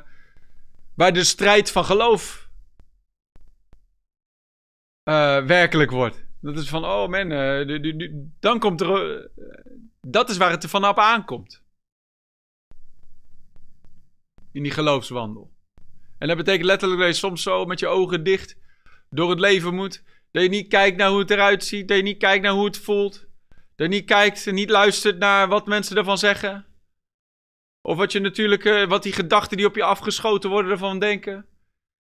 waar 0.94 1.12
de 1.12 1.24
strijd 1.24 1.70
van 1.70 1.84
geloof 1.84 2.46
werkelijk 5.46 5.90
wordt. 5.90 6.26
Dat 6.40 6.56
is 6.56 6.68
van, 6.68 6.84
oh 6.84 7.08
man, 7.08 7.28
dan 8.40 8.58
komt 8.58 8.80
er. 8.80 9.30
dat 10.00 10.30
is 10.30 10.36
waar 10.36 10.50
het 10.50 10.62
er 10.62 10.68
vanaf 10.68 10.96
aankomt 10.96 11.62
in 14.52 14.62
die 14.62 14.72
geloofswandel. 14.72 15.56
En 16.18 16.28
dat 16.28 16.36
betekent 16.36 16.64
letterlijk 16.64 17.00
dat 17.00 17.08
je 17.08 17.14
soms 17.14 17.42
zo 17.42 17.64
met 17.64 17.78
je 17.78 17.86
ogen 17.86 18.24
dicht 18.24 18.56
door 19.10 19.30
het 19.30 19.40
leven 19.40 19.74
moet. 19.74 20.02
Dat 20.30 20.42
je 20.42 20.48
niet 20.48 20.68
kijkt 20.68 20.96
naar 20.96 21.08
hoe 21.08 21.18
het 21.18 21.30
eruit 21.30 21.64
ziet. 21.64 21.88
Dat 21.88 21.96
je 21.96 22.02
niet 22.02 22.18
kijkt 22.18 22.42
naar 22.42 22.52
hoe 22.52 22.64
het 22.64 22.78
voelt. 22.78 23.26
Dat 23.48 23.86
je 23.86 23.88
niet 23.88 24.04
kijkt 24.04 24.46
en 24.46 24.54
niet 24.54 24.70
luistert 24.70 25.18
naar 25.18 25.48
wat 25.48 25.66
mensen 25.66 25.96
ervan 25.96 26.18
zeggen. 26.18 26.66
Of 27.82 27.96
wat 27.96 28.12
je 28.12 28.20
natuurlijk, 28.20 28.64
uh, 28.64 28.86
wat 28.86 29.02
die 29.02 29.12
gedachten 29.12 29.56
die 29.56 29.66
op 29.66 29.76
je 29.76 29.82
afgeschoten 29.82 30.50
worden 30.50 30.70
ervan 30.70 30.98
denken. 30.98 31.46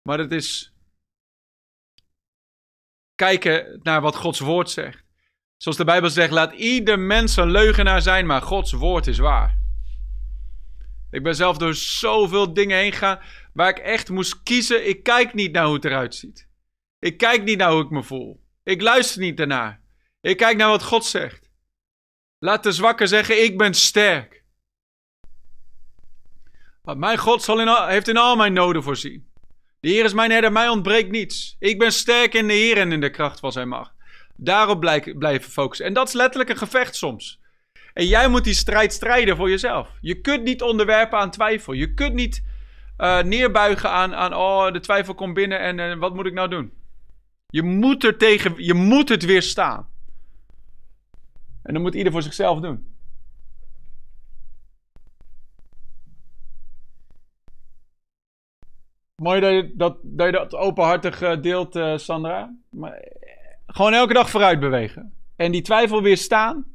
Maar 0.01 0.19
het 0.19 0.31
is 0.31 0.73
kijken 3.15 3.79
naar 3.83 4.01
wat 4.01 4.15
Gods 4.15 4.39
woord 4.39 4.69
zegt. 4.69 5.03
Zoals 5.57 5.77
de 5.77 5.83
Bijbel 5.83 6.09
zegt, 6.09 6.31
laat 6.31 6.53
ieder 6.53 6.99
mens 6.99 7.35
een 7.35 7.51
leugenaar 7.51 8.01
zijn, 8.01 8.25
maar 8.25 8.41
Gods 8.41 8.71
woord 8.71 9.07
is 9.07 9.17
waar. 9.17 9.60
Ik 11.11 11.23
ben 11.23 11.35
zelf 11.35 11.57
door 11.57 11.73
zoveel 11.73 12.53
dingen 12.53 12.77
heen 12.77 12.91
gegaan 12.91 13.19
waar 13.53 13.69
ik 13.69 13.77
echt 13.77 14.09
moest 14.09 14.43
kiezen. 14.43 14.87
Ik 14.87 15.03
kijk 15.03 15.33
niet 15.33 15.51
naar 15.51 15.65
hoe 15.65 15.75
het 15.75 15.85
eruit 15.85 16.15
ziet. 16.15 16.47
Ik 16.99 17.17
kijk 17.17 17.43
niet 17.43 17.57
naar 17.57 17.71
hoe 17.71 17.83
ik 17.83 17.89
me 17.89 18.03
voel. 18.03 18.43
Ik 18.63 18.81
luister 18.81 19.21
niet 19.21 19.37
daarnaar. 19.37 19.81
Ik 20.21 20.37
kijk 20.37 20.57
naar 20.57 20.69
wat 20.69 20.83
God 20.83 21.05
zegt. 21.05 21.49
Laat 22.39 22.63
de 22.63 22.71
zwakke 22.71 23.07
zeggen: 23.07 23.43
Ik 23.43 23.57
ben 23.57 23.73
sterk. 23.73 24.43
Want 26.81 26.99
mijn 26.99 27.17
God 27.17 27.43
zal 27.43 27.59
in 27.59 27.87
heeft 27.87 28.07
in 28.07 28.17
al 28.17 28.35
mijn 28.35 28.53
noden 28.53 28.83
voorzien. 28.83 29.29
De 29.79 29.89
Heer 29.89 30.05
is 30.05 30.13
mijn 30.13 30.31
herder, 30.31 30.51
mij 30.51 30.69
ontbreekt 30.69 31.11
niets. 31.11 31.55
Ik 31.59 31.79
ben 31.79 31.91
sterk 31.91 32.33
in 32.33 32.47
de 32.47 32.53
Heer 32.53 32.77
en 32.77 32.91
in 32.91 33.01
de 33.01 33.09
kracht 33.09 33.39
van 33.39 33.51
zijn 33.51 33.67
macht. 33.67 33.93
Daarop 34.35 34.79
blijven 34.79 35.51
focussen. 35.51 35.85
En 35.85 35.93
dat 35.93 36.07
is 36.07 36.13
letterlijk 36.13 36.49
een 36.49 36.57
gevecht 36.57 36.95
soms. 36.95 37.40
En 37.93 38.05
jij 38.05 38.27
moet 38.27 38.43
die 38.43 38.53
strijd 38.53 38.93
strijden 38.93 39.35
voor 39.35 39.49
jezelf. 39.49 39.97
Je 40.01 40.21
kunt 40.21 40.43
niet 40.43 40.61
onderwerpen 40.61 41.19
aan 41.19 41.31
twijfel. 41.31 41.73
Je 41.73 41.93
kunt 41.93 42.13
niet 42.13 42.43
uh, 42.97 43.21
neerbuigen 43.21 43.89
aan, 43.89 44.15
aan, 44.15 44.33
oh, 44.33 44.71
de 44.71 44.79
twijfel 44.79 45.15
komt 45.15 45.33
binnen 45.33 45.59
en 45.59 45.77
uh, 45.77 45.99
wat 45.99 46.13
moet 46.13 46.25
ik 46.25 46.33
nou 46.33 46.49
doen? 46.49 46.73
Je 47.47 47.63
moet 47.63 48.03
er 48.03 48.17
tegen, 48.17 48.53
je 48.57 48.73
moet 48.73 49.09
het 49.09 49.25
weerstaan. 49.25 49.89
En 51.63 51.73
dat 51.73 51.81
moet 51.81 51.95
ieder 51.95 52.11
voor 52.11 52.21
zichzelf 52.21 52.59
doen. 52.59 52.89
Mooi 59.15 59.39
dat 59.39 59.51
je 59.51 59.73
dat, 59.75 59.97
dat, 60.03 60.25
je 60.25 60.31
dat 60.31 60.55
openhartig 60.55 61.21
uh, 61.21 61.41
deelt, 61.41 62.01
Sandra. 62.01 62.55
Maar, 62.69 63.07
gewoon 63.65 63.93
elke 63.93 64.13
dag 64.13 64.29
vooruit 64.29 64.59
bewegen. 64.59 65.13
En 65.35 65.51
die 65.51 65.61
twijfel 65.61 66.01
weerstaan. 66.01 66.65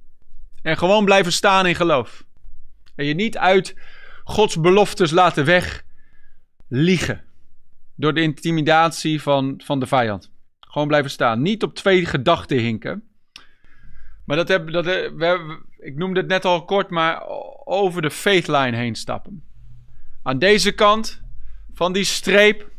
En 0.67 0.79
gewoon 0.79 1.05
blijven 1.05 1.33
staan 1.33 1.67
in 1.67 1.75
geloof. 1.75 2.25
En 2.95 3.05
je 3.05 3.15
niet 3.15 3.39
uit 3.39 3.77
Gods 4.25 4.61
beloftes 4.61 5.11
laten 5.11 5.45
wegliegen. 5.45 7.25
Door 7.97 8.15
de 8.15 8.21
intimidatie 8.21 9.23
van, 9.23 9.61
van 9.65 9.81
de 9.81 9.87
vijand. 9.87 10.33
Gewoon 10.61 10.89
blijven 10.89 11.11
staan. 11.11 11.43
Niet 11.43 11.63
op 11.63 11.75
twee 11.75 12.07
gedachten 12.07 12.59
hinken. 12.59 13.03
Maar 14.25 14.37
dat 14.37 14.49
heb, 14.49 14.71
dat, 14.71 14.85
we, 14.85 15.61
ik 15.79 15.97
noemde 15.97 16.21
het 16.21 16.29
net 16.29 16.45
al 16.45 16.65
kort, 16.65 16.91
maar 16.91 17.23
over 17.65 18.03
de 18.03 18.11
faith 18.11 18.49
line 18.49 18.77
heen 18.77 18.95
stappen. 18.95 19.45
Aan 20.23 20.39
deze 20.39 20.73
kant 20.73 21.23
van 21.73 21.93
die 21.93 22.05
streep 22.05 22.71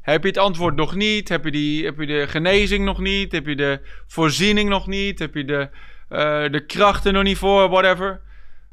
heb 0.00 0.22
je 0.22 0.28
het 0.28 0.38
antwoord 0.38 0.76
nog 0.76 0.94
niet. 0.94 1.28
Heb 1.28 1.44
je, 1.44 1.50
die, 1.50 1.84
heb 1.84 1.98
je 1.98 2.06
de 2.06 2.26
genezing 2.28 2.84
nog 2.84 2.98
niet. 2.98 3.32
Heb 3.32 3.46
je 3.46 3.56
de 3.56 3.80
voorziening 4.06 4.68
nog 4.68 4.86
niet. 4.86 5.18
Heb 5.18 5.34
je 5.34 5.44
de, 5.44 5.70
uh, 6.10 6.18
de 6.50 6.64
krachten 6.66 7.12
nog 7.12 7.22
niet 7.22 7.38
voor, 7.38 7.68
whatever. 7.68 8.20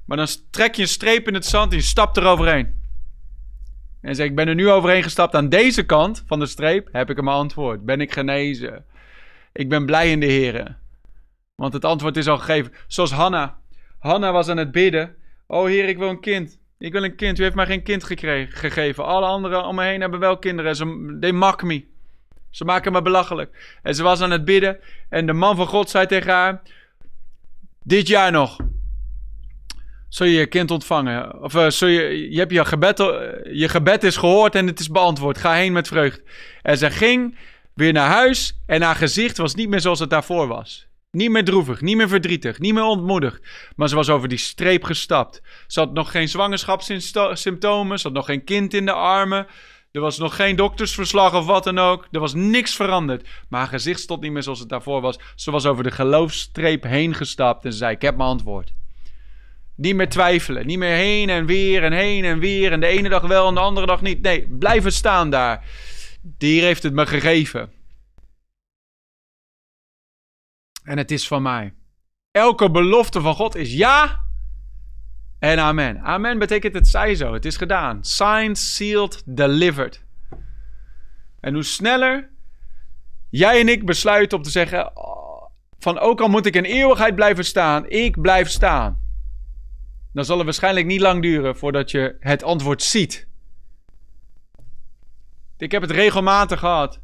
Maar 0.05 0.17
dan 0.17 0.27
trek 0.49 0.75
je 0.75 0.81
een 0.81 0.87
streep 0.87 1.27
in 1.27 1.33
het 1.33 1.45
zand 1.45 1.71
en 1.71 1.77
je 1.77 1.83
stapt 1.83 2.17
er 2.17 2.25
overheen. 2.25 2.79
En 4.01 4.15
zeg 4.15 4.25
ik 4.25 4.35
ben 4.35 4.47
er 4.47 4.55
nu 4.55 4.69
overheen 4.69 5.03
gestapt 5.03 5.35
aan 5.35 5.49
deze 5.49 5.83
kant 5.83 6.23
van 6.27 6.39
de 6.39 6.45
streep. 6.45 6.89
Heb 6.91 7.09
ik 7.09 7.15
hem 7.15 7.27
antwoord. 7.27 7.85
Ben 7.85 8.01
ik 8.01 8.13
genezen. 8.13 8.85
Ik 9.53 9.69
ben 9.69 9.85
blij 9.85 10.11
in 10.11 10.19
de 10.19 10.25
Heer. 10.25 10.77
Want 11.55 11.73
het 11.73 11.85
antwoord 11.85 12.17
is 12.17 12.27
al 12.27 12.37
gegeven. 12.37 12.73
Zoals 12.87 13.11
Hanna. 13.11 13.57
Hanna 13.99 14.31
was 14.31 14.47
aan 14.47 14.57
het 14.57 14.71
bidden. 14.71 15.15
Oh 15.47 15.65
Heer, 15.65 15.87
ik 15.87 15.97
wil 15.97 16.09
een 16.09 16.21
kind. 16.21 16.59
Ik 16.77 16.91
wil 16.91 17.03
een 17.03 17.15
kind. 17.15 17.39
U 17.39 17.43
heeft 17.43 17.55
mij 17.55 17.65
geen 17.65 17.83
kind 17.83 18.03
gekregen, 18.03 18.57
gegeven. 18.57 19.05
Alle 19.05 19.25
anderen 19.25 19.65
om 19.65 19.75
me 19.75 19.83
heen 19.83 20.01
hebben 20.01 20.19
wel 20.19 20.37
kinderen. 20.37 20.75
Ze, 20.75 21.17
they 21.19 21.31
me. 21.31 21.85
Ze 22.49 22.65
maken 22.65 22.91
me 22.91 23.01
belachelijk. 23.01 23.77
En 23.83 23.95
ze 23.95 24.03
was 24.03 24.21
aan 24.21 24.31
het 24.31 24.45
bidden. 24.45 24.79
En 25.09 25.25
de 25.25 25.33
man 25.33 25.55
van 25.55 25.67
God 25.67 25.89
zei 25.89 26.05
tegen 26.05 26.31
haar: 26.31 26.61
Dit 27.83 28.07
jaar 28.07 28.31
nog. 28.31 28.57
Zul 30.09 30.25
je 30.25 30.39
je 30.39 30.45
kind 30.45 30.71
ontvangen? 30.71 31.41
Of 31.41 31.51
zul 31.67 31.87
je, 31.87 32.31
je 32.31 32.39
hebt 32.39 32.51
je 32.51 32.65
gebed, 32.65 32.99
eh, 32.99 33.07
je 33.53 33.69
gebed 33.69 34.03
is 34.03 34.17
gehoord 34.17 34.55
en 34.55 34.67
het 34.67 34.79
is 34.79 34.89
beantwoord. 34.89 35.37
Ga 35.37 35.53
heen 35.53 35.73
met 35.73 35.87
vreugd. 35.87 36.21
En 36.61 36.77
ze 36.77 36.91
ging 36.91 37.37
weer 37.73 37.93
naar 37.93 38.09
huis 38.09 38.61
en 38.65 38.81
haar 38.81 38.95
gezicht 38.95 39.37
was 39.37 39.55
niet 39.55 39.69
meer 39.69 39.81
zoals 39.81 39.99
het 39.99 40.09
daarvoor 40.09 40.47
was. 40.47 40.87
Niet 41.11 41.29
meer 41.29 41.43
droevig, 41.43 41.81
niet 41.81 41.95
meer 41.95 42.07
verdrietig, 42.07 42.59
niet 42.59 42.73
meer 42.73 42.83
ontmoedigd. 42.83 43.39
Maar 43.75 43.89
ze 43.89 43.95
was 43.95 44.09
over 44.09 44.27
die 44.27 44.37
streep 44.37 44.83
gestapt. 44.83 45.41
Ze 45.67 45.79
had 45.79 45.93
nog 45.93 46.11
geen 46.11 46.29
zwangerschapssymptomen. 46.29 47.99
Ze 47.99 48.07
had 48.07 48.15
nog 48.15 48.25
geen 48.25 48.43
kind 48.43 48.73
in 48.73 48.85
de 48.85 48.93
armen. 48.93 49.47
Er 49.91 50.01
was 50.01 50.17
nog 50.17 50.35
geen 50.35 50.55
doktersverslag 50.55 51.33
of 51.35 51.45
wat 51.45 51.63
dan 51.63 51.77
ook. 51.77 52.07
Er 52.11 52.19
was 52.19 52.33
niks 52.33 52.75
veranderd. 52.75 53.27
Maar 53.49 53.59
haar 53.59 53.69
gezicht 53.69 53.99
stond 53.99 54.21
niet 54.21 54.31
meer 54.31 54.43
zoals 54.43 54.59
het 54.59 54.69
daarvoor 54.69 55.01
was. 55.01 55.19
Ze 55.35 55.51
was 55.51 55.65
over 55.65 55.83
de 55.83 55.91
geloofstreep 55.91 56.83
heen 56.83 57.15
gestapt 57.15 57.65
en 57.65 57.71
ze 57.71 57.77
zei: 57.77 57.95
Ik 57.95 58.01
heb 58.01 58.17
mijn 58.17 58.29
antwoord. 58.29 58.73
Niet 59.75 59.95
meer 59.95 60.09
twijfelen. 60.09 60.67
Niet 60.67 60.77
meer 60.77 60.95
heen 60.95 61.29
en 61.29 61.45
weer 61.45 61.83
en 61.83 61.91
heen 61.91 62.23
en 62.23 62.39
weer. 62.39 62.71
En 62.71 62.79
de 62.79 62.87
ene 62.87 63.09
dag 63.09 63.21
wel 63.21 63.47
en 63.47 63.53
de 63.53 63.59
andere 63.59 63.85
dag 63.85 64.01
niet. 64.01 64.21
Nee, 64.21 64.47
blijven 64.47 64.91
staan 64.91 65.29
daar. 65.29 65.65
Die 66.21 66.61
heeft 66.61 66.83
het 66.83 66.93
me 66.93 67.05
gegeven. 67.05 67.71
En 70.83 70.97
het 70.97 71.11
is 71.11 71.27
van 71.27 71.41
mij. 71.41 71.73
Elke 72.31 72.71
belofte 72.71 73.21
van 73.21 73.35
God 73.35 73.55
is 73.55 73.73
ja 73.73 74.25
en 75.41 75.59
amen. 75.59 76.01
Amen 76.01 76.39
betekent 76.39 76.73
het 76.73 76.87
zij 76.87 77.15
zo. 77.15 77.33
Het 77.33 77.45
is 77.45 77.57
gedaan. 77.57 78.03
Signed, 78.03 78.57
sealed, 78.57 79.23
delivered. 79.25 80.03
En 81.39 81.53
hoe 81.53 81.63
sneller 81.63 82.29
jij 83.29 83.59
en 83.59 83.67
ik 83.67 83.85
besluiten 83.85 84.37
om 84.37 84.43
te 84.43 84.49
zeggen: 84.49 84.97
oh, 84.97 85.45
van 85.79 85.99
ook 85.99 86.21
al 86.21 86.27
moet 86.27 86.45
ik 86.45 86.55
in 86.55 86.63
eeuwigheid 86.63 87.15
blijven 87.15 87.45
staan, 87.45 87.89
ik 87.89 88.21
blijf 88.21 88.49
staan. 88.49 88.99
Dan 90.13 90.25
zal 90.25 90.35
het 90.35 90.45
waarschijnlijk 90.45 90.85
niet 90.85 91.01
lang 91.01 91.21
duren 91.21 91.57
voordat 91.57 91.91
je 91.91 92.15
het 92.19 92.43
antwoord 92.43 92.83
ziet. 92.83 93.27
Ik 95.57 95.71
heb 95.71 95.81
het 95.81 95.91
regelmatig 95.91 96.59
gehad 96.59 97.01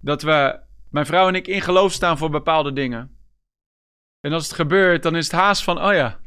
dat 0.00 0.22
we 0.22 0.60
mijn 0.90 1.06
vrouw 1.06 1.28
en 1.28 1.34
ik 1.34 1.46
in 1.46 1.60
geloof 1.60 1.92
staan 1.92 2.18
voor 2.18 2.30
bepaalde 2.30 2.72
dingen. 2.72 3.16
En 4.20 4.32
als 4.32 4.44
het 4.44 4.54
gebeurt, 4.54 5.02
dan 5.02 5.16
is 5.16 5.24
het 5.24 5.40
haast 5.40 5.64
van, 5.64 5.84
oh 5.84 5.92
ja. 5.92 6.21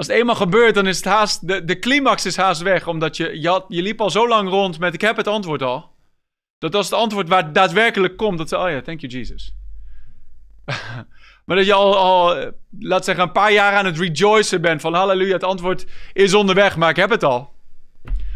Als 0.00 0.08
het 0.08 0.18
eenmaal 0.18 0.34
gebeurt, 0.34 0.74
dan 0.74 0.86
is 0.86 0.96
het 0.96 1.04
haast, 1.04 1.48
de, 1.48 1.64
de 1.64 1.78
climax 1.78 2.26
is 2.26 2.36
haast 2.36 2.62
weg. 2.62 2.86
Omdat 2.86 3.16
je, 3.16 3.40
je, 3.40 3.82
liep 3.82 4.00
al 4.00 4.10
zo 4.10 4.28
lang 4.28 4.48
rond 4.48 4.78
met, 4.78 4.94
ik 4.94 5.00
heb 5.00 5.16
het 5.16 5.26
antwoord 5.26 5.62
al. 5.62 5.90
Dat 6.58 6.74
als 6.74 6.90
het 6.90 6.98
antwoord 6.98 7.28
waar 7.28 7.52
daadwerkelijk 7.52 8.16
komt, 8.16 8.38
dat 8.38 8.48
ze, 8.48 8.58
oh 8.58 8.70
ja, 8.70 8.80
thank 8.80 9.00
you 9.00 9.12
Jesus. 9.12 9.54
maar 11.46 11.56
dat 11.56 11.66
je 11.66 11.72
al, 11.72 11.96
al, 11.96 12.52
laat 12.78 13.04
zeggen, 13.04 13.24
een 13.24 13.32
paar 13.32 13.52
jaar 13.52 13.74
aan 13.74 13.84
het 13.84 13.98
rejoicen 13.98 14.60
bent 14.60 14.80
van, 14.80 14.94
halleluja, 14.94 15.32
het 15.32 15.44
antwoord 15.44 15.86
is 16.12 16.34
onderweg, 16.34 16.76
maar 16.76 16.90
ik 16.90 16.96
heb 16.96 17.10
het 17.10 17.24
al. 17.24 17.52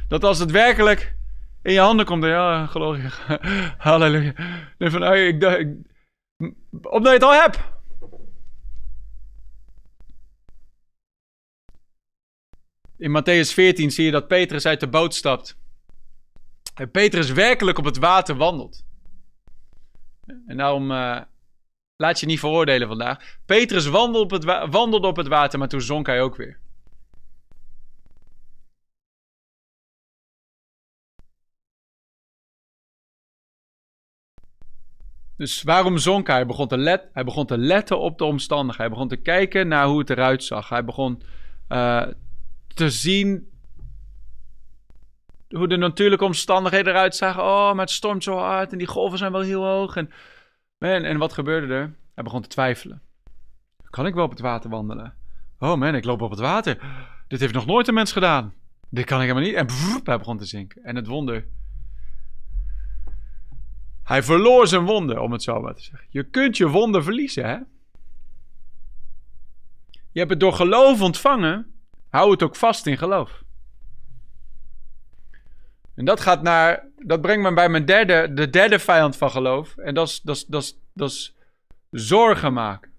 Dat 0.09 0.25
als 0.25 0.39
het 0.39 0.51
werkelijk 0.51 1.15
in 1.63 1.73
je 1.73 1.81
handen 1.81 2.07
komt. 2.07 2.25
Ja, 2.25 2.67
geloof 2.67 2.97
je. 2.97 3.39
Halleluja. 3.79 4.33
Nee, 4.79 4.91
van, 4.91 5.03
hey, 5.03 5.27
ik, 5.27 5.43
ik, 5.43 5.69
omdat 6.83 7.13
je 7.13 7.19
het 7.19 7.23
al 7.23 7.33
hebt. 7.33 7.59
In 13.05 13.11
Matthäus 13.11 13.53
14 13.53 13.91
zie 13.91 14.05
je 14.05 14.11
dat 14.11 14.29
Petrus 14.29 14.67
uit 14.67 14.81
de 14.81 14.89
boot 14.89 15.15
stapt. 15.15 15.59
En 16.75 16.91
Petrus 16.91 17.33
werkelijk 17.33 17.79
op 17.79 17.85
het 17.85 17.99
water 17.99 18.37
wandelt. 18.37 18.85
En 20.47 20.57
daarom 20.57 20.91
uh, 20.91 21.21
laat 21.97 22.21
je 22.21 22.27
niet 22.27 22.39
veroordelen 22.39 22.89
vandaag. 22.89 23.39
Petrus 23.47 23.87
wandelde 23.87 24.25
op, 24.25 24.31
het 24.31 25.05
op 25.05 25.17
het 25.17 25.27
water, 25.27 25.59
maar 25.59 25.69
toen 25.69 25.81
zonk 25.81 26.07
hij 26.07 26.21
ook 26.23 26.37
weer. 26.37 26.59
Dus 35.37 35.63
waarom 35.63 35.99
zonk 35.99 36.27
hij? 36.27 36.37
Hij 36.37 36.47
begon, 36.47 36.69
te 36.69 36.79
let, 36.79 37.09
hij 37.13 37.25
begon 37.25 37.47
te 37.47 37.59
letten 37.59 37.99
op 37.99 38.19
de 38.19 38.25
omstandigheden. 38.25 38.87
Hij 38.87 38.91
begon 38.91 39.09
te 39.09 39.23
kijken 39.23 39.69
naar 39.69 39.87
hoe 39.87 39.99
het 39.99 40.11
eruit 40.11 40.45
zag. 40.45 40.69
Hij 40.69 40.85
begon 40.85 41.23
uh, 41.69 42.07
te 42.75 42.91
zien 42.91 43.49
hoe 45.49 45.69
de 45.69 45.77
natuurlijke 45.77 46.25
omstandigheden 46.25 46.93
eruit 46.93 47.17
zagen. 47.17 47.43
Oh, 47.43 47.73
maar 47.73 47.85
het 47.85 47.91
stormt 47.91 48.23
zo 48.23 48.37
hard 48.37 48.73
en 48.73 48.79
die 48.79 48.87
golven 48.87 49.19
zijn 49.19 49.33
wel 49.33 49.41
heel 49.41 49.65
hoog. 49.65 49.97
En, 49.97 50.11
man, 50.79 50.91
en 51.03 51.19
wat 51.19 51.33
gebeurde 51.33 51.75
er? 51.75 51.95
Hij 52.15 52.25
begon 52.25 52.43
te 52.43 52.49
twijfelen. 52.49 53.03
Kan 53.91 54.07
ik 54.07 54.15
wel 54.15 54.25
op 54.25 54.31
het 54.31 54.41
water 54.41 54.71
wandelen? 54.71 55.15
Oh 55.59 55.75
man, 55.75 55.95
ik 55.95 56.05
loop 56.05 56.23
op 56.23 56.31
het 56.31 56.41
water. 56.41 56.79
Dit 57.29 57.41
heeft 57.41 57.55
nog 57.55 57.67
nooit 57.67 57.89
een 57.89 57.95
mens 57.95 58.13
gedaan. 58.13 58.55
Dit 58.89 59.05
kan 59.05 59.21
ik 59.21 59.27
helemaal 59.29 59.49
niet. 59.49 59.55
En 59.55 59.67
hij 60.05 60.19
begon 60.19 60.39
te 60.39 60.45
zinken. 60.45 60.85
En 60.85 60.97
het 60.97 61.07
wonder 61.07 61.47
hij 64.05 64.23
verloor 64.23 64.67
zijn 64.67 64.85
wonden, 64.85 65.23
om 65.23 65.33
het 65.33 65.43
zo 65.43 65.61
maar 65.61 65.75
te 65.75 65.83
zeggen. 65.83 66.07
Je 66.11 66.23
kunt 66.23 66.57
je 66.57 66.69
wonden 66.69 67.05
verliezen, 67.05 67.45
hè? 67.45 67.59
Je 70.11 70.21
hebt 70.21 70.31
het 70.31 70.41
door 70.41 70.53
geloof 70.53 71.01
ontvangen. 71.01 71.74
Hou 72.15 72.31
het 72.31 72.43
ook 72.43 72.57
vast 72.57 72.87
in 72.87 72.99
geloof. 72.99 73.43
En 75.95 76.05
dat 76.05 76.21
gaat 76.21 76.43
naar. 76.43 76.89
Dat 76.97 77.21
brengt 77.21 77.43
me 77.43 77.55
bij 77.55 77.69
mijn 77.69 77.85
derde, 77.85 78.33
de 78.35 78.51
derde 78.51 78.79
vijand 78.79 79.17
van 79.17 79.31
geloof. 79.31 79.77
En 79.77 79.95
dat 79.95 80.09
is, 80.09 80.21
dat 80.21 80.37
is, 80.37 80.47
dat 80.47 80.63
is, 80.63 80.77
dat 80.93 81.11
is 81.11 81.37
zorgen 81.91 82.53
maken. 82.53 82.93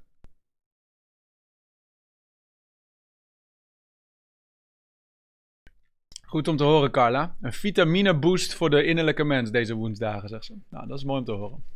Goed 6.26 6.48
om 6.48 6.58
te 6.58 6.64
horen, 6.64 6.92
Carla. 6.92 7.36
Een 7.42 7.54
vitamine 7.54 8.20
boost 8.20 8.54
voor 8.54 8.70
de 8.70 8.84
innerlijke 8.84 9.24
mens 9.24 9.52
deze 9.52 9.74
woensdagen, 9.74 10.30
zegt 10.30 10.46
ze. 10.46 10.58
Nou, 10.70 10.88
dat 10.88 10.98
is 10.98 11.04
mooi 11.04 11.20
om 11.20 11.26
te 11.26 11.32
horen. 11.32 11.75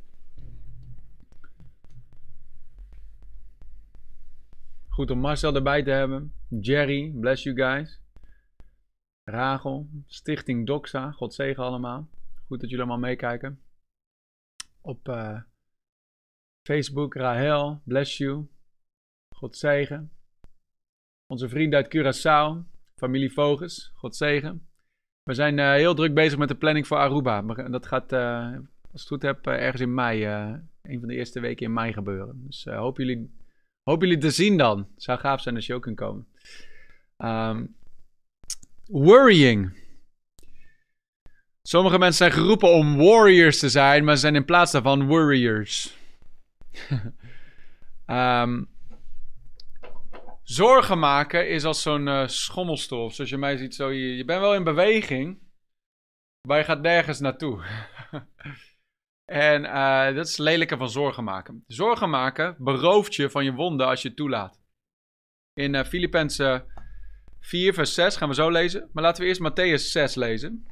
Goed 4.99 5.11
om 5.11 5.19
Marcel 5.19 5.55
erbij 5.55 5.83
te 5.83 5.89
hebben. 5.89 6.33
Jerry, 6.59 7.11
bless 7.19 7.43
you 7.43 7.55
guys. 7.55 8.01
Rachel, 9.23 9.89
Stichting 10.05 10.67
Doxa, 10.67 11.11
God 11.11 11.33
zegen 11.33 11.63
allemaal. 11.63 12.09
Goed 12.47 12.59
dat 12.59 12.69
jullie 12.69 12.85
allemaal 12.85 13.07
meekijken. 13.09 13.59
Op 14.81 15.07
uh, 15.07 15.41
Facebook, 16.67 17.13
Rahel, 17.13 17.81
bless 17.83 18.17
you. 18.17 18.47
God 19.35 19.57
zegen. 19.57 20.11
Onze 21.25 21.49
vrienden 21.49 21.79
uit 21.79 21.95
Curaçao, 21.95 22.69
Familie 22.95 23.33
Voges, 23.33 23.91
God 23.93 24.15
zegen. 24.15 24.67
We 25.23 25.33
zijn 25.33 25.57
uh, 25.57 25.71
heel 25.71 25.95
druk 25.95 26.13
bezig 26.13 26.37
met 26.37 26.47
de 26.47 26.55
planning 26.55 26.87
voor 26.87 26.97
Aruba. 26.97 27.41
Dat 27.67 27.85
gaat, 27.85 28.13
uh, 28.13 28.57
als 28.91 29.01
het 29.01 29.07
goed 29.07 29.21
heb, 29.21 29.47
ergens 29.47 29.81
in 29.81 29.93
mei, 29.93 30.25
een 30.81 30.99
van 30.99 31.07
de 31.07 31.15
eerste 31.15 31.39
weken 31.39 31.65
in 31.65 31.73
mei 31.73 31.93
gebeuren. 31.93 32.43
Dus 32.45 32.65
hoop, 32.65 32.97
jullie, 32.97 33.38
hoop 33.89 34.01
jullie 34.01 34.17
te 34.17 34.31
zien 34.31 34.57
dan. 34.57 34.87
Zou 34.95 35.19
gaaf 35.19 35.41
zijn 35.41 35.55
als 35.55 35.65
je 35.65 35.73
ook 35.73 35.81
kunt 35.81 35.95
komen. 35.95 36.27
Um, 37.17 37.75
worrying. 38.85 39.77
Sommige 41.61 41.97
mensen 41.97 42.17
zijn 42.17 42.41
geroepen 42.41 42.69
om 42.69 42.97
warriors 42.97 43.59
te 43.59 43.69
zijn, 43.69 44.03
maar 44.03 44.13
ze 44.15 44.21
zijn 44.21 44.35
in 44.35 44.45
plaats 44.45 44.71
daarvan 44.71 45.07
worriers. 45.07 45.97
um, 48.07 48.69
Zorgen 50.43 50.99
maken 50.99 51.49
is 51.49 51.63
als 51.63 51.81
zo'n 51.81 52.07
uh, 52.07 52.27
schommelstof. 52.27 53.13
Zoals 53.13 53.29
je 53.29 53.37
mij 53.37 53.57
ziet, 53.57 53.75
zo, 53.75 53.89
je, 53.89 54.15
je 54.15 54.25
bent 54.25 54.41
wel 54.41 54.55
in 54.55 54.63
beweging, 54.63 55.39
maar 56.47 56.57
je 56.57 56.63
gaat 56.63 56.81
nergens 56.81 57.19
naartoe. 57.19 57.63
en 59.29 59.63
uh, 59.63 60.15
dat 60.15 60.27
is 60.27 60.37
lelijke 60.37 60.77
van 60.77 60.89
zorgen 60.89 61.23
maken. 61.23 61.63
Zorgen 61.67 62.09
maken 62.09 62.55
berooft 62.57 63.15
je 63.15 63.29
van 63.29 63.43
je 63.43 63.53
wonden 63.53 63.87
als 63.87 64.01
je 64.01 64.07
het 64.07 64.17
toelaat. 64.17 64.59
In 65.53 65.73
uh, 65.73 65.83
Filippenzen 65.83 66.65
4, 67.39 67.73
vers 67.73 67.93
6 67.93 68.15
gaan 68.15 68.27
we 68.29 68.33
zo 68.33 68.49
lezen. 68.49 68.89
Maar 68.93 69.03
laten 69.03 69.23
we 69.23 69.27
eerst 69.27 69.41
Matthäus 69.41 69.91
6 69.91 70.15
lezen. 70.15 70.67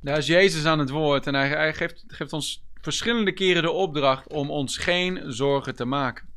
Daar 0.00 0.18
is 0.18 0.26
Jezus 0.26 0.64
aan 0.64 0.78
het 0.78 0.90
woord 0.90 1.26
en 1.26 1.34
hij, 1.34 1.48
hij 1.48 1.74
geeft, 1.74 2.04
geeft 2.06 2.32
ons 2.32 2.64
verschillende 2.80 3.32
keren 3.32 3.62
de 3.62 3.70
opdracht 3.70 4.28
om 4.28 4.50
ons 4.50 4.76
geen 4.76 5.32
zorgen 5.32 5.74
te 5.74 5.84
maken. 5.84 6.28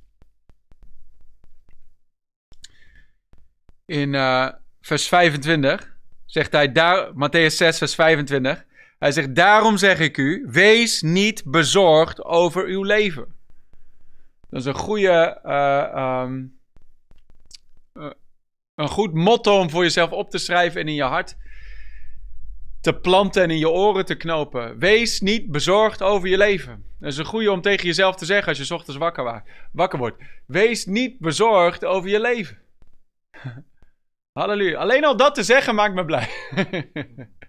In 3.86 4.14
uh, 4.14 4.50
vers 4.82 5.08
25 5.08 5.96
zegt 6.26 6.52
hij, 6.52 6.72
daar, 6.72 7.12
Matthäus 7.12 7.56
6, 7.56 7.78
vers 7.78 7.96
25. 7.96 8.66
Hij 9.04 9.12
zegt, 9.12 9.36
daarom 9.36 9.78
zeg 9.78 10.00
ik 10.00 10.18
u, 10.18 10.48
wees 10.50 11.02
niet 11.02 11.44
bezorgd 11.46 12.24
over 12.24 12.66
uw 12.66 12.84
leven. 12.84 13.36
Dat 14.50 14.60
is 14.60 14.66
een 14.66 14.74
goede, 14.74 15.40
uh, 15.46 16.22
um, 16.22 16.60
uh, 17.94 18.12
een 18.76 18.88
goed 18.88 19.14
motto 19.14 19.60
om 19.60 19.70
voor 19.70 19.84
jezelf 19.84 20.12
op 20.12 20.30
te 20.30 20.38
schrijven 20.38 20.82
en 20.82 20.88
in 20.88 20.94
je 20.94 21.04
hart 21.04 21.38
te 22.82 22.94
planten 22.94 23.44
en 23.44 23.50
in 23.50 23.58
je 23.58 23.70
oren 23.70 24.06
te 24.06 24.16
knopen. 24.16 24.80
Wees 24.80 25.22
niet 25.22 25.52
bezorgd 25.52 26.02
over 26.02 26.30
je 26.30 26.38
leven. 26.38 26.86
Dat 27.00 27.12
is 27.12 27.18
een 27.18 27.26
goede 27.26 27.52
om 27.52 27.62
tegen 27.62 27.86
jezelf 27.86 28.16
te 28.16 28.26
zeggen 28.26 28.48
als 28.48 28.68
je 28.68 28.74
ochtends 28.74 29.00
wakker, 29.00 29.44
wakker 29.72 30.00
wordt. 30.00 30.24
Wees 30.46 30.86
niet 30.86 31.20
bezorgd 31.20 31.86
over 31.86 32.10
je 32.10 32.20
leven. 32.20 32.58
Halleluja. 34.40 34.80
Alleen 34.80 35.06
al 35.06 35.18
dat 35.18 35.36
te 35.36 35.44
zeggen 35.44 35.76
maakt 35.76 35.94
me 35.94 36.06
blij. 36.06 36.30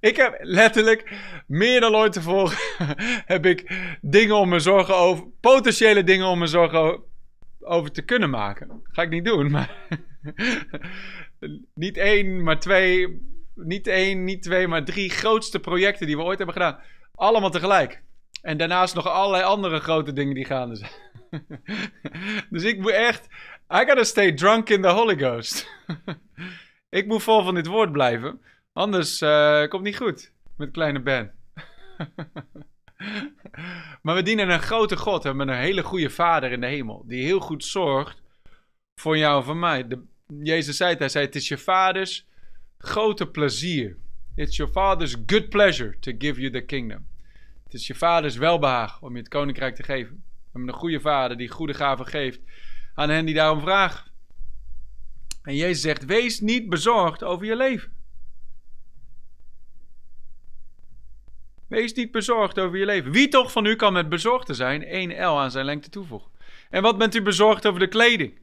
ik 0.00 0.16
heb 0.16 0.38
letterlijk 0.40 1.12
meer 1.46 1.80
dan 1.80 1.94
ooit 1.94 2.12
tevoren 2.12 2.58
heb 3.34 3.46
ik 3.46 3.88
dingen 4.00 4.36
om 4.36 4.48
me 4.48 4.58
zorgen 4.58 4.96
over, 4.96 5.24
potentiële 5.40 6.04
dingen 6.04 6.26
om 6.26 6.38
me 6.38 6.46
zorgen 6.46 7.02
over 7.60 7.92
te 7.92 8.02
kunnen 8.02 8.30
maken. 8.30 8.82
Ga 8.84 9.02
ik 9.02 9.10
niet 9.10 9.24
doen, 9.24 9.50
maar 9.50 9.76
niet 11.74 11.96
één, 11.96 12.42
maar 12.42 12.58
twee, 12.58 13.22
niet 13.54 13.86
één, 13.86 14.24
niet 14.24 14.42
twee, 14.42 14.68
maar 14.68 14.84
drie 14.84 15.10
grootste 15.10 15.60
projecten 15.60 16.06
die 16.06 16.16
we 16.16 16.22
ooit 16.22 16.38
hebben 16.38 16.56
gedaan. 16.56 16.78
Allemaal 17.14 17.50
tegelijk. 17.50 18.02
En 18.42 18.56
daarnaast 18.56 18.94
nog 18.94 19.08
allerlei 19.08 19.44
andere 19.44 19.80
grote 19.80 20.12
dingen 20.12 20.34
die 20.34 20.44
gaande 20.44 20.76
zijn. 20.76 20.90
dus 22.50 22.64
ik 22.64 22.78
moet 22.78 22.90
echt 22.90 23.28
I 23.74 23.84
gotta 23.86 24.04
stay 24.04 24.32
drunk 24.32 24.68
in 24.68 24.82
the 24.82 24.88
Holy 24.88 25.16
Ghost. 25.16 25.68
ik 26.88 27.06
moet 27.06 27.22
vol 27.22 27.42
van 27.44 27.54
dit 27.54 27.66
woord 27.66 27.92
blijven. 27.92 28.40
Anders 28.72 29.22
uh, 29.22 29.68
komt 29.68 29.82
niet 29.82 29.96
goed 29.96 30.32
met 30.56 30.70
kleine 30.70 31.00
Ben. 31.00 31.32
maar 34.02 34.14
we 34.14 34.22
dienen 34.22 34.50
een 34.50 34.62
grote 34.62 34.96
God. 34.96 35.22
We 35.22 35.28
hebben 35.28 35.48
een 35.48 35.58
hele 35.58 35.82
goede 35.82 36.10
Vader 36.10 36.52
in 36.52 36.60
de 36.60 36.66
hemel. 36.66 37.04
Die 37.06 37.24
heel 37.24 37.40
goed 37.40 37.64
zorgt 37.64 38.22
voor 38.94 39.18
jou 39.18 39.38
en 39.38 39.44
voor 39.44 39.56
mij. 39.56 39.88
De, 39.88 40.04
Jezus 40.42 40.76
zei 40.76 40.90
het. 40.90 40.98
Hij 40.98 41.08
zei: 41.08 41.24
Het 41.24 41.34
is 41.34 41.48
je 41.48 41.58
vaders 41.58 42.26
grote 42.78 43.30
plezier. 43.30 43.96
It's 44.34 44.56
your 44.56 44.72
father's 44.72 45.16
good 45.26 45.48
pleasure 45.48 45.98
to 45.98 46.12
give 46.18 46.40
you 46.40 46.52
the 46.52 46.60
kingdom. 46.60 47.06
Het 47.64 47.74
is 47.74 47.86
je 47.86 47.94
vaders 47.94 48.36
welbehaag 48.36 49.02
om 49.02 49.12
je 49.12 49.18
het 49.18 49.28
koninkrijk 49.28 49.74
te 49.74 49.82
geven. 49.82 50.14
We 50.14 50.48
hebben 50.52 50.68
een 50.68 50.80
goede 50.80 51.00
vader 51.00 51.36
die 51.36 51.48
goede 51.48 51.74
gaven 51.74 52.06
geeft 52.06 52.40
aan 52.94 53.08
hen 53.08 53.24
die 53.24 53.34
daarom 53.34 53.60
vragen. 53.60 54.10
En 55.42 55.56
Jezus 55.56 55.80
zegt: 55.80 56.04
Wees 56.04 56.40
niet 56.40 56.68
bezorgd 56.68 57.24
over 57.24 57.46
je 57.46 57.56
leven. 57.56 58.01
Wees 61.72 61.92
niet 61.92 62.10
bezorgd 62.10 62.58
over 62.58 62.78
je 62.78 62.84
leven. 62.84 63.12
Wie 63.12 63.28
toch 63.28 63.52
van 63.52 63.66
u 63.66 63.76
kan 63.76 63.92
met 63.92 64.08
bezorgd 64.08 64.56
zijn 64.56 64.84
1 64.84 65.10
L 65.10 65.40
aan 65.40 65.50
zijn 65.50 65.64
lengte 65.64 65.90
toevoegen? 65.90 66.30
En 66.70 66.82
wat 66.82 66.98
bent 66.98 67.14
u 67.14 67.22
bezorgd 67.22 67.66
over 67.66 67.80
de 67.80 67.88
kleding? 67.88 68.40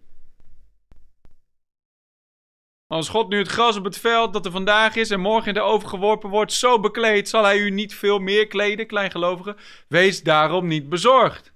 Als 2.88 3.10
God 3.10 3.30
nu 3.30 3.38
het 3.38 3.48
gras 3.48 3.78
op 3.78 3.84
het 3.84 3.98
veld 3.98 4.34
dat 4.34 4.46
er 4.46 4.52
vandaag 4.52 4.96
is 4.96 5.10
en 5.10 5.20
morgen 5.20 5.48
in 5.48 5.54
de 5.54 5.62
oven 5.62 5.90
geworpen 5.90 6.30
wordt, 6.30 6.54
zo 6.54 6.80
bekleed, 6.80 7.30
zal 7.30 7.44
hij 7.44 7.60
u 7.60 7.70
niet 7.70 7.96
veel 7.96 8.20
meer 8.20 8.48
kleden, 8.48 8.88
kleingelovigen. 8.88 9.58
Wees 9.88 10.24
daarom 10.24 10.68
niet 10.68 10.90
bezorgd. 10.90 11.54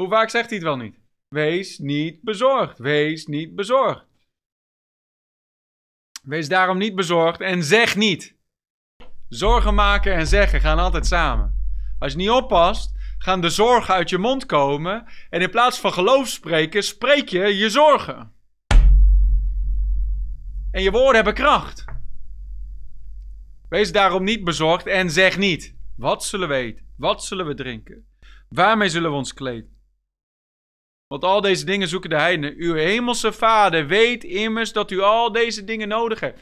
Hoe 0.00 0.08
vaak 0.08 0.30
zegt 0.30 0.48
hij 0.48 0.58
het 0.58 0.66
wel 0.66 0.76
niet? 0.76 0.98
Wees 1.28 1.78
niet 1.78 2.22
bezorgd. 2.22 2.78
Wees 2.78 3.26
niet 3.26 3.54
bezorgd. 3.54 4.06
Wees 6.22 6.48
daarom 6.48 6.78
niet 6.78 6.94
bezorgd 6.94 7.40
en 7.40 7.62
zeg 7.62 7.96
niet. 7.96 8.35
Zorgen 9.28 9.74
maken 9.74 10.14
en 10.14 10.26
zeggen 10.26 10.60
gaan 10.60 10.78
altijd 10.78 11.06
samen. 11.06 11.70
Als 11.98 12.12
je 12.12 12.18
niet 12.18 12.30
oppast, 12.30 12.94
gaan 13.18 13.40
de 13.40 13.50
zorgen 13.50 13.94
uit 13.94 14.10
je 14.10 14.18
mond 14.18 14.46
komen 14.46 15.06
en 15.30 15.40
in 15.40 15.50
plaats 15.50 15.80
van 15.80 15.92
geloof 15.92 16.28
spreken, 16.28 16.82
spreek 16.82 17.28
je 17.28 17.56
je 17.56 17.70
zorgen. 17.70 18.32
En 20.70 20.82
je 20.82 20.90
woorden 20.90 21.14
hebben 21.14 21.34
kracht. 21.34 21.84
Wees 23.68 23.92
daarom 23.92 24.24
niet 24.24 24.44
bezorgd 24.44 24.86
en 24.86 25.10
zeg 25.10 25.38
niet. 25.38 25.74
Wat 25.96 26.24
zullen 26.24 26.48
we 26.48 26.54
eten? 26.54 26.86
Wat 26.96 27.24
zullen 27.24 27.46
we 27.46 27.54
drinken? 27.54 28.06
Waarmee 28.48 28.88
zullen 28.88 29.10
we 29.10 29.16
ons 29.16 29.34
kleden? 29.34 29.74
Want 31.06 31.24
al 31.24 31.40
deze 31.40 31.64
dingen 31.64 31.88
zoeken 31.88 32.10
de 32.10 32.16
heidenen. 32.16 32.54
Uw 32.56 32.74
hemelse 32.74 33.32
vader 33.32 33.86
weet 33.86 34.24
immers 34.24 34.72
dat 34.72 34.90
u 34.90 35.00
al 35.00 35.32
deze 35.32 35.64
dingen 35.64 35.88
nodig 35.88 36.20
hebt. 36.20 36.40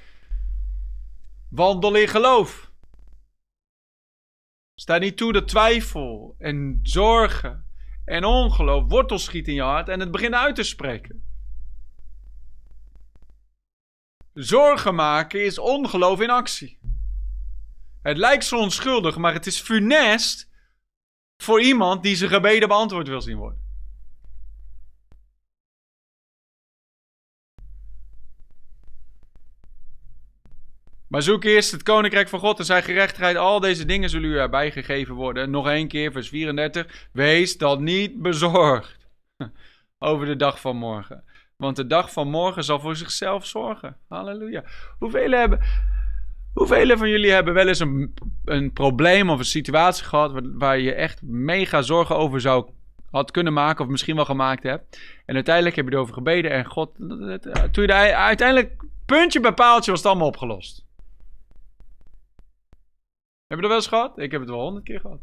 Wandel 1.50 1.94
in 1.94 2.08
geloof. 2.08 2.72
Sta 4.74 4.98
niet 4.98 5.16
toe 5.16 5.32
dat 5.32 5.48
twijfel 5.48 6.34
en 6.38 6.80
zorgen 6.82 7.66
en 8.04 8.24
ongeloof 8.24 8.88
wortel 8.88 9.18
schiet 9.18 9.48
in 9.48 9.54
je 9.54 9.62
hart 9.62 9.88
en 9.88 10.00
het 10.00 10.10
begint 10.10 10.34
uit 10.34 10.54
te 10.54 10.62
spreken. 10.62 11.24
Zorgen 14.34 14.94
maken 14.94 15.44
is 15.44 15.58
ongeloof 15.58 16.20
in 16.20 16.30
actie. 16.30 16.78
Het 18.02 18.16
lijkt 18.16 18.44
zo 18.44 18.58
onschuldig, 18.58 19.16
maar 19.16 19.32
het 19.32 19.46
is 19.46 19.60
funest 19.60 20.50
voor 21.36 21.62
iemand 21.62 22.02
die 22.02 22.16
zijn 22.16 22.30
gebeden 22.30 22.68
beantwoord 22.68 23.08
wil 23.08 23.20
zien 23.20 23.36
worden. 23.36 23.63
Maar 31.14 31.22
zoek 31.22 31.44
eerst 31.44 31.72
het 31.72 31.82
koninkrijk 31.82 32.28
van 32.28 32.38
God 32.38 32.58
en 32.58 32.64
zijn 32.64 32.82
gerechtigheid. 32.82 33.36
Al 33.36 33.60
deze 33.60 33.84
dingen 33.84 34.10
zullen 34.10 34.30
u 34.30 34.38
erbij 34.38 34.70
gegeven 34.70 35.14
worden. 35.14 35.50
Nog 35.50 35.68
één 35.68 35.88
keer, 35.88 36.12
vers 36.12 36.28
34. 36.28 37.08
Wees 37.12 37.58
dan 37.58 37.82
niet 37.82 38.22
bezorgd 38.22 39.08
over 39.98 40.26
de 40.26 40.36
dag 40.36 40.60
van 40.60 40.76
morgen. 40.76 41.24
Want 41.56 41.76
de 41.76 41.86
dag 41.86 42.12
van 42.12 42.28
morgen 42.28 42.64
zal 42.64 42.80
voor 42.80 42.96
zichzelf 42.96 43.46
zorgen. 43.46 43.96
Halleluja. 44.08 44.64
Hoeveel, 44.98 45.30
hebben, 45.30 45.60
hoeveel 46.54 46.96
van 46.96 47.08
jullie 47.08 47.30
hebben 47.30 47.54
wel 47.54 47.68
eens 47.68 47.80
een, 47.80 48.14
een 48.44 48.72
probleem 48.72 49.30
of 49.30 49.38
een 49.38 49.44
situatie 49.44 50.04
gehad 50.04 50.32
waar, 50.32 50.58
waar 50.58 50.78
je 50.78 50.94
echt 50.94 51.22
mega 51.22 51.82
zorgen 51.82 52.16
over 52.16 52.40
zou 52.40 52.70
had 53.10 53.30
kunnen 53.30 53.52
maken 53.52 53.84
of 53.84 53.90
misschien 53.90 54.16
wel 54.16 54.24
gemaakt 54.24 54.62
hebt. 54.62 55.00
En 55.26 55.34
uiteindelijk 55.34 55.76
heb 55.76 55.88
je 55.88 55.92
erover 55.92 56.14
gebeden 56.14 56.50
en 56.50 56.64
God, 56.64 56.94
toen 57.72 57.84
je 57.84 57.92
uiteindelijk 58.14 58.84
puntje 59.06 59.40
bij 59.40 59.52
paaltje 59.52 59.90
was 59.90 60.00
het 60.00 60.08
allemaal 60.08 60.28
opgelost. 60.28 60.83
Heb 63.46 63.58
je 63.58 63.68
dat 63.68 63.68
wel 63.68 63.76
eens 63.76 63.86
gehad? 63.86 64.18
Ik 64.18 64.30
heb 64.30 64.40
het 64.40 64.50
wel 64.50 64.60
honderd 64.60 64.84
keer 64.84 65.00
gehad. 65.00 65.20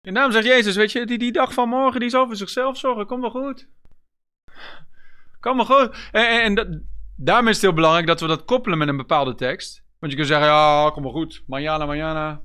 En 0.00 0.14
daarom 0.14 0.32
zegt 0.32 0.46
Jezus, 0.46 0.76
weet 0.76 0.92
je, 0.92 1.06
die, 1.06 1.18
die 1.18 1.32
dag 1.32 1.52
van 1.52 1.68
morgen, 1.68 2.00
die 2.00 2.08
zal 2.08 2.26
voor 2.26 2.36
zichzelf 2.36 2.78
zorgen. 2.78 3.06
Kom 3.06 3.20
wel 3.20 3.30
goed. 3.30 3.68
Kom 5.40 5.56
wel 5.56 5.66
goed. 5.66 6.08
En, 6.12 6.28
en, 6.28 6.56
en 6.56 6.88
daarom 7.16 7.48
is 7.48 7.54
het 7.54 7.62
heel 7.62 7.72
belangrijk 7.72 8.06
dat 8.06 8.20
we 8.20 8.26
dat 8.26 8.44
koppelen 8.44 8.78
met 8.78 8.88
een 8.88 8.96
bepaalde 8.96 9.34
tekst. 9.34 9.84
Want 9.98 10.12
je 10.12 10.18
kunt 10.18 10.30
zeggen, 10.30 10.46
ja, 10.46 10.90
kom 10.90 11.02
wel 11.02 11.12
goed. 11.12 11.42
Manjana, 11.46 11.86
manjana. 11.86 12.42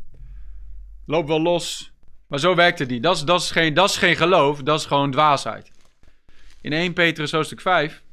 Loop 1.05 1.27
wel 1.27 1.41
los. 1.41 1.93
Maar 2.27 2.39
zo 2.39 2.55
werkt 2.55 2.79
het 2.79 2.89
niet. 2.89 3.03
Dat 3.03 3.15
is, 3.15 3.23
dat 3.23 3.41
is, 3.41 3.51
geen, 3.51 3.73
dat 3.73 3.89
is 3.89 3.97
geen 3.97 4.15
geloof, 4.15 4.63
dat 4.63 4.79
is 4.79 4.85
gewoon 4.85 5.11
dwaasheid. 5.11 5.71
In 6.61 6.73
1 6.73 6.93
Petrus 6.93 7.31
hoofdstuk 7.31 7.61
5 7.61 8.03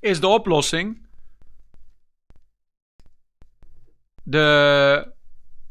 is 0.00 0.20
de 0.20 0.26
oplossing 0.26 1.08
de 4.22 5.12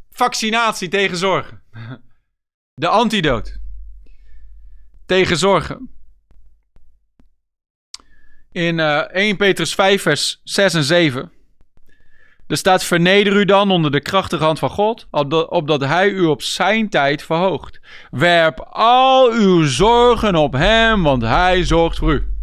vaccinatie 0.10 0.88
tegen 0.88 1.18
zorgen. 1.18 1.62
De 2.74 2.88
antidoot 2.88 3.60
tegen 5.06 5.38
zorgen. 5.38 5.90
In 8.52 8.78
uh, 8.78 9.00
eh, 9.00 9.06
1 9.12 9.38
Petrus 9.38 9.74
5, 9.74 10.02
vers 10.02 10.42
6 10.44 10.74
en 10.74 10.84
7 10.84 11.32
Er 12.48 12.58
staat: 12.58 12.84
Verneder 12.84 13.36
u 13.36 13.46
dan 13.46 13.72
onder 13.72 13.92
de 13.92 14.02
krachtige 14.02 14.44
hand 14.44 14.60
van 14.60 14.70
God, 14.70 15.08
opdat 15.50 15.82
Hij 15.82 16.10
u 16.10 16.26
op 16.26 16.42
zijn 16.42 16.90
tijd 16.90 17.24
verhoogt. 17.24 17.80
Werp 18.10 18.60
al 18.70 19.32
uw 19.32 19.66
zorgen 19.66 20.36
op 20.36 20.54
Hem, 20.54 21.04
want 21.04 21.22
Hij 21.22 21.64
zorgt 21.64 21.98
voor 21.98 22.14
u. 22.14 22.39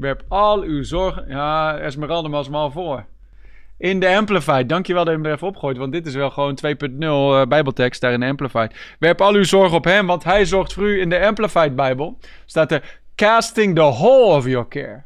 Werp 0.00 0.22
al 0.28 0.62
uw 0.62 0.82
zorgen. 0.82 1.24
Ja, 1.28 1.78
Esmeralda 1.78 2.28
was 2.28 2.48
me 2.48 2.56
al 2.56 2.70
voor. 2.70 3.04
In 3.76 4.00
de 4.00 4.16
Amplified. 4.16 4.68
Dankjewel 4.68 5.04
dat 5.04 5.12
je 5.12 5.18
hem 5.18 5.28
er 5.28 5.34
even 5.34 5.46
opgooit. 5.46 5.76
Want 5.76 5.92
dit 5.92 6.06
is 6.06 6.14
wel 6.14 6.30
gewoon 6.30 6.58
2.0 6.66 6.98
uh, 7.00 7.42
Bijbeltekst 7.44 8.00
daar 8.00 8.12
in 8.12 8.20
de 8.20 8.26
Amplified. 8.26 8.96
Werp 8.98 9.20
al 9.20 9.34
uw 9.34 9.44
zorgen 9.44 9.76
op 9.76 9.84
hem, 9.84 10.06
want 10.06 10.24
hij 10.24 10.44
zorgt 10.44 10.72
voor 10.72 10.82
u. 10.82 11.00
In 11.00 11.08
de 11.08 11.26
Amplified 11.26 11.76
Bijbel 11.76 12.18
staat 12.46 12.72
er: 12.72 13.00
Casting 13.14 13.74
the 13.74 13.80
whole 13.80 14.36
of 14.36 14.46
your 14.46 14.68
care. 14.68 15.02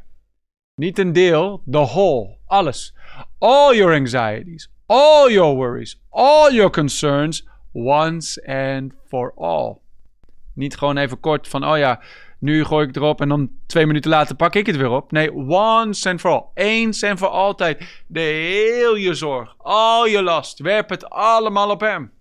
Niet 0.75 0.99
een 0.99 1.13
deel, 1.13 1.61
the 1.71 1.77
whole. 1.77 2.37
Alles. 2.45 2.95
All 3.37 3.75
your 3.75 3.93
anxieties, 3.93 4.69
all 4.85 5.31
your 5.31 5.55
worries, 5.55 6.01
all 6.09 6.53
your 6.53 6.69
concerns, 6.69 7.47
once 7.73 8.45
and 8.47 8.93
for 9.07 9.33
all. 9.35 9.77
Niet 10.53 10.77
gewoon 10.77 10.97
even 10.97 11.19
kort 11.19 11.47
van, 11.47 11.65
oh 11.65 11.77
ja, 11.77 12.01
nu 12.39 12.63
gooi 12.63 12.87
ik 12.87 12.95
erop 12.95 13.21
en 13.21 13.29
dan 13.29 13.51
twee 13.65 13.85
minuten 13.85 14.09
later 14.09 14.35
pak 14.35 14.55
ik 14.55 14.65
het 14.65 14.75
weer 14.75 14.89
op. 14.89 15.11
Nee, 15.11 15.33
once 15.33 16.09
and 16.09 16.19
for 16.19 16.31
all. 16.31 16.45
Eens 16.53 17.01
en 17.01 17.17
voor 17.17 17.27
altijd. 17.27 18.03
De 18.07 18.19
heel 18.19 18.95
je 18.95 19.13
zorg, 19.13 19.55
al 19.57 20.05
je 20.05 20.23
last. 20.23 20.59
Werp 20.59 20.89
het 20.89 21.09
allemaal 21.09 21.69
op 21.69 21.79
hem. 21.79 22.11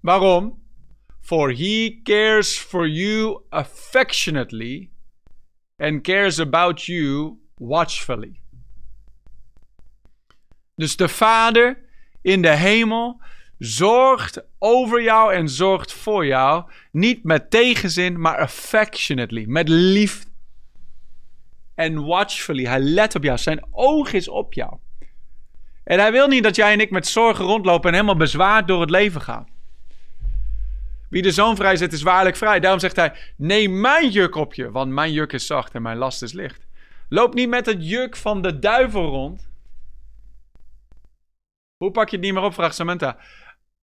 Waarom? 0.00 0.64
For 1.20 1.52
he 1.52 2.00
cares 2.02 2.58
for 2.58 2.88
you 2.88 3.42
affectionately 3.48 4.90
and 5.76 6.02
cares 6.02 6.40
about 6.40 6.82
you 6.82 7.38
watchfully. 7.54 8.40
Dus 10.74 10.96
de 10.96 11.08
Vader 11.08 11.78
in 12.22 12.42
de 12.42 12.56
hemel 12.56 13.20
zorgt 13.58 14.42
over 14.58 15.02
jou 15.02 15.34
en 15.34 15.48
zorgt 15.48 15.92
voor 15.92 16.26
jou. 16.26 16.64
Niet 16.90 17.24
met 17.24 17.50
tegenzin, 17.50 18.20
maar 18.20 18.38
affectionately, 18.38 19.44
met 19.46 19.68
liefde. 19.68 20.30
En 21.74 22.04
watchfully, 22.04 22.64
hij 22.64 22.80
let 22.80 23.14
op 23.14 23.22
jou. 23.22 23.38
Zijn 23.38 23.66
oog 23.70 24.12
is 24.12 24.28
op 24.28 24.52
jou. 24.52 24.76
En 25.84 25.98
hij 25.98 26.12
wil 26.12 26.28
niet 26.28 26.42
dat 26.42 26.56
jij 26.56 26.72
en 26.72 26.80
ik 26.80 26.90
met 26.90 27.06
zorgen 27.06 27.44
rondlopen 27.44 27.88
en 27.88 27.94
helemaal 27.94 28.16
bezwaard 28.16 28.68
door 28.68 28.80
het 28.80 28.90
leven 28.90 29.20
gaan. 29.20 29.46
Wie 31.08 31.22
de 31.22 31.30
zoon 31.30 31.56
vrij 31.56 31.76
zet, 31.76 31.92
is 31.92 32.02
waarlijk 32.02 32.36
vrij. 32.36 32.60
Daarom 32.60 32.80
zegt 32.80 32.96
hij: 32.96 33.12
Neem 33.36 33.80
mijn 33.80 34.10
juk 34.10 34.34
op 34.34 34.54
je, 34.54 34.70
want 34.70 34.92
mijn 34.92 35.12
juk 35.12 35.32
is 35.32 35.46
zacht 35.46 35.74
en 35.74 35.82
mijn 35.82 35.96
last 35.96 36.22
is 36.22 36.32
licht. 36.32 36.66
Loop 37.08 37.34
niet 37.34 37.48
met 37.48 37.66
het 37.66 37.88
juk 37.88 38.16
van 38.16 38.42
de 38.42 38.58
duivel 38.58 39.04
rond. 39.04 39.48
Hoe 41.76 41.90
pak 41.90 42.08
je 42.08 42.16
het 42.16 42.24
niet 42.24 42.34
meer 42.34 42.42
op, 42.42 42.54
vraagt 42.54 42.74
Samantha. 42.74 43.18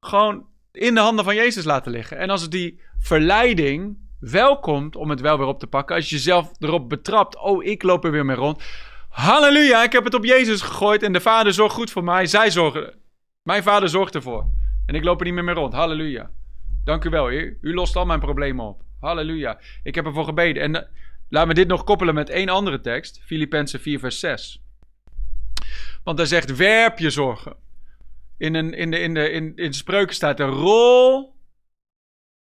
Gewoon 0.04 0.46
in 0.72 0.94
de 0.96 1.02
handen 1.02 1.26
van 1.26 1.36
Jezus 1.36 1.64
laten 1.64 1.92
liggen. 1.92 2.18
En 2.18 2.30
als 2.30 2.50
die 2.50 2.80
verleiding 3.00 3.98
wel 4.20 4.60
komt 4.60 4.96
om 4.96 5.10
het 5.10 5.22
wel 5.22 5.38
weer 5.38 5.48
op 5.48 5.60
te 5.60 5.68
pakken, 5.68 5.96
als 5.96 6.10
je 6.10 6.16
jezelf 6.16 6.52
erop 6.60 6.90
betrapt, 6.90 7.38
oh, 7.38 7.64
ik 7.64 7.84
loop 7.84 8.06
er 8.06 8.12
weer 8.12 8.26
mee 8.26 8.36
rond. 8.36 8.64
Halleluja, 9.10 9.84
ik 9.84 9.92
heb 9.92 10.04
het 10.04 10.14
op 10.14 10.26
Jezus 10.26 10.62
gegooid 10.62 11.04
en 11.04 11.14
de 11.14 11.22
Vader 11.22 11.54
zorgt 11.54 11.76
goed 11.76 11.92
voor 11.92 12.04
mij. 12.04 12.26
Zij 12.26 12.52
zorgen. 12.52 12.94
Mijn 13.44 13.64
Vader 13.64 13.90
zorgt 13.90 14.16
ervoor. 14.16 14.46
En 14.86 14.96
ik 14.96 15.04
loop 15.04 15.20
er 15.20 15.26
niet 15.26 15.34
meer 15.34 15.44
mee 15.44 15.56
rond. 15.56 15.74
Halleluja. 15.74 16.30
Dank 16.84 17.04
u 17.04 17.10
wel, 17.10 17.28
Heer. 17.28 17.58
U 17.62 17.74
lost 17.74 17.96
al 17.96 18.06
mijn 18.06 18.20
problemen 18.20 18.66
op. 18.66 18.82
Halleluja. 19.00 19.60
Ik 19.84 19.96
heb 19.96 20.06
ervoor 20.06 20.26
gebeden. 20.26 20.64
En 20.64 20.76
uh, 20.76 20.82
laat 21.30 21.48
me 21.48 21.54
dit 21.54 21.68
nog 21.68 21.84
koppelen 21.84 22.14
met 22.14 22.30
één 22.30 22.50
andere 22.50 22.82
tekst. 22.82 23.22
Filippenzen 23.26 23.80
4, 23.80 24.00
vers 24.00 24.20
6. 24.20 24.62
Want 26.04 26.18
hij 26.18 26.28
zegt: 26.28 26.56
werp 26.56 27.00
je 27.00 27.10
zorgen. 27.10 27.56
In, 28.38 28.54
een, 28.54 28.74
in, 28.74 28.92
de, 28.92 29.00
in, 29.00 29.14
de, 29.14 29.30
in, 29.30 29.56
in 29.56 29.74
spreuken 29.74 30.16
staat 30.16 30.40
er: 30.40 30.48
rol 30.48 31.36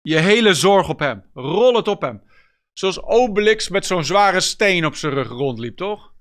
je 0.02 0.18
hele 0.18 0.54
zorg 0.54 0.90
op 0.90 1.00
hem. 1.00 1.24
Rol 1.34 1.76
het 1.76 1.88
op 1.88 2.02
hem. 2.02 2.22
Zoals 2.74 3.02
Obelix 3.02 3.70
met 3.70 3.86
zo'n 3.86 4.04
zware 4.04 4.40
steen 4.40 4.86
op 4.86 4.96
zijn 4.96 5.14
rug 5.14 5.28
rondliep, 5.28 5.78
toch? 5.78 6.14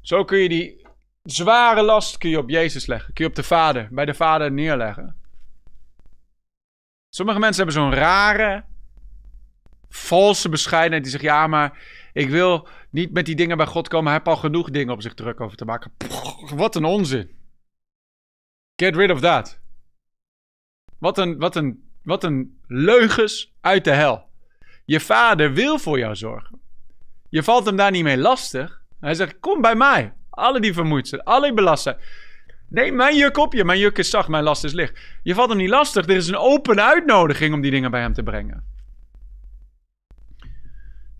Zo 0.00 0.24
kun 0.24 0.38
je 0.38 0.48
die 0.48 0.86
zware 1.22 1.82
last 1.82 2.18
kun 2.18 2.30
je 2.30 2.38
op 2.38 2.50
Jezus 2.50 2.86
leggen. 2.86 3.12
Kun 3.12 3.24
je 3.24 3.30
op 3.30 3.36
de 3.36 3.42
Vader, 3.42 3.88
bij 3.90 4.04
de 4.04 4.14
Vader 4.14 4.52
neerleggen. 4.52 5.16
Sommige 7.14 7.38
mensen 7.38 7.64
hebben 7.64 7.82
zo'n 7.82 7.94
rare, 7.94 8.64
valse 9.88 10.48
bescheidenheid. 10.48 11.02
Die 11.02 11.12
zeggen, 11.12 11.30
ja, 11.30 11.46
maar 11.46 11.78
ik 12.12 12.28
wil 12.28 12.68
niet 12.90 13.12
met 13.12 13.26
die 13.26 13.34
dingen 13.34 13.56
bij 13.56 13.66
God 13.66 13.88
komen. 13.88 14.06
Hij 14.06 14.14
heeft 14.14 14.36
al 14.36 14.36
genoeg 14.36 14.70
dingen 14.70 14.94
op 14.94 15.02
zich 15.02 15.14
druk 15.14 15.40
over 15.40 15.56
te 15.56 15.64
maken. 15.64 15.92
wat 16.54 16.74
een 16.74 16.84
onzin. 16.84 17.30
Get 18.76 18.96
rid 18.96 19.10
of 19.10 19.20
that. 19.20 19.60
Wat 20.98 21.18
een, 21.18 21.38
wat 21.38 21.56
een, 21.56 21.90
wat 22.02 22.24
een 22.24 22.58
leugens 22.66 23.54
uit 23.60 23.84
de 23.84 23.90
hel. 23.90 24.30
Je 24.84 25.00
vader 25.00 25.52
wil 25.52 25.78
voor 25.78 25.98
jou 25.98 26.16
zorgen. 26.16 26.60
Je 27.28 27.42
valt 27.42 27.66
hem 27.66 27.76
daar 27.76 27.90
niet 27.90 28.02
mee 28.02 28.18
lastig. 28.18 28.82
Hij 29.00 29.14
zegt, 29.14 29.38
kom 29.38 29.60
bij 29.60 29.74
mij. 29.74 30.12
Alle 30.30 30.60
die 30.60 30.72
vermoeid 30.72 31.08
zijn, 31.08 31.22
alle 31.22 31.46
die 31.46 31.54
belast 31.54 31.82
zijn. 31.82 31.96
Nee, 32.68 32.92
mijn 32.92 33.16
juk 33.16 33.36
op 33.36 33.52
je. 33.52 33.64
Mijn 33.64 33.78
juk 33.78 33.98
is 33.98 34.10
zacht, 34.10 34.28
mijn 34.28 34.44
last 34.44 34.64
is 34.64 34.72
licht. 34.72 35.00
Je 35.22 35.34
valt 35.34 35.48
hem 35.48 35.58
niet 35.58 35.68
lastig. 35.68 36.06
Er 36.06 36.16
is 36.16 36.28
een 36.28 36.36
open 36.36 36.82
uitnodiging 36.82 37.54
om 37.54 37.60
die 37.60 37.70
dingen 37.70 37.90
bij 37.90 38.00
hem 38.00 38.12
te 38.12 38.22
brengen. 38.22 38.71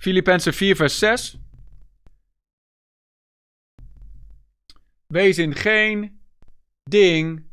Filippenzen 0.03 0.55
4, 0.55 0.77
vers 0.77 0.99
6. 0.99 1.39
Wees 5.07 5.39
in 5.39 5.55
geen 5.55 6.21
ding 6.83 7.45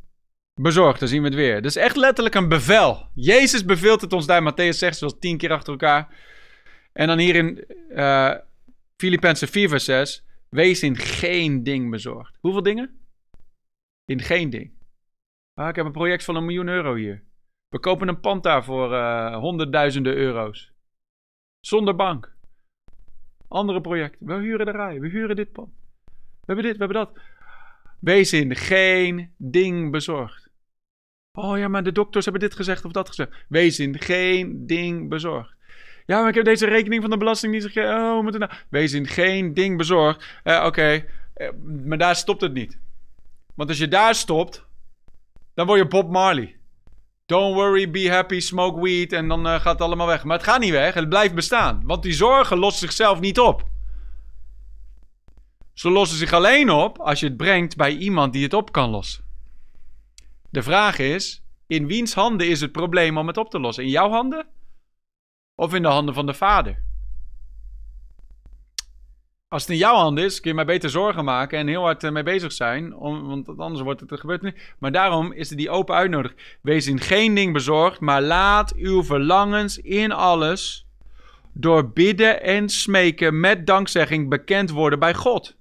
bezorgd. 0.62 1.00
Dan 1.00 1.08
zien 1.08 1.22
we 1.22 1.28
het 1.28 1.38
weer. 1.38 1.56
Dat 1.56 1.66
is 1.66 1.76
echt 1.76 1.96
letterlijk 1.96 2.36
een 2.36 2.50
bevel. 2.50 3.10
Jezus 3.14 3.66
beveelt 3.66 4.02
het 4.02 4.14
ons 4.14 4.26
daar. 4.26 4.52
Matthäus 4.52 4.78
zegt 4.78 4.98
zoals 4.98 5.20
tien 5.20 5.38
keer 5.38 5.52
achter 5.52 5.72
elkaar. 5.72 6.16
En 6.94 7.08
dan 7.08 7.18
hier 7.18 7.36
in 7.36 7.66
uh, 7.90 8.36
Filippenzen 8.98 9.48
4, 9.48 9.70
vers 9.70 9.86
6. 9.86 10.26
Wees 10.50 10.84
in 10.84 10.96
geen 10.96 11.64
ding 11.64 11.90
bezorgd. 11.90 12.38
Hoeveel 12.40 12.64
dingen? 12.64 13.00
In 14.06 14.20
geen 14.20 14.50
ding. 14.50 14.72
Ah, 15.54 15.68
ik 15.68 15.76
heb 15.76 15.86
een 15.86 15.92
project 15.92 16.24
van 16.24 16.36
een 16.36 16.46
miljoen 16.46 16.68
euro 16.68 16.96
hier. 16.96 17.24
We 17.68 17.80
kopen 17.80 18.08
een 18.08 18.20
pand 18.20 18.44
daar 18.44 18.64
voor 18.64 18.92
uh, 18.92 19.36
honderdduizenden 19.36 20.16
euro's. 20.16 20.72
Zonder 21.60 21.96
bank. 21.96 22.38
Andere 23.50 23.82
projecten. 23.82 24.28
We 24.28 24.34
huren 24.34 24.66
de 24.66 24.72
rij. 24.72 25.00
We 25.00 25.08
huren 25.08 25.36
dit 25.36 25.52
pand. 25.52 25.70
We 26.06 26.46
hebben 26.46 26.66
dit, 26.66 26.78
we 26.78 26.86
hebben 26.86 26.98
dat. 26.98 27.20
Wees 28.00 28.34
in 28.34 28.56
geen 28.56 29.34
ding 29.38 29.92
bezorgd. 29.92 30.50
Oh 31.32 31.58
ja, 31.58 31.68
maar 31.68 31.84
de 31.84 31.92
dokters 31.92 32.26
hebben 32.26 32.44
dit 32.44 32.56
gezegd 32.56 32.86
of 32.86 32.92
dat 32.92 33.08
gezegd. 33.08 33.46
Wees 33.48 33.80
in 33.80 34.00
geen 34.00 34.68
ding 34.68 35.10
bezorgd. 35.10 35.56
Ja, 36.06 36.20
maar 36.20 36.30
ik 36.30 36.36
heb 36.36 36.46
deze 36.46 36.66
rekening 36.66 37.02
van 37.02 37.10
de 37.10 37.18
belasting 37.18 37.54
niet. 37.54 37.78
Oh, 37.78 38.22
moet 38.22 38.38
nou? 38.38 38.52
Wees 38.70 38.94
in 38.94 39.08
geen 39.08 39.54
ding 39.54 39.78
bezorgd. 39.78 40.26
Uh, 40.44 40.64
Oké, 40.66 41.06
uh, 41.38 41.50
maar 41.86 41.98
daar 41.98 42.16
stopt 42.16 42.42
het 42.42 42.54
niet. 42.54 42.80
Want 43.56 43.70
als 43.70 43.78
je 43.78 43.88
daar 43.88 44.16
stopt, 44.16 44.66
dan 45.54 45.66
word 45.66 45.80
je 45.80 45.88
Bob 45.88 46.12
Marley. 46.12 46.59
Don't 47.30 47.54
worry, 47.54 47.90
be 47.90 48.10
happy, 48.10 48.40
smoke 48.40 48.82
weed 48.82 49.14
en 49.14 49.28
dan 49.28 49.48
uh, 49.48 49.54
gaat 49.54 49.74
het 49.74 49.82
allemaal 49.82 50.08
weg. 50.08 50.24
Maar 50.24 50.38
het 50.38 50.46
gaat 50.46 50.60
niet 50.60 50.72
weg, 50.72 50.94
het 50.94 51.10
blijft 51.10 51.36
bestaan. 51.36 51.82
Want 51.86 52.04
die 52.04 52.14
zorgen 52.14 52.58
lossen 52.58 52.88
zichzelf 52.88 53.20
niet 53.20 53.40
op. 53.40 53.64
Ze 55.74 55.90
lossen 55.90 56.18
zich 56.18 56.34
alleen 56.34 56.70
op 56.70 57.00
als 57.00 57.20
je 57.20 57.26
het 57.26 57.38
brengt 57.38 57.76
bij 57.76 57.96
iemand 57.96 58.34
die 58.34 58.44
het 58.44 58.54
op 58.54 58.72
kan 58.72 58.90
lossen. 58.90 59.24
De 60.50 60.64
vraag 60.64 61.00
is, 61.00 61.44
in 61.68 61.88
wiens 61.88 62.14
handen 62.14 62.48
is 62.48 62.62
het 62.62 62.72
probleem 62.72 63.18
om 63.18 63.28
het 63.28 63.38
op 63.38 63.50
te 63.50 63.60
lossen? 63.60 63.84
In 63.84 63.90
jouw 63.90 64.10
handen? 64.10 64.48
Of 65.56 65.74
in 65.74 65.82
de 65.82 65.88
handen 65.88 66.14
van 66.14 66.26
de 66.26 66.34
Vader? 66.34 66.84
Als 69.50 69.62
het 69.62 69.72
in 69.72 69.78
jouw 69.78 69.96
handen 69.96 70.24
is, 70.24 70.40
kun 70.40 70.50
je 70.50 70.56
maar 70.56 70.66
beter 70.66 70.90
zorgen 70.90 71.26
maken 71.26 71.60
en 71.60 71.68
heel 71.68 71.82
hard 71.82 72.04
eh, 72.04 72.12
mee 72.12 72.24
bezig 72.24 72.52
zijn. 72.52 72.98
Want 72.98 73.48
anders 73.58 73.82
wordt 73.82 74.00
het 74.00 74.12
er 74.12 74.18
gebeurt 74.18 74.42
niet. 74.42 74.76
Maar 74.80 74.92
daarom 74.92 75.32
is 75.34 75.50
er 75.50 75.58
die 75.58 75.70
open 75.70 75.96
uitnodiging. 75.96 76.58
Wees 76.62 76.88
in 76.88 77.00
geen 77.00 77.36
ding 77.36 77.54
bezorgd, 77.54 78.00
maar 78.00 78.22
laat 78.22 78.76
uw 78.76 79.04
verlangens 79.04 79.78
in 79.78 80.12
alles 80.12 80.88
door 81.54 81.90
bidden 81.90 82.42
en 82.42 82.70
smeken 82.70 83.40
met 83.40 83.68
dankzegging 83.68 84.30
bekend 84.30 84.70
worden 84.70 85.00
bij 85.00 85.14
God. 85.14 85.58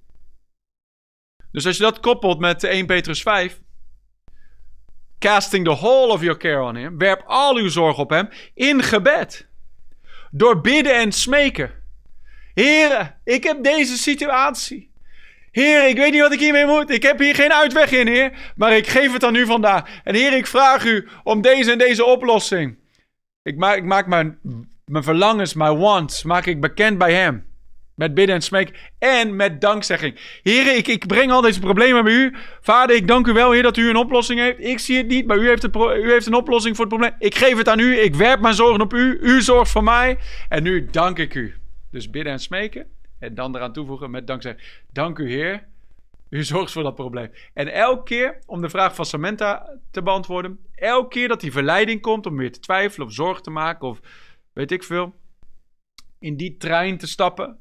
Dus 1.52 1.66
als 1.66 1.76
je 1.76 1.82
dat 1.82 2.00
koppelt 2.00 2.38
met 2.38 2.64
1 2.64 2.86
Petrus 2.86 3.22
5. 3.22 3.60
Casting 5.18 5.64
the 5.64 5.76
whole 5.76 6.12
of 6.12 6.22
your 6.22 6.36
care 6.36 6.62
on 6.62 6.76
him. 6.76 6.98
Werp 6.98 7.22
al 7.26 7.56
uw 7.56 7.68
zorg 7.68 7.98
op 7.98 8.10
hem 8.10 8.28
in 8.54 8.82
gebed. 8.82 9.48
Door 10.30 10.60
bidden 10.60 10.96
en 10.96 11.12
smeken. 11.12 11.77
Heren, 12.58 13.14
ik 13.24 13.44
heb 13.44 13.62
deze 13.62 13.96
situatie. 13.96 14.90
Heer, 15.50 15.88
ik 15.88 15.96
weet 15.96 16.12
niet 16.12 16.20
wat 16.20 16.32
ik 16.32 16.40
hiermee 16.40 16.66
moet. 16.66 16.90
Ik 16.90 17.02
heb 17.02 17.18
hier 17.18 17.34
geen 17.34 17.52
uitweg 17.52 17.90
in, 17.90 18.06
Heer. 18.06 18.52
Maar 18.56 18.76
ik 18.76 18.86
geef 18.86 19.12
het 19.12 19.24
aan 19.24 19.34
u 19.34 19.46
vandaag. 19.46 20.00
En 20.04 20.14
Heer, 20.14 20.32
ik 20.32 20.46
vraag 20.46 20.84
u 20.84 21.08
om 21.24 21.40
deze 21.40 21.72
en 21.72 21.78
deze 21.78 22.04
oplossing. 22.04 22.78
Ik 23.42 23.56
maak, 23.56 24.06
mijn, 24.06 24.38
mijn 24.84 25.04
verlangens, 25.04 25.54
mijn 25.54 25.78
wants, 25.78 26.22
maak 26.22 26.46
ik 26.46 26.60
bekend 26.60 26.98
bij 26.98 27.12
Hem. 27.12 27.46
Met 27.94 28.14
bidden 28.14 28.34
en 28.34 28.42
smeken 28.42 28.74
en 28.98 29.36
met 29.36 29.60
dankzegging. 29.60 30.40
Heren, 30.42 30.76
ik, 30.76 31.06
breng 31.06 31.32
al 31.32 31.40
deze 31.40 31.60
problemen 31.60 32.04
bij 32.04 32.12
u. 32.12 32.34
Vader, 32.60 32.96
ik 32.96 33.08
dank 33.08 33.26
u 33.26 33.32
wel, 33.32 33.50
Heer, 33.50 33.62
dat 33.62 33.76
u 33.76 33.88
een 33.88 33.96
oplossing 33.96 34.40
heeft. 34.40 34.58
Ik 34.58 34.78
zie 34.78 34.96
het 34.96 35.06
niet, 35.06 35.26
maar 35.26 35.38
u 35.38 35.48
heeft, 35.48 35.64
u 35.74 36.10
heeft 36.10 36.26
een 36.26 36.34
oplossing 36.34 36.76
voor 36.76 36.84
het 36.84 36.94
probleem. 36.94 37.16
Ik 37.18 37.34
geef 37.34 37.56
het 37.56 37.68
aan 37.68 37.78
u. 37.78 37.98
Ik 37.98 38.14
werp 38.14 38.40
mijn 38.40 38.54
zorgen 38.54 38.80
op 38.80 38.92
u. 38.92 39.18
U 39.20 39.42
zorgt 39.42 39.70
voor 39.70 39.84
mij. 39.84 40.18
En 40.48 40.62
nu 40.62 40.88
dank 40.90 41.18
ik 41.18 41.34
u. 41.34 41.54
Dus 41.90 42.10
bidden 42.10 42.32
en 42.32 42.40
smeken. 42.40 42.86
En 43.18 43.34
dan 43.34 43.56
eraan 43.56 43.72
toevoegen 43.72 44.10
met 44.10 44.26
dankzeggen. 44.26 44.64
Dank 44.92 45.18
u, 45.18 45.30
Heer. 45.30 45.68
U 46.30 46.44
zorgt 46.44 46.72
voor 46.72 46.82
dat 46.82 46.94
probleem. 46.94 47.30
En 47.54 47.72
elke 47.72 48.02
keer, 48.02 48.42
om 48.46 48.60
de 48.60 48.68
vraag 48.68 48.94
van 48.94 49.06
Samantha 49.06 49.78
te 49.90 50.02
beantwoorden. 50.02 50.58
Elke 50.74 51.08
keer 51.08 51.28
dat 51.28 51.40
die 51.40 51.52
verleiding 51.52 52.00
komt 52.00 52.26
om 52.26 52.36
weer 52.36 52.52
te 52.52 52.60
twijfelen 52.60 53.06
of 53.06 53.12
zorgen 53.12 53.42
te 53.42 53.50
maken 53.50 53.88
of 53.88 54.00
weet 54.52 54.70
ik 54.70 54.84
veel. 54.84 55.14
In 56.18 56.36
die 56.36 56.56
trein 56.56 56.98
te 56.98 57.06
stappen 57.06 57.58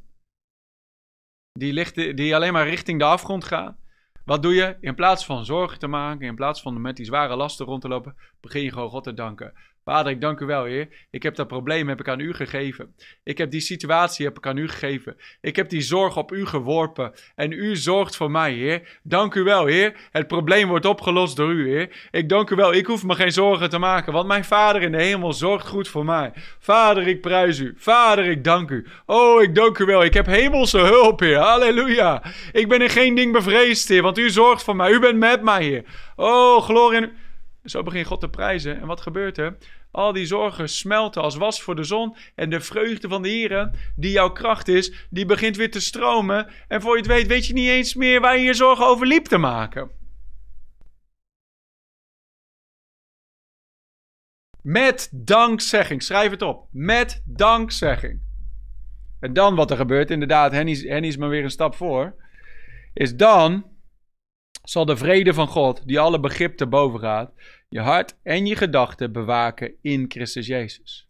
die, 1.58 1.74
ligt, 1.74 1.96
die 1.96 2.36
alleen 2.36 2.54
maar 2.54 2.68
richting 2.68 3.00
de 3.00 3.06
afgrond 3.06 3.44
gaat. 3.44 3.78
Wat 4.26 4.42
doe 4.42 4.54
je? 4.54 4.78
In 4.82 4.96
plaats 4.96 5.26
van 5.26 5.46
zorgen 5.46 5.80
te 5.80 5.88
maken, 5.88 6.28
in 6.28 6.36
plaats 6.36 6.62
van 6.62 6.82
met 6.82 6.96
die 6.96 7.06
zware 7.06 7.36
lasten 7.36 7.66
rond 7.66 7.82
te 7.82 7.88
lopen, 7.88 8.16
begin 8.42 8.64
je 8.64 8.72
gewoon 8.72 8.90
God 8.90 9.04
te 9.04 9.14
danken. 9.14 9.54
Vader, 9.88 10.12
ik 10.12 10.22
dank 10.22 10.40
u 10.40 10.46
wel, 10.46 10.64
Heer. 10.64 10.88
Ik 11.12 11.24
heb 11.24 11.36
dat 11.36 11.48
probleem 11.48 11.88
heb 11.88 12.00
ik 12.00 12.08
aan 12.08 12.20
u 12.20 12.34
gegeven. 12.34 12.96
Ik 13.24 13.38
heb 13.38 13.52
die 13.52 13.62
situatie 13.62 14.26
heb 14.26 14.38
ik 14.38 14.48
aan 14.48 14.58
u 14.58 14.68
gegeven. 14.68 15.16
Ik 15.42 15.56
heb 15.56 15.70
die 15.70 15.82
zorg 15.82 16.18
op 16.18 16.32
u 16.32 16.46
geworpen. 16.46 17.14
En 17.36 17.52
u 17.52 17.76
zorgt 17.76 18.16
voor 18.16 18.32
mij, 18.32 18.54
Heer. 18.54 19.00
Dank 19.04 19.36
u 19.36 19.44
wel, 19.44 19.66
Heer. 19.66 19.96
Het 20.12 20.28
probleem 20.28 20.68
wordt 20.68 20.86
opgelost 20.86 21.36
door 21.36 21.52
u, 21.52 21.70
Heer. 21.70 22.08
Ik 22.12 22.30
dank 22.30 22.50
u 22.50 22.56
wel. 22.56 22.74
Ik 22.74 22.86
hoef 22.86 23.04
me 23.04 23.16
geen 23.16 23.32
zorgen 23.32 23.70
te 23.70 23.78
maken, 23.78 24.14
want 24.14 24.28
mijn 24.28 24.44
Vader 24.44 24.82
in 24.82 24.92
de 24.92 25.02
hemel 25.02 25.34
zorgt 25.34 25.68
goed 25.68 25.88
voor 25.88 26.06
mij. 26.06 26.32
Vader, 26.60 27.08
ik 27.08 27.22
prijs 27.22 27.60
u. 27.60 27.74
Vader, 27.78 28.26
ik 28.26 28.44
dank 28.44 28.70
u. 28.70 28.88
Oh, 29.06 29.42
ik 29.42 29.56
dank 29.56 29.78
u 29.78 29.86
wel. 29.86 30.04
Ik 30.04 30.14
heb 30.14 30.26
hemelse 30.26 30.80
hulp, 30.80 31.20
Heer. 31.20 31.38
Halleluja. 31.38 32.24
Ik 32.52 32.68
ben 32.68 32.82
in 32.82 32.90
geen 32.90 33.16
ding 33.16 33.34
bevreesd, 33.34 33.88
Heer, 33.88 34.02
want 34.02 34.18
u 34.18 34.30
zorgt 34.30 34.64
voor 34.64 34.76
mij. 34.76 34.92
U 34.92 35.00
bent 35.00 35.18
met 35.18 35.42
mij, 35.42 35.64
Heer. 35.64 35.84
Oh, 36.16 36.62
glorie. 36.62 37.26
Zo 37.64 37.84
begint 37.84 38.08
God 38.08 38.20
te 38.20 38.30
prijzen. 38.30 38.80
En 38.82 38.88
wat 38.88 39.02
gebeurt 39.02 39.38
er? 39.38 39.58
Al 39.98 40.14
die 40.14 40.26
zorgen 40.26 40.70
smelten 40.70 41.22
als 41.22 41.36
was 41.36 41.62
voor 41.62 41.76
de 41.76 41.84
zon. 41.84 42.16
En 42.36 42.50
de 42.50 42.62
vreugde 42.62 43.08
van 43.08 43.22
de 43.22 43.30
Heer, 43.30 43.72
die 43.96 44.12
jouw 44.12 44.32
kracht 44.32 44.68
is, 44.68 45.08
die 45.10 45.26
begint 45.26 45.56
weer 45.56 45.72
te 45.72 45.82
stromen. 45.82 46.50
En 46.68 46.82
voor 46.82 46.92
je 46.92 46.98
het 46.98 47.12
weet, 47.12 47.28
weet 47.28 47.48
je 47.48 47.54
niet 47.54 47.70
eens 47.70 47.96
meer 47.96 48.22
waar 48.22 48.38
je 48.38 48.44
je 48.44 48.54
zorgen 48.54 48.86
over 48.86 49.08
liep 49.08 49.26
te 49.26 49.38
maken. 49.38 49.90
Met 54.62 55.10
dankzegging. 55.12 56.04
Schrijf 56.04 56.32
het 56.32 56.42
op. 56.42 56.68
Met 56.72 57.22
dankzegging. 57.26 58.20
En 59.20 59.34
dan 59.34 59.56
wat 59.56 59.72
er 59.72 59.78
gebeurt, 59.78 60.12
inderdaad, 60.12 60.52
Henny, 60.52 60.72
is 61.06 61.18
maar 61.18 61.30
weer 61.30 61.44
een 61.44 61.50
stap 61.50 61.76
voor. 61.76 62.16
Is 62.94 63.16
dan 63.16 63.77
zal 64.70 64.86
de 64.86 64.98
vrede 64.98 65.34
van 65.34 65.48
God, 65.48 65.88
die 65.88 66.00
alle 66.00 66.20
begrip 66.20 66.58
te 66.58 66.68
boven 66.68 67.00
gaat, 67.00 67.32
je 67.70 67.80
hart 67.80 68.16
en 68.24 68.46
je 68.46 68.56
gedachten 68.56 69.12
bewaken 69.12 69.74
in 69.82 70.06
Christus 70.08 70.48
Jezus. 70.48 71.08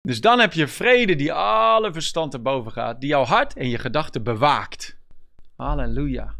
Dus 0.00 0.20
dan 0.20 0.38
heb 0.38 0.52
je 0.52 0.68
vrede 0.68 1.16
die 1.16 1.32
alle 1.32 1.92
verstand 1.92 2.30
te 2.30 2.38
boven 2.38 2.72
gaat, 2.72 3.00
die 3.00 3.08
jouw 3.08 3.24
hart 3.24 3.56
en 3.56 3.68
je 3.68 3.78
gedachten 3.78 4.22
bewaakt. 4.22 4.98
Halleluja. 5.56 6.34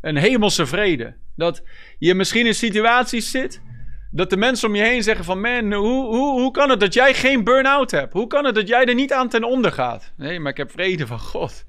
Een 0.00 0.16
hemelse 0.16 0.66
vrede. 0.66 1.16
Dat 1.36 1.62
je 1.98 2.14
misschien 2.14 2.46
in 2.46 2.54
situaties 2.54 3.30
zit 3.30 3.62
dat 4.10 4.30
de 4.30 4.36
mensen 4.36 4.68
om 4.68 4.74
je 4.74 4.82
heen 4.82 5.02
zeggen 5.02 5.24
van 5.24 5.40
man, 5.40 5.72
hoe, 5.72 6.06
hoe, 6.06 6.40
hoe 6.40 6.50
kan 6.50 6.70
het 6.70 6.80
dat 6.80 6.94
jij 6.94 7.14
geen 7.14 7.44
burn-out 7.44 7.90
hebt? 7.90 8.12
Hoe 8.12 8.26
kan 8.26 8.44
het 8.44 8.54
dat 8.54 8.68
jij 8.68 8.84
er 8.84 8.94
niet 8.94 9.12
aan 9.12 9.28
ten 9.28 9.44
onder 9.44 9.72
gaat? 9.72 10.12
Nee, 10.16 10.40
maar 10.40 10.50
ik 10.50 10.56
heb 10.56 10.70
vrede 10.70 11.06
van 11.06 11.20
God 11.20 11.64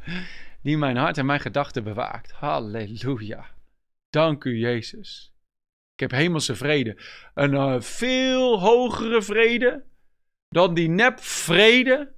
die 0.62 0.78
mijn 0.78 0.98
hart 0.98 1.18
en 1.18 1.26
mijn 1.26 1.40
gedachten 1.40 1.84
bewaakt. 1.84 2.32
Halleluja. 2.32 3.50
Dank 4.10 4.44
u, 4.44 4.58
Jezus. 4.58 5.34
Ik 5.94 6.00
heb 6.00 6.12
hemelse 6.12 6.56
vrede. 6.56 6.98
Een 7.34 7.54
uh, 7.54 7.82
veel 7.82 8.60
hogere 8.60 9.22
vrede 9.22 9.84
dan 10.48 10.74
die 10.74 10.90
nep 10.90 11.20
vrede 11.20 12.14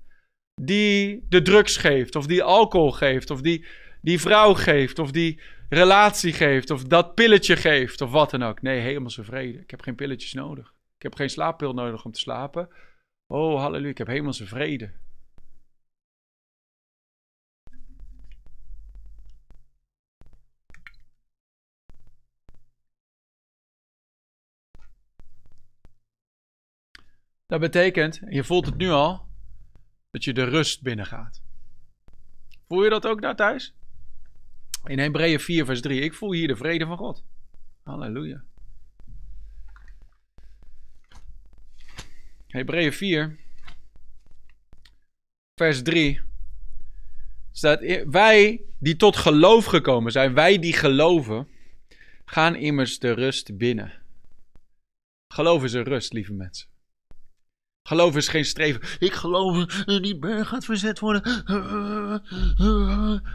die 0.62 1.26
de 1.30 1.42
drugs 1.42 1.78
geeft, 1.78 2.16
of 2.16 2.26
die 2.26 2.44
alcohol 2.44 2.92
geeft, 2.92 3.30
of 3.30 3.42
die, 3.42 3.66
die 4.02 4.20
vrouw 4.20 4.54
geeft, 4.54 5.00
of 5.00 5.12
die 5.12 5.42
relatie 5.70 6.34
geeft, 6.34 6.70
of 6.70 6.84
dat 6.84 7.16
pilletje 7.16 7.56
geeft, 7.56 8.02
of 8.02 8.12
wat 8.12 8.30
dan 8.30 8.44
ook. 8.44 8.62
Nee, 8.62 8.80
hemelse 8.80 9.24
vrede. 9.24 9.60
Ik 9.60 9.72
heb 9.72 9.82
geen 9.82 9.96
pilletjes 9.96 10.34
nodig. 10.34 10.74
Ik 10.96 11.04
heb 11.04 11.16
geen 11.16 11.30
slaappil 11.30 11.74
nodig 11.74 12.06
om 12.06 12.12
te 12.12 12.20
slapen. 12.20 12.70
Oh, 13.28 13.60
halleluja, 13.60 13.90
ik 13.90 13.98
heb 13.98 14.08
hemelse 14.08 14.46
vrede. 14.46 14.92
Dat 27.54 27.62
betekent, 27.62 28.20
je 28.30 28.44
voelt 28.44 28.66
het 28.66 28.78
nu 28.78 28.90
al, 28.90 29.28
dat 30.12 30.24
je 30.24 30.34
de 30.34 30.44
rust 30.44 30.82
binnengaat. 30.82 31.42
Voel 32.68 32.84
je 32.84 32.90
dat 32.90 33.08
ook 33.08 33.22
daar 33.22 33.36
thuis? 33.36 33.76
In 34.86 35.00
Hebreeën 35.00 35.40
4, 35.40 35.66
vers 35.66 35.82
3. 35.82 36.02
Ik 36.02 36.14
voel 36.14 36.32
hier 36.32 36.48
de 36.48 36.56
vrede 36.56 36.86
van 36.86 36.98
God. 36.98 37.26
Halleluja. 37.84 38.44
Hebreeën 42.48 42.94
4, 42.94 43.40
vers 45.56 45.82
3. 45.82 46.22
Staat, 47.52 47.80
wij 48.06 48.62
die 48.80 48.96
tot 48.96 49.16
geloof 49.16 49.66
gekomen 49.66 50.12
zijn, 50.12 50.34
wij 50.34 50.60
die 50.60 50.74
geloven, 50.74 51.48
gaan 52.26 52.56
immers 52.56 53.00
de 53.00 53.12
rust 53.12 53.58
binnen. 53.58 54.02
Geloof 55.28 55.64
is 55.64 55.74
een 55.74 55.84
rust, 55.84 56.14
lieve 56.14 56.34
mensen. 56.34 56.72
Geloof 57.84 58.16
is 58.16 58.28
geen 58.28 58.46
streven. 58.46 58.82
Ik 59.00 59.14
geloof, 59.14 59.66
die 59.86 60.18
berg 60.18 60.48
gaat 60.48 60.66
verzet 60.66 61.00
worden. 61.00 61.22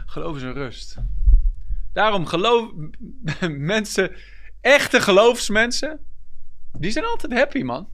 Geloof 0.05 0.35
is 0.35 0.41
een 0.41 0.53
rust. 0.53 0.95
Daarom 1.93 2.25
geloof 2.25 2.71
mensen, 3.57 4.15
echte 4.61 5.01
geloofsmensen, 5.01 5.99
die 6.77 6.91
zijn 6.91 7.05
altijd 7.05 7.33
happy, 7.33 7.61
man. 7.61 7.89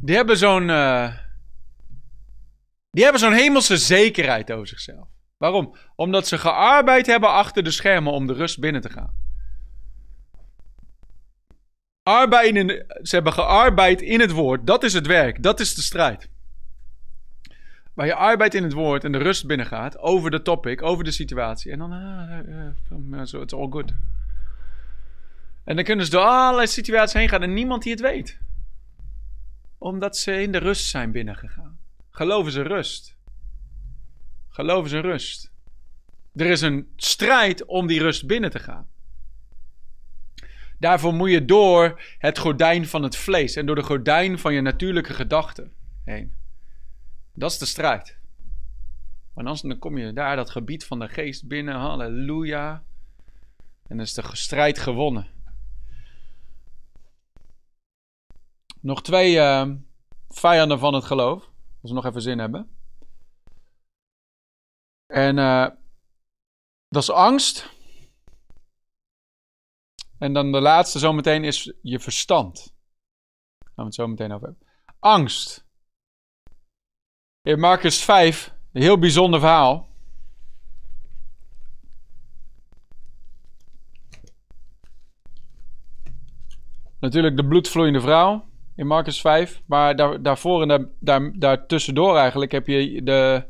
Die 0.00 0.16
hebben 0.16 0.36
zo'n, 0.36 0.68
uh, 0.68 1.16
die 2.90 3.02
hebben 3.02 3.20
zo'n 3.20 3.32
hemelse 3.32 3.76
zekerheid 3.76 4.52
over 4.52 4.66
zichzelf. 4.66 5.08
Waarom? 5.36 5.76
Omdat 5.96 6.26
ze 6.26 6.38
gearbeid 6.38 7.06
hebben 7.06 7.30
achter 7.30 7.62
de 7.62 7.70
schermen 7.70 8.12
om 8.12 8.26
de 8.26 8.32
rust 8.32 8.60
binnen 8.60 8.80
te 8.80 8.90
gaan. 8.90 9.27
Arbeiden, 12.08 12.86
ze 13.02 13.14
hebben 13.14 13.32
gearbeid 13.32 14.02
in 14.02 14.20
het 14.20 14.30
woord. 14.30 14.66
Dat 14.66 14.84
is 14.84 14.92
het 14.92 15.06
werk. 15.06 15.42
Dat 15.42 15.60
is 15.60 15.74
de 15.74 15.82
strijd. 15.82 16.28
Waar 17.94 18.06
je 18.06 18.14
arbeid 18.14 18.54
in 18.54 18.62
het 18.62 18.72
woord 18.72 19.04
en 19.04 19.12
de 19.12 19.18
rust 19.18 19.46
binnengaat 19.46 19.98
over 19.98 20.30
de 20.30 20.42
topic, 20.42 20.82
over 20.82 21.04
de 21.04 21.10
situatie. 21.10 21.72
En 21.72 21.78
dan, 21.78 21.92
uh, 21.92 23.12
uh, 23.12 23.20
it's 23.20 23.52
all 23.52 23.68
good. 23.70 23.92
En 25.64 25.76
dan 25.76 25.84
kunnen 25.84 26.04
ze 26.04 26.10
door 26.10 26.20
allerlei 26.20 26.66
situaties 26.66 27.12
heen 27.12 27.28
gaan 27.28 27.42
en 27.42 27.54
niemand 27.54 27.82
die 27.82 27.92
het 27.92 28.00
weet. 28.00 28.38
Omdat 29.78 30.16
ze 30.16 30.42
in 30.42 30.52
de 30.52 30.58
rust 30.58 30.88
zijn 30.88 31.12
binnengegaan. 31.12 31.78
Is 32.18 32.54
een 32.54 32.62
rust. 32.62 33.16
Is 34.56 34.92
een 34.92 35.00
rust. 35.00 35.50
Er 36.34 36.46
is 36.46 36.60
een 36.60 36.92
strijd 36.96 37.64
om 37.64 37.86
die 37.86 38.00
rust 38.00 38.26
binnen 38.26 38.50
te 38.50 38.58
gaan. 38.58 38.88
Daarvoor 40.78 41.14
moet 41.14 41.30
je 41.30 41.44
door 41.44 42.00
het 42.18 42.38
gordijn 42.38 42.86
van 42.86 43.02
het 43.02 43.16
vlees 43.16 43.56
en 43.56 43.66
door 43.66 43.74
de 43.74 43.82
gordijn 43.82 44.38
van 44.38 44.54
je 44.54 44.60
natuurlijke 44.60 45.14
gedachten 45.14 45.72
heen. 46.04 46.36
Dat 47.32 47.50
is 47.50 47.58
de 47.58 47.66
strijd. 47.66 48.18
Maar 49.34 49.44
anders 49.44 49.60
dan 49.60 49.78
kom 49.78 49.98
je 49.98 50.12
daar 50.12 50.36
dat 50.36 50.50
gebied 50.50 50.84
van 50.84 50.98
de 50.98 51.08
geest 51.08 51.48
binnen, 51.48 51.74
halleluja. 51.74 52.84
En 53.58 53.96
dan 53.96 54.00
is 54.00 54.14
de 54.14 54.22
strijd 54.32 54.78
gewonnen. 54.78 55.26
Nog 58.80 59.02
twee 59.02 59.34
uh, 59.34 59.70
vijanden 60.28 60.78
van 60.78 60.94
het 60.94 61.04
geloof, 61.04 61.50
als 61.82 61.90
we 61.90 61.96
nog 61.96 62.04
even 62.04 62.22
zin 62.22 62.38
hebben. 62.38 62.70
En 65.06 65.36
uh, 65.36 65.66
dat 66.88 67.02
is 67.02 67.10
angst. 67.10 67.77
En 70.18 70.32
dan 70.32 70.52
de 70.52 70.60
laatste 70.60 70.98
zometeen 70.98 71.44
is 71.44 71.72
je 71.82 72.00
verstand. 72.00 72.56
Daar 73.58 73.72
gaan 73.74 73.74
we 73.74 73.82
het 73.82 73.94
zo 73.94 74.06
meteen 74.06 74.32
over 74.32 74.46
hebben. 74.46 74.66
Angst. 74.98 75.66
In 77.42 77.60
Marcus 77.60 78.02
5, 78.02 78.54
een 78.72 78.82
heel 78.82 78.98
bijzonder 78.98 79.40
verhaal. 79.40 79.88
Natuurlijk 87.00 87.36
de 87.36 87.46
bloedvloeiende 87.46 88.00
vrouw. 88.00 88.46
In 88.76 88.86
Marcus 88.86 89.20
5. 89.20 89.62
Maar 89.66 89.96
daar, 89.96 90.22
daarvoor 90.22 90.62
en 90.62 90.68
daar, 90.68 90.84
daar, 91.00 91.38
daartussendoor 91.38 92.16
eigenlijk 92.16 92.52
heb 92.52 92.66
je 92.66 93.02
de... 93.02 93.44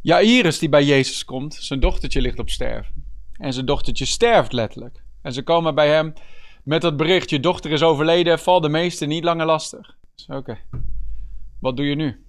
Jairus 0.00 0.58
die 0.58 0.68
bij 0.68 0.84
Jezus 0.84 1.24
komt. 1.24 1.54
Zijn 1.54 1.80
dochtertje 1.80 2.20
ligt 2.20 2.38
op 2.38 2.50
sterven. 2.50 3.04
En 3.32 3.52
zijn 3.52 3.66
dochtertje 3.66 4.04
sterft 4.04 4.52
letterlijk. 4.52 5.05
En 5.26 5.32
ze 5.32 5.42
komen 5.42 5.74
bij 5.74 5.88
hem 5.88 6.12
met 6.62 6.82
dat 6.82 6.96
bericht: 6.96 7.30
je 7.30 7.40
dochter 7.40 7.70
is 7.70 7.82
overleden, 7.82 8.38
val 8.38 8.60
de 8.60 8.68
meesten 8.68 9.08
niet 9.08 9.24
langer 9.24 9.46
lastig. 9.46 9.96
Oké, 10.26 10.58
wat 11.60 11.76
doe 11.76 11.86
je 11.86 11.94
nu? 11.94 12.24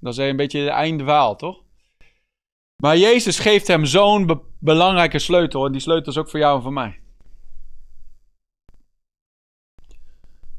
Dat 0.00 0.12
is 0.12 0.18
een 0.18 0.36
beetje 0.36 0.64
de 0.64 0.70
eindwaal, 0.70 1.36
toch? 1.36 1.62
Maar 2.76 2.96
Jezus 2.96 3.38
geeft 3.38 3.66
hem 3.66 3.84
zo'n 3.84 4.42
belangrijke 4.58 5.18
sleutel. 5.18 5.66
En 5.66 5.72
die 5.72 5.80
sleutel 5.80 6.12
is 6.12 6.18
ook 6.18 6.30
voor 6.30 6.40
jou 6.40 6.56
en 6.56 6.62
voor 6.62 6.72
mij. 6.72 7.00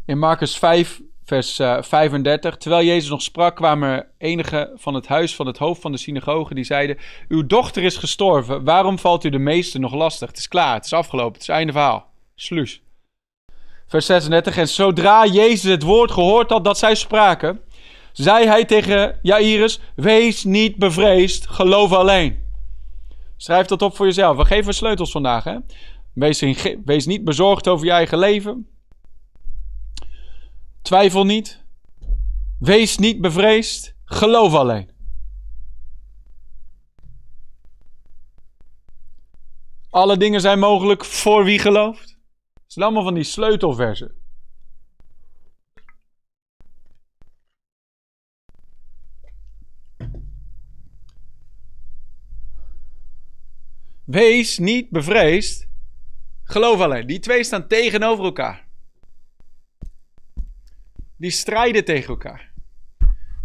In 0.06 0.20
Marcus 0.20 0.58
5, 0.58 1.02
vers 1.26 1.56
35. 1.56 2.52
Eh, 2.52 2.58
Terwijl 2.58 2.86
Jezus 2.86 3.10
nog 3.10 3.22
sprak, 3.22 3.56
kwamen 3.56 4.08
enige 4.18 4.72
van 4.76 4.94
het 4.94 5.08
huis 5.08 5.36
van 5.36 5.46
het 5.46 5.58
hoofd 5.58 5.82
van 5.82 5.92
de 5.92 5.98
synagoge 5.98 6.54
die 6.54 6.64
zeiden: 6.64 6.98
Uw 7.28 7.46
dochter 7.46 7.84
is 7.84 7.98
gestorven. 7.98 8.64
Waarom 8.64 9.00
valt 9.00 9.24
u 9.24 9.30
de 9.30 9.38
meeste 9.38 9.80
nog 9.80 9.94
lastig? 9.94 10.28
Het 10.28 10.38
is 10.38 10.48
klaar, 10.48 10.74
het 10.74 10.86
is 10.86 10.94
afgelopen, 10.94 11.34
het 11.34 11.42
is 11.42 11.48
einde 11.48 11.72
verhaal. 11.72 12.12
Vers 13.88 14.06
36. 14.06 14.58
En 14.58 14.68
zodra 14.68 15.26
Jezus 15.26 15.72
het 15.72 15.84
woord 15.84 16.12
gehoord 16.12 16.50
had 16.50 16.64
dat 16.64 16.78
zij 16.78 16.96
spraken, 16.96 17.60
zei 18.12 18.46
hij 18.46 18.66
tegen 18.66 19.20
Jairus: 19.22 19.80
Wees 19.96 20.44
niet 20.44 20.76
bevreesd, 20.76 21.48
geloof 21.48 21.92
alleen. 21.92 22.42
Schrijf 23.38 23.68
dat 23.68 23.82
op 23.82 23.96
voor 23.96 24.06
jezelf. 24.06 24.38
We 24.38 24.46
geven 24.46 24.74
sleutels 24.74 25.12
vandaag. 25.12 25.44
Hè? 25.44 25.56
Wees, 26.14 26.44
wees 26.86 27.06
niet 27.06 27.24
bezorgd 27.24 27.68
over 27.68 27.86
je 27.86 27.92
eigen 27.92 28.18
leven. 28.18 28.68
Twijfel 30.84 31.26
niet. 31.26 31.64
Wees 32.60 32.98
niet 32.98 33.22
bevreesd. 33.22 33.96
Geloof 34.06 34.54
alleen. 34.54 34.92
Alle 39.90 40.18
dingen 40.18 40.42
zijn 40.42 40.60
mogelijk 40.60 41.06
voor 41.06 41.44
wie 41.44 41.60
gelooft. 41.60 42.18
Zijn 42.68 42.86
allemaal 42.86 43.04
van 43.04 43.14
die 43.14 43.24
sleutelversen. 43.24 44.22
Wees 54.04 54.58
niet 54.58 54.90
bevreesd. 54.90 55.68
Geloof 56.44 56.80
alleen. 56.80 57.08
Die 57.08 57.20
twee 57.20 57.44
staan 57.44 57.68
tegenover 57.68 58.26
elkaar. 58.26 58.72
Die 61.24 61.32
strijden 61.32 61.86
tegen 61.86 62.10
elkaar. 62.10 62.52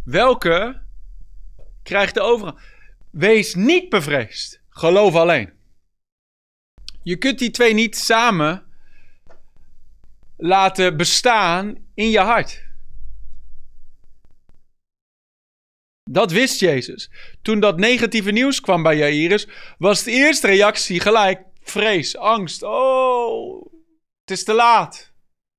Welke 0.05 0.83
krijgt 1.83 2.15
de 2.15 2.21
overgang? 2.21 2.61
Wees 3.11 3.55
niet 3.55 3.89
bevreesd. 3.89 4.61
Geloof 4.69 5.15
alleen. 5.15 5.53
Je 7.03 7.17
kunt 7.17 7.39
die 7.39 7.51
twee 7.51 7.75
niet 7.75 7.97
samen 7.97 8.67
laten 10.37 10.97
bestaan 10.97 11.87
in 11.95 12.11
je 12.11 12.19
hart. 12.19 12.65
Dat 16.11 16.33
wist 16.33 16.61
Jezus. 16.61 17.11
Toen 17.43 17.61
dat 17.61 17.79
negatieve 17.79 18.31
nieuws 18.31 18.61
kwam 18.61 18.83
bij 18.83 18.97
Jairus, 18.97 19.49
was 19.79 20.03
de 20.03 20.11
eerste 20.11 20.47
reactie 20.47 21.01
gelijk 21.01 21.43
vrees, 21.63 22.17
angst. 22.17 22.63
Oh, 22.63 23.67
het 24.21 24.31
is 24.31 24.45
te 24.45 24.55
laat. 24.55 25.13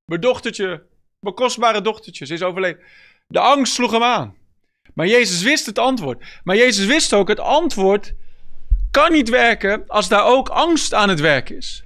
Mijn 0.05 0.22
dochtertje, 0.22 0.89
mijn 1.20 1.36
kostbare 1.36 1.82
dochtertje, 1.82 2.26
ze 2.26 2.34
is 2.34 2.41
overleden. 2.41 2.82
De 3.28 3.39
angst 3.39 3.74
sloeg 3.74 3.91
hem 3.91 4.03
aan. 4.03 4.36
Maar 4.93 5.07
Jezus 5.07 5.41
wist 5.41 5.65
het 5.65 5.80
antwoord. 5.80 6.24
Maar 6.43 6.55
Jezus 6.55 6.86
wist 6.86 7.13
ook, 7.13 7.28
het 7.28 7.39
antwoord 7.39 8.13
kan 8.91 9.11
niet 9.11 9.30
werken 9.30 9.84
als 9.88 10.07
daar 10.07 10.26
ook 10.26 10.49
angst 10.49 10.93
aan 10.93 11.09
het 11.09 11.20
werk 11.20 11.49
is. 11.49 11.84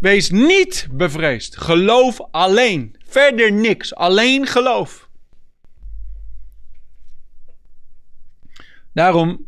Wees 0.00 0.30
niet 0.30 0.88
bevreesd. 0.90 1.56
Geloof 1.56 2.20
alleen. 2.30 2.96
Verder 3.06 3.52
niks. 3.52 3.94
Alleen 3.94 4.46
geloof. 4.46 5.08
Daarom, 8.92 9.46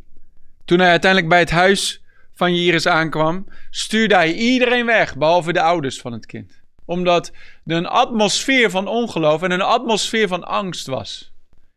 toen 0.65 0.79
hij 0.79 0.91
uiteindelijk 0.91 1.31
bij 1.31 1.41
het 1.41 1.51
huis 1.51 2.03
van 2.33 2.55
Jairus 2.57 2.87
aankwam, 2.87 3.47
stuurde 3.71 4.15
hij 4.15 4.33
iedereen 4.33 4.87
weg, 4.87 5.17
behalve 5.17 5.53
de 5.53 5.63
ouders 5.63 6.01
van 6.01 6.13
het 6.13 6.27
kind. 6.27 6.62
Omdat 6.93 7.33
er 7.65 7.77
een 7.77 7.87
atmosfeer 7.87 8.71
van 8.71 8.87
ongeloof 8.87 9.43
en 9.43 9.51
een 9.51 9.63
atmosfeer 9.63 10.29
van 10.29 10.45
angst 10.45 10.87
was. 10.87 11.33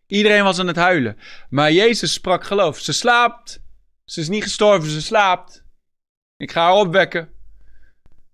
Iedereen 0.07 0.43
was 0.43 0.59
aan 0.59 0.67
het 0.67 0.75
huilen. 0.75 1.17
Maar 1.49 1.71
Jezus 1.71 2.13
sprak 2.13 2.43
geloof. 2.43 2.79
Ze 2.79 2.93
slaapt. 2.93 3.61
Ze 4.05 4.19
is 4.19 4.29
niet 4.29 4.43
gestorven, 4.43 4.89
ze 4.89 5.01
slaapt. 5.01 5.63
Ik 6.37 6.51
ga 6.51 6.61
haar 6.61 6.73
opwekken. 6.73 7.29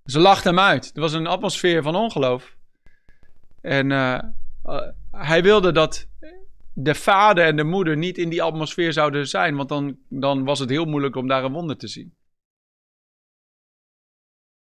Ze 0.05 0.19
lacht 0.19 0.43
hem 0.43 0.59
uit. 0.59 0.91
Er 0.93 1.01
was 1.01 1.13
een 1.13 1.27
atmosfeer 1.27 1.83
van 1.83 1.95
ongeloof. 1.95 2.55
En 3.61 3.89
uh, 3.89 4.19
uh, 4.65 4.81
hij 5.11 5.43
wilde 5.43 5.71
dat 5.71 6.07
de 6.73 6.95
vader 6.95 7.45
en 7.45 7.55
de 7.55 7.63
moeder 7.63 7.97
niet 7.97 8.17
in 8.17 8.29
die 8.29 8.43
atmosfeer 8.43 8.93
zouden 8.93 9.27
zijn, 9.27 9.55
want 9.55 9.69
dan, 9.69 9.97
dan 10.09 10.43
was 10.43 10.59
het 10.59 10.69
heel 10.69 10.85
moeilijk 10.85 11.15
om 11.15 11.27
daar 11.27 11.43
een 11.43 11.51
wonder 11.51 11.77
te 11.77 11.87
zien. 11.87 12.15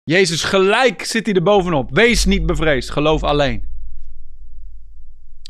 Jezus, 0.09 0.43
gelijk 0.43 1.03
zit 1.03 1.25
hij 1.25 1.35
er 1.35 1.43
bovenop. 1.43 1.89
Wees 1.91 2.25
niet 2.25 2.45
bevreesd, 2.45 2.89
geloof 2.89 3.23
alleen. 3.23 3.63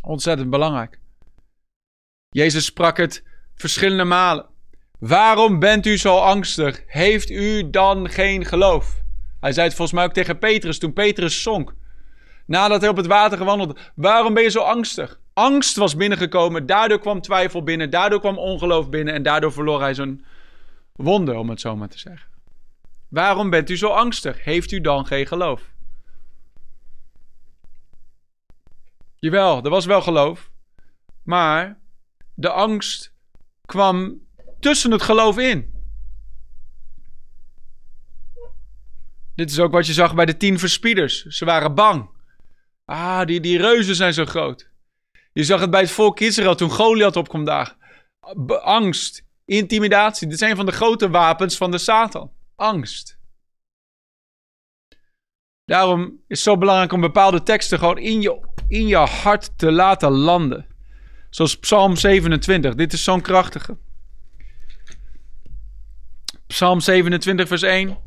Ontzettend 0.01 0.49
belangrijk. 0.49 0.99
Jezus 2.29 2.65
sprak 2.65 2.97
het 2.97 3.23
verschillende 3.55 4.03
malen. 4.03 4.45
Waarom 4.97 5.59
bent 5.59 5.85
u 5.85 5.97
zo 5.97 6.17
angstig? 6.17 6.83
Heeft 6.87 7.29
u 7.29 7.69
dan 7.69 8.09
geen 8.09 8.45
geloof? 8.45 9.01
Hij 9.39 9.51
zei 9.51 9.67
het 9.67 9.75
volgens 9.75 9.97
mij 9.97 10.07
ook 10.07 10.13
tegen 10.13 10.39
Petrus 10.39 10.79
toen 10.79 10.93
Petrus 10.93 11.41
zonk. 11.41 11.75
Nadat 12.45 12.81
hij 12.81 12.89
op 12.89 12.97
het 12.97 13.07
water 13.07 13.37
gewandeld. 13.37 13.79
Waarom 13.95 14.33
ben 14.33 14.43
je 14.43 14.49
zo 14.49 14.61
angstig? 14.61 15.19
Angst 15.33 15.75
was 15.75 15.95
binnengekomen. 15.95 16.65
Daardoor 16.65 16.99
kwam 16.99 17.21
twijfel 17.21 17.63
binnen. 17.63 17.89
Daardoor 17.89 18.19
kwam 18.19 18.37
ongeloof 18.37 18.89
binnen. 18.89 19.13
En 19.13 19.23
daardoor 19.23 19.51
verloor 19.51 19.81
hij 19.81 19.93
zijn 19.93 20.25
wonder, 20.95 21.35
om 21.35 21.49
het 21.49 21.61
zo 21.61 21.75
maar 21.75 21.89
te 21.89 21.99
zeggen. 21.99 22.28
Waarom 23.09 23.49
bent 23.49 23.69
u 23.69 23.77
zo 23.77 23.87
angstig? 23.87 24.43
Heeft 24.43 24.71
u 24.71 24.81
dan 24.81 25.05
geen 25.05 25.27
geloof? 25.27 25.61
Jawel, 29.15 29.63
er 29.63 29.69
was 29.69 29.85
wel 29.85 30.01
geloof. 30.01 30.49
Maar 31.23 31.79
de 32.33 32.49
angst 32.49 33.13
kwam 33.65 34.21
tussen 34.59 34.91
het 34.91 35.01
geloof 35.01 35.37
in. 35.37 35.77
Dit 39.35 39.51
is 39.51 39.59
ook 39.59 39.71
wat 39.71 39.87
je 39.87 39.93
zag 39.93 40.15
bij 40.15 40.25
de 40.25 40.37
tien 40.37 40.59
verspieders. 40.59 41.23
Ze 41.25 41.45
waren 41.45 41.75
bang. 41.75 42.09
Ah, 42.85 43.25
die, 43.25 43.39
die 43.39 43.57
reuzen 43.57 43.95
zijn 43.95 44.13
zo 44.13 44.25
groot. 44.25 44.69
Je 45.33 45.43
zag 45.43 45.61
het 45.61 45.69
bij 45.69 45.81
het 45.81 45.91
volk 45.91 46.19
Israël 46.19 46.55
toen 46.55 46.69
Goliath 46.69 47.15
opkwam 47.15 47.45
daar. 47.45 47.77
Angst, 48.61 49.25
intimidatie. 49.45 50.27
Dit 50.27 50.37
zijn 50.37 50.55
van 50.55 50.65
de 50.65 50.71
grote 50.71 51.09
wapens 51.09 51.57
van 51.57 51.71
de 51.71 51.77
Satan. 51.77 52.31
Angst. 52.59 53.17
Daarom 55.65 56.01
is 56.01 56.13
het 56.27 56.39
zo 56.39 56.57
belangrijk 56.57 56.91
om 56.91 57.01
bepaalde 57.01 57.43
teksten 57.43 57.79
gewoon 57.79 57.97
in 57.97 58.21
je, 58.21 58.47
in 58.67 58.87
je 58.87 58.95
hart 58.95 59.57
te 59.57 59.71
laten 59.71 60.11
landen. 60.11 60.65
Zoals 61.29 61.59
Psalm 61.59 61.95
27. 61.95 62.75
Dit 62.75 62.93
is 62.93 63.03
zo'n 63.03 63.21
krachtige. 63.21 63.77
Psalm 66.47 66.79
27, 66.79 67.47
vers 67.47 67.61
1. 67.61 67.97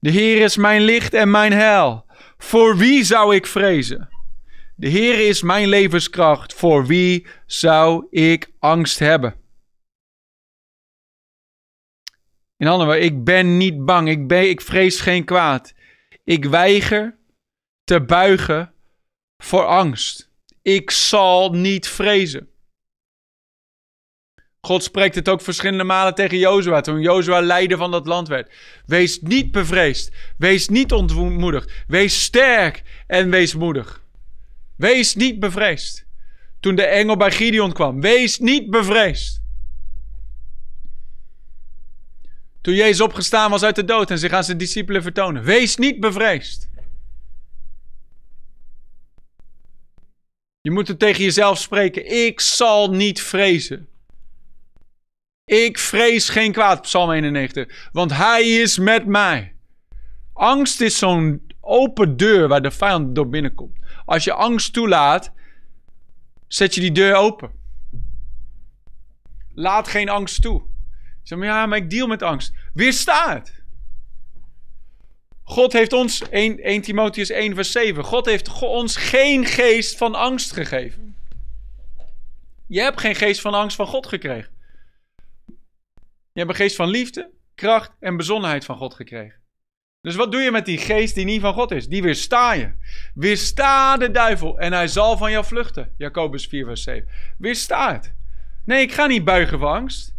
De 0.00 0.10
Heer 0.10 0.42
is 0.42 0.56
mijn 0.56 0.80
licht 0.80 1.14
en 1.14 1.30
mijn 1.30 1.52
heil. 1.52 2.06
Voor 2.38 2.76
wie 2.76 3.04
zou 3.04 3.34
ik 3.34 3.46
vrezen? 3.46 4.08
De 4.74 4.88
Heer 4.88 5.28
is 5.28 5.42
mijn 5.42 5.68
levenskracht. 5.68 6.54
Voor 6.54 6.86
wie 6.86 7.26
zou 7.46 8.06
ik 8.10 8.52
angst 8.58 8.98
hebben? 8.98 9.34
In 12.58 12.66
andere 12.66 12.90
woorden, 12.90 13.04
ik 13.04 13.24
ben 13.24 13.56
niet 13.56 13.84
bang. 13.84 14.08
Ik, 14.08 14.26
ben, 14.26 14.48
ik 14.48 14.60
vrees 14.60 15.00
geen 15.00 15.24
kwaad. 15.24 15.74
Ik 16.24 16.44
weiger 16.44 17.18
te 17.84 18.00
buigen 18.00 18.72
voor 19.42 19.64
angst. 19.64 20.30
Ik 20.62 20.90
zal 20.90 21.50
niet 21.52 21.88
vrezen. 21.88 22.48
God 24.60 24.82
spreekt 24.82 25.14
het 25.14 25.28
ook 25.28 25.40
verschillende 25.40 25.84
malen 25.84 26.14
tegen 26.14 26.38
Jozua 26.38 26.80
toen 26.80 27.00
Jozua 27.00 27.40
leider 27.40 27.78
van 27.78 27.90
dat 27.90 28.06
land 28.06 28.28
werd. 28.28 28.52
Wees 28.86 29.20
niet 29.20 29.52
bevreesd. 29.52 30.12
Wees 30.38 30.68
niet 30.68 30.92
ontmoedigd. 30.92 31.72
Wees 31.86 32.22
sterk 32.22 32.82
en 33.06 33.30
wees 33.30 33.54
moedig. 33.54 34.02
Wees 34.76 35.14
niet 35.14 35.40
bevreesd. 35.40 36.06
Toen 36.60 36.74
de 36.74 36.84
engel 36.84 37.16
bij 37.16 37.30
Gideon 37.30 37.72
kwam. 37.72 38.00
Wees 38.00 38.38
niet 38.38 38.70
bevreesd. 38.70 39.42
Toen 42.68 42.76
Jezus 42.76 43.00
opgestaan 43.00 43.50
was 43.50 43.62
uit 43.62 43.74
de 43.74 43.84
dood 43.84 44.10
en 44.10 44.18
zich 44.18 44.32
aan 44.32 44.44
zijn 44.44 44.58
discipelen 44.58 45.02
vertonen. 45.02 45.42
Wees 45.42 45.76
niet 45.76 46.00
bevreesd. 46.00 46.68
Je 50.60 50.70
moet 50.70 50.88
het 50.88 50.98
tegen 50.98 51.24
jezelf 51.24 51.58
spreken. 51.58 52.26
Ik 52.26 52.40
zal 52.40 52.90
niet 52.90 53.22
vrezen. 53.22 53.88
Ik 55.44 55.78
vrees 55.78 56.28
geen 56.28 56.52
kwaad, 56.52 56.82
Psalm 56.82 57.10
91. 57.10 57.88
Want 57.92 58.12
hij 58.12 58.48
is 58.48 58.78
met 58.78 59.06
mij. 59.06 59.54
Angst 60.32 60.80
is 60.80 60.98
zo'n 60.98 61.46
open 61.60 62.16
deur 62.16 62.48
waar 62.48 62.62
de 62.62 62.70
vijand 62.70 63.14
door 63.14 63.28
binnenkomt. 63.28 63.78
Als 64.04 64.24
je 64.24 64.32
angst 64.32 64.72
toelaat, 64.72 65.32
zet 66.46 66.74
je 66.74 66.80
die 66.80 66.92
deur 66.92 67.14
open. 67.14 67.50
Laat 69.54 69.88
geen 69.88 70.08
angst 70.08 70.42
toe. 70.42 70.76
Zeg 71.28 71.38
maar, 71.38 71.48
ja, 71.48 71.66
maar 71.66 71.78
ik 71.78 71.90
deal 71.90 72.06
met 72.06 72.22
angst. 72.22 72.52
Weersta 72.74 73.34
het. 73.34 73.62
God 75.42 75.72
heeft 75.72 75.92
ons, 75.92 76.28
1, 76.28 76.58
1 76.58 76.82
Timotheus 76.82 77.30
1 77.30 77.54
vers 77.54 77.72
7, 77.72 78.04
God 78.04 78.26
heeft 78.26 78.60
ons 78.62 78.96
geen 78.96 79.46
geest 79.46 79.96
van 79.96 80.14
angst 80.14 80.52
gegeven. 80.52 81.16
Je 82.66 82.80
hebt 82.80 83.00
geen 83.00 83.14
geest 83.14 83.40
van 83.40 83.54
angst 83.54 83.76
van 83.76 83.86
God 83.86 84.06
gekregen. 84.06 84.50
Je 86.32 86.44
hebt 86.44 86.50
een 86.50 86.56
geest 86.56 86.76
van 86.76 86.88
liefde, 86.88 87.30
kracht 87.54 87.96
en 88.00 88.16
bezonnenheid 88.16 88.64
van 88.64 88.76
God 88.76 88.94
gekregen. 88.94 89.40
Dus 90.00 90.14
wat 90.14 90.32
doe 90.32 90.40
je 90.40 90.50
met 90.50 90.66
die 90.66 90.78
geest 90.78 91.14
die 91.14 91.24
niet 91.24 91.40
van 91.40 91.54
God 91.54 91.70
is? 91.70 91.88
Die 91.88 92.02
weersta 92.02 92.52
je. 92.52 92.72
Weersta 93.14 93.96
de 93.96 94.10
duivel 94.10 94.58
en 94.58 94.72
hij 94.72 94.88
zal 94.88 95.16
van 95.16 95.30
jou 95.30 95.44
vluchten. 95.44 95.94
Jacobus 95.98 96.46
4 96.46 96.64
vers 96.64 96.82
7. 96.82 97.08
Weersta 97.38 97.92
het. 97.92 98.14
Nee, 98.64 98.82
ik 98.82 98.92
ga 98.92 99.06
niet 99.06 99.24
buigen 99.24 99.58
van 99.58 99.72
angst. 99.72 100.16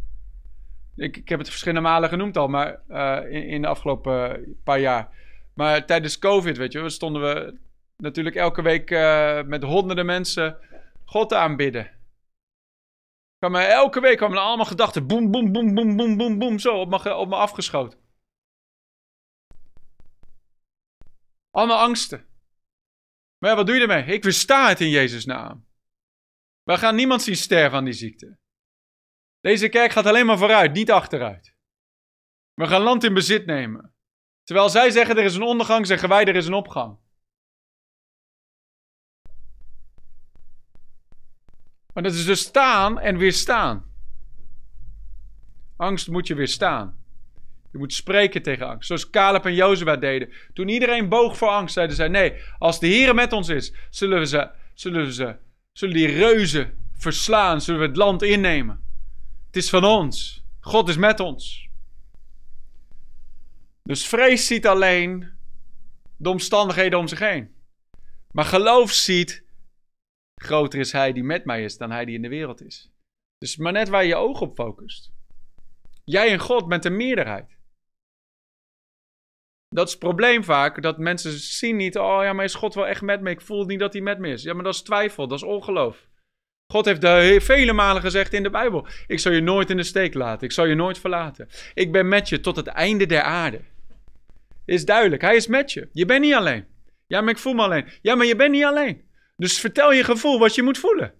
Ik, 0.99 1.17
ik 1.17 1.29
heb 1.29 1.39
het 1.39 1.49
verschillende 1.49 1.87
malen 1.87 2.09
genoemd 2.09 2.37
al, 2.37 2.47
maar 2.47 2.81
uh, 2.89 3.31
in, 3.31 3.47
in, 3.47 3.61
de 3.61 3.67
afgelopen 3.67 4.45
paar 4.63 4.79
jaar. 4.79 5.17
Maar 5.53 5.85
tijdens 5.85 6.19
COVID, 6.19 6.57
weet 6.57 6.71
je, 6.71 6.89
stonden 6.89 7.21
we 7.21 7.59
natuurlijk 7.97 8.35
elke 8.35 8.61
week 8.61 8.91
uh, 8.91 9.43
met 9.43 9.63
honderden 9.63 10.05
mensen 10.05 10.57
God 11.05 11.33
aanbidden. 11.33 11.97
Kwamen, 13.37 13.69
elke 13.69 13.99
week 13.99 14.17
kwamen 14.17 14.37
er 14.37 14.43
allemaal 14.43 14.65
gedachten, 14.65 15.07
boem, 15.07 15.31
boem, 15.31 15.51
boem, 15.51 15.73
boem, 15.73 15.95
boem, 15.95 16.17
boem, 16.17 16.39
boem, 16.39 16.59
zo 16.59 16.79
op 16.79 16.89
me, 16.89 17.15
op 17.15 17.27
me 17.27 17.35
afgeschoten. 17.35 17.99
Allemaal 21.51 21.79
angsten. 21.79 22.25
Maar 23.37 23.49
ja, 23.49 23.55
wat 23.55 23.65
doe 23.65 23.75
je 23.75 23.81
ermee? 23.81 24.03
Ik 24.03 24.23
weersta 24.23 24.67
het 24.67 24.81
in 24.81 24.89
Jezus' 24.89 25.25
naam. 25.25 25.67
We 26.63 26.77
gaan 26.77 26.95
niemand 26.95 27.21
zien 27.21 27.35
sterven 27.35 27.77
aan 27.77 27.83
die 27.83 27.93
ziekte. 27.93 28.37
Deze 29.41 29.69
kerk 29.69 29.91
gaat 29.91 30.05
alleen 30.05 30.25
maar 30.25 30.37
vooruit, 30.37 30.73
niet 30.73 30.91
achteruit. 30.91 31.53
We 32.53 32.67
gaan 32.67 32.81
land 32.81 33.03
in 33.03 33.13
bezit 33.13 33.45
nemen. 33.45 33.93
Terwijl 34.43 34.69
zij 34.69 34.91
zeggen 34.91 35.17
er 35.17 35.23
is 35.23 35.35
een 35.35 35.41
ondergang, 35.41 35.87
zeggen 35.87 36.09
wij 36.09 36.25
er 36.25 36.35
is 36.35 36.47
een 36.47 36.53
opgang. 36.53 36.97
Maar 41.93 42.03
dat 42.03 42.13
is 42.13 42.25
dus 42.25 42.39
staan 42.39 42.99
en 42.99 43.17
weerstaan. 43.17 43.91
Angst 45.77 46.07
moet 46.07 46.27
je 46.27 46.35
weerstaan. 46.35 46.97
Je 47.71 47.77
moet 47.77 47.93
spreken 47.93 48.41
tegen 48.41 48.67
angst. 48.67 48.87
Zoals 48.87 49.09
Caleb 49.09 49.45
en 49.45 49.53
Jozua 49.53 49.95
deden. 49.95 50.33
Toen 50.53 50.67
iedereen 50.67 51.09
boog 51.09 51.37
voor 51.37 51.47
angst, 51.47 51.73
zeiden 51.73 51.95
zij: 51.95 52.07
Nee, 52.07 52.33
als 52.57 52.79
de 52.79 52.87
Heer 52.87 53.15
met 53.15 53.33
ons 53.33 53.49
is, 53.49 53.73
zullen 53.89 54.19
we 54.19 54.25
ze, 54.25 54.49
zullen 54.73 55.05
we 55.05 55.13
ze, 55.13 55.35
zullen 55.71 55.95
die 55.95 56.07
reuzen 56.07 56.89
verslaan, 56.93 57.61
zullen 57.61 57.81
we 57.81 57.87
het 57.87 57.97
land 57.97 58.21
innemen. 58.21 58.88
Het 59.49 59.57
is 59.57 59.69
van 59.69 59.83
ons. 59.83 60.43
God 60.59 60.89
is 60.89 60.97
met 60.97 61.19
ons. 61.19 61.69
Dus 63.83 64.07
vrees 64.07 64.47
ziet 64.47 64.67
alleen 64.67 65.31
de 66.17 66.29
omstandigheden 66.29 66.99
om 66.99 67.07
zich 67.07 67.19
heen. 67.19 67.55
Maar 68.31 68.45
geloof 68.45 68.91
ziet, 68.91 69.43
groter 70.41 70.79
is 70.79 70.91
hij 70.91 71.13
die 71.13 71.23
met 71.23 71.45
mij 71.45 71.63
is 71.63 71.77
dan 71.77 71.91
hij 71.91 72.05
die 72.05 72.15
in 72.15 72.21
de 72.21 72.29
wereld 72.29 72.61
is. 72.61 72.91
Dus 73.37 73.57
maar 73.57 73.71
net 73.71 73.89
waar 73.89 74.01
je 74.01 74.07
je 74.07 74.15
oog 74.15 74.41
op 74.41 74.55
focust. 74.55 75.11
Jij 76.03 76.31
en 76.31 76.39
God 76.39 76.67
bent 76.67 76.85
een 76.85 76.97
meerderheid. 76.97 77.57
Dat 79.67 79.85
is 79.85 79.91
het 79.91 80.01
probleem 80.01 80.43
vaak, 80.43 80.81
dat 80.81 80.97
mensen 80.97 81.31
zien 81.39 81.75
niet, 81.75 81.97
oh 81.97 82.23
ja, 82.23 82.33
maar 82.33 82.45
is 82.45 82.55
God 82.55 82.73
wel 82.73 82.87
echt 82.87 83.01
met 83.01 83.21
me? 83.21 83.29
Ik 83.29 83.41
voel 83.41 83.65
niet 83.65 83.79
dat 83.79 83.93
hij 83.93 84.01
met 84.01 84.19
me 84.19 84.29
is. 84.29 84.43
Ja, 84.43 84.53
maar 84.53 84.63
dat 84.63 84.73
is 84.73 84.81
twijfel, 84.81 85.27
dat 85.27 85.37
is 85.37 85.43
ongeloof. 85.43 86.08
God 86.73 86.85
heeft 86.85 87.01
de 87.01 87.37
vele 87.41 87.73
malen 87.73 88.01
gezegd 88.01 88.33
in 88.33 88.43
de 88.43 88.49
Bijbel: 88.49 88.87
Ik 89.07 89.19
zal 89.19 89.31
je 89.31 89.41
nooit 89.41 89.69
in 89.69 89.77
de 89.77 89.83
steek 89.83 90.13
laten. 90.13 90.47
Ik 90.47 90.51
zal 90.51 90.65
je 90.65 90.75
nooit 90.75 90.99
verlaten. 90.99 91.49
Ik 91.73 91.91
ben 91.91 92.07
met 92.07 92.29
je 92.29 92.39
tot 92.39 92.55
het 92.55 92.67
einde 92.67 93.05
der 93.05 93.21
aarde. 93.21 93.61
Is 94.65 94.85
duidelijk. 94.85 95.21
Hij 95.21 95.35
is 95.35 95.47
met 95.47 95.71
je. 95.71 95.89
Je 95.93 96.05
bent 96.05 96.21
niet 96.21 96.33
alleen. 96.33 96.65
Ja, 97.07 97.21
maar 97.21 97.29
ik 97.29 97.37
voel 97.37 97.53
me 97.53 97.63
alleen. 97.63 97.87
Ja, 98.01 98.15
maar 98.15 98.25
je 98.25 98.35
bent 98.35 98.51
niet 98.51 98.63
alleen. 98.63 99.01
Dus 99.37 99.59
vertel 99.59 99.91
je 99.91 100.03
gevoel 100.03 100.39
wat 100.39 100.55
je 100.55 100.63
moet 100.63 100.77
voelen. 100.77 101.13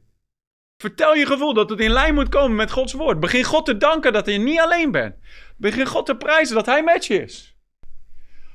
Vertel 0.78 1.16
je 1.16 1.26
gevoel 1.26 1.54
dat 1.54 1.70
het 1.70 1.80
in 1.80 1.91
lijn 1.91 2.14
moet 2.14 2.30
komen 2.30 2.56
met 2.56 2.72
Gods 2.72 2.93
woord. 2.93 3.20
Begin 3.20 3.43
God 3.43 3.66
te 3.66 3.78
danken 3.78 4.14
dat 4.14 4.26
je 4.26 4.38
niet 4.38 4.60
alleen 4.60 4.91
bent. 4.91 5.16
Begin 5.58 5.86
God 5.86 6.06
te 6.06 6.16
prijzen 6.16 6.56
dat 6.56 6.66
Hij 6.66 6.84
met 6.84 7.06
je 7.06 7.22
is. 7.22 7.56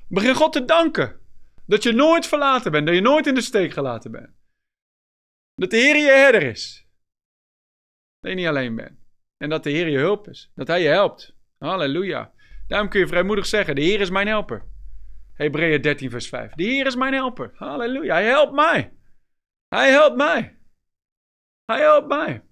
Begin 0.08 0.34
God 0.34 0.52
te 0.52 0.64
danken 0.64 1.20
dat 1.66 1.82
je 1.82 1.92
nooit 1.92 2.26
verlaten 2.26 2.70
bent. 2.72 2.86
Dat 2.86 2.94
je 2.94 3.00
nooit 3.00 3.26
in 3.26 3.34
de 3.34 3.40
steek 3.40 3.72
gelaten 3.72 4.10
bent. 4.10 4.30
Dat 5.54 5.70
de 5.70 5.76
Heer 5.76 5.96
je 5.96 6.10
herder 6.10 6.42
is. 6.42 6.83
Dat 8.24 8.32
je 8.32 8.38
niet 8.38 8.48
alleen 8.48 8.74
bent. 8.74 8.98
En 9.36 9.48
dat 9.48 9.62
de 9.62 9.70
Heer 9.70 9.88
je 9.88 9.98
hulp 9.98 10.28
is. 10.28 10.50
Dat 10.54 10.66
Hij 10.66 10.82
je 10.82 10.88
helpt. 10.88 11.34
Halleluja. 11.58 12.32
Daarom 12.68 12.88
kun 12.88 13.00
je 13.00 13.06
vrijmoedig 13.06 13.46
zeggen: 13.46 13.74
De 13.74 13.80
Heer 13.80 14.00
is 14.00 14.10
mijn 14.10 14.26
helper. 14.26 14.62
Hebreeën 15.34 15.80
13, 15.80 16.10
vers 16.10 16.28
5. 16.28 16.52
De 16.52 16.62
Heer 16.62 16.86
is 16.86 16.96
mijn 16.96 17.12
helper. 17.12 17.50
Halleluja. 17.54 18.14
Hij 18.14 18.24
helpt 18.24 18.52
mij. 18.52 18.92
Hij 19.68 19.90
helpt 19.90 20.16
mij. 20.16 20.56
Hij 21.64 21.80
helpt 21.80 22.08
mij. 22.08 22.42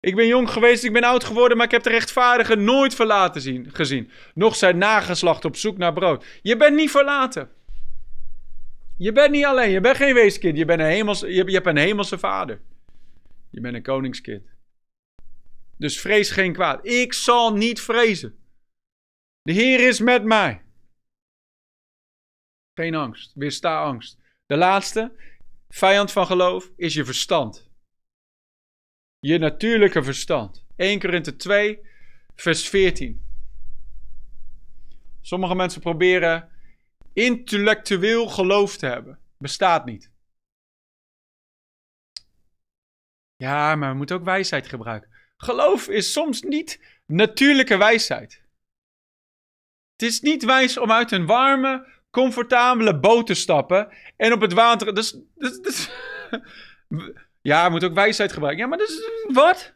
Ik 0.00 0.14
ben 0.14 0.26
jong 0.26 0.50
geweest, 0.50 0.84
ik 0.84 0.92
ben 0.92 1.04
oud 1.04 1.24
geworden, 1.24 1.56
maar 1.56 1.66
ik 1.66 1.72
heb 1.72 1.82
de 1.82 1.90
rechtvaardigen 1.90 2.64
nooit 2.64 2.94
verlaten 2.94 3.40
zien, 3.40 3.70
gezien. 3.72 4.10
Nog 4.34 4.56
zijn 4.56 4.78
nageslacht 4.78 5.44
op 5.44 5.56
zoek 5.56 5.78
naar 5.78 5.92
brood. 5.92 6.24
Je 6.42 6.56
bent 6.56 6.76
niet 6.76 6.90
verlaten. 6.90 7.50
Je 8.96 9.12
bent 9.12 9.30
niet 9.30 9.44
alleen, 9.44 9.70
je 9.70 9.80
bent 9.80 9.96
geen 9.96 10.14
weeskind, 10.14 10.56
je, 10.56 10.64
bent 10.64 10.80
een 10.80 10.86
hemelse, 10.86 11.26
je, 11.32 11.44
je 11.46 11.52
hebt 11.52 11.66
een 11.66 11.76
hemelse 11.76 12.18
vader. 12.18 12.60
Je 13.50 13.60
bent 13.60 13.74
een 13.74 13.82
koningskind. 13.82 14.51
Dus 15.82 16.00
vrees 16.00 16.30
geen 16.30 16.52
kwaad. 16.52 16.86
Ik 16.86 17.12
zal 17.12 17.56
niet 17.56 17.80
vrezen. 17.80 18.38
De 19.42 19.52
Heer 19.52 19.88
is 19.88 20.00
met 20.00 20.24
mij. 20.24 20.64
Geen 22.74 22.94
angst. 22.94 23.32
Weersta 23.34 23.82
angst. 23.82 24.18
De 24.46 24.56
laatste, 24.56 25.12
vijand 25.68 26.12
van 26.12 26.26
geloof, 26.26 26.70
is 26.76 26.94
je 26.94 27.04
verstand. 27.04 27.70
Je 29.18 29.38
natuurlijke 29.38 30.02
verstand. 30.02 30.64
1 30.76 31.00
Korinthe 31.00 31.36
2, 31.36 31.86
vers 32.34 32.68
14. 32.68 33.26
Sommige 35.20 35.54
mensen 35.54 35.80
proberen 35.80 36.50
intellectueel 37.12 38.28
geloof 38.28 38.76
te 38.76 38.86
hebben. 38.86 39.18
Bestaat 39.38 39.84
niet. 39.84 40.10
Ja, 43.36 43.76
maar 43.76 43.90
we 43.90 43.96
moeten 43.96 44.16
ook 44.16 44.24
wijsheid 44.24 44.66
gebruiken. 44.66 45.11
Geloof 45.42 45.88
is 45.88 46.12
soms 46.12 46.42
niet 46.42 46.80
natuurlijke 47.06 47.76
wijsheid. 47.76 48.42
Het 49.96 50.10
is 50.10 50.20
niet 50.20 50.44
wijs 50.44 50.78
om 50.78 50.92
uit 50.92 51.12
een 51.12 51.26
warme, 51.26 51.86
comfortabele 52.10 52.98
boot 52.98 53.26
te 53.26 53.34
stappen 53.34 53.88
en 54.16 54.32
op 54.32 54.40
het 54.40 54.52
water. 54.52 54.94
Dus, 54.94 55.18
dus, 55.34 55.60
dus 55.60 55.90
ja, 57.42 57.68
moet 57.68 57.84
ook 57.84 57.94
wijsheid 57.94 58.32
gebruiken. 58.32 58.62
Ja, 58.62 58.68
maar 58.68 58.88
wat? 59.32 59.74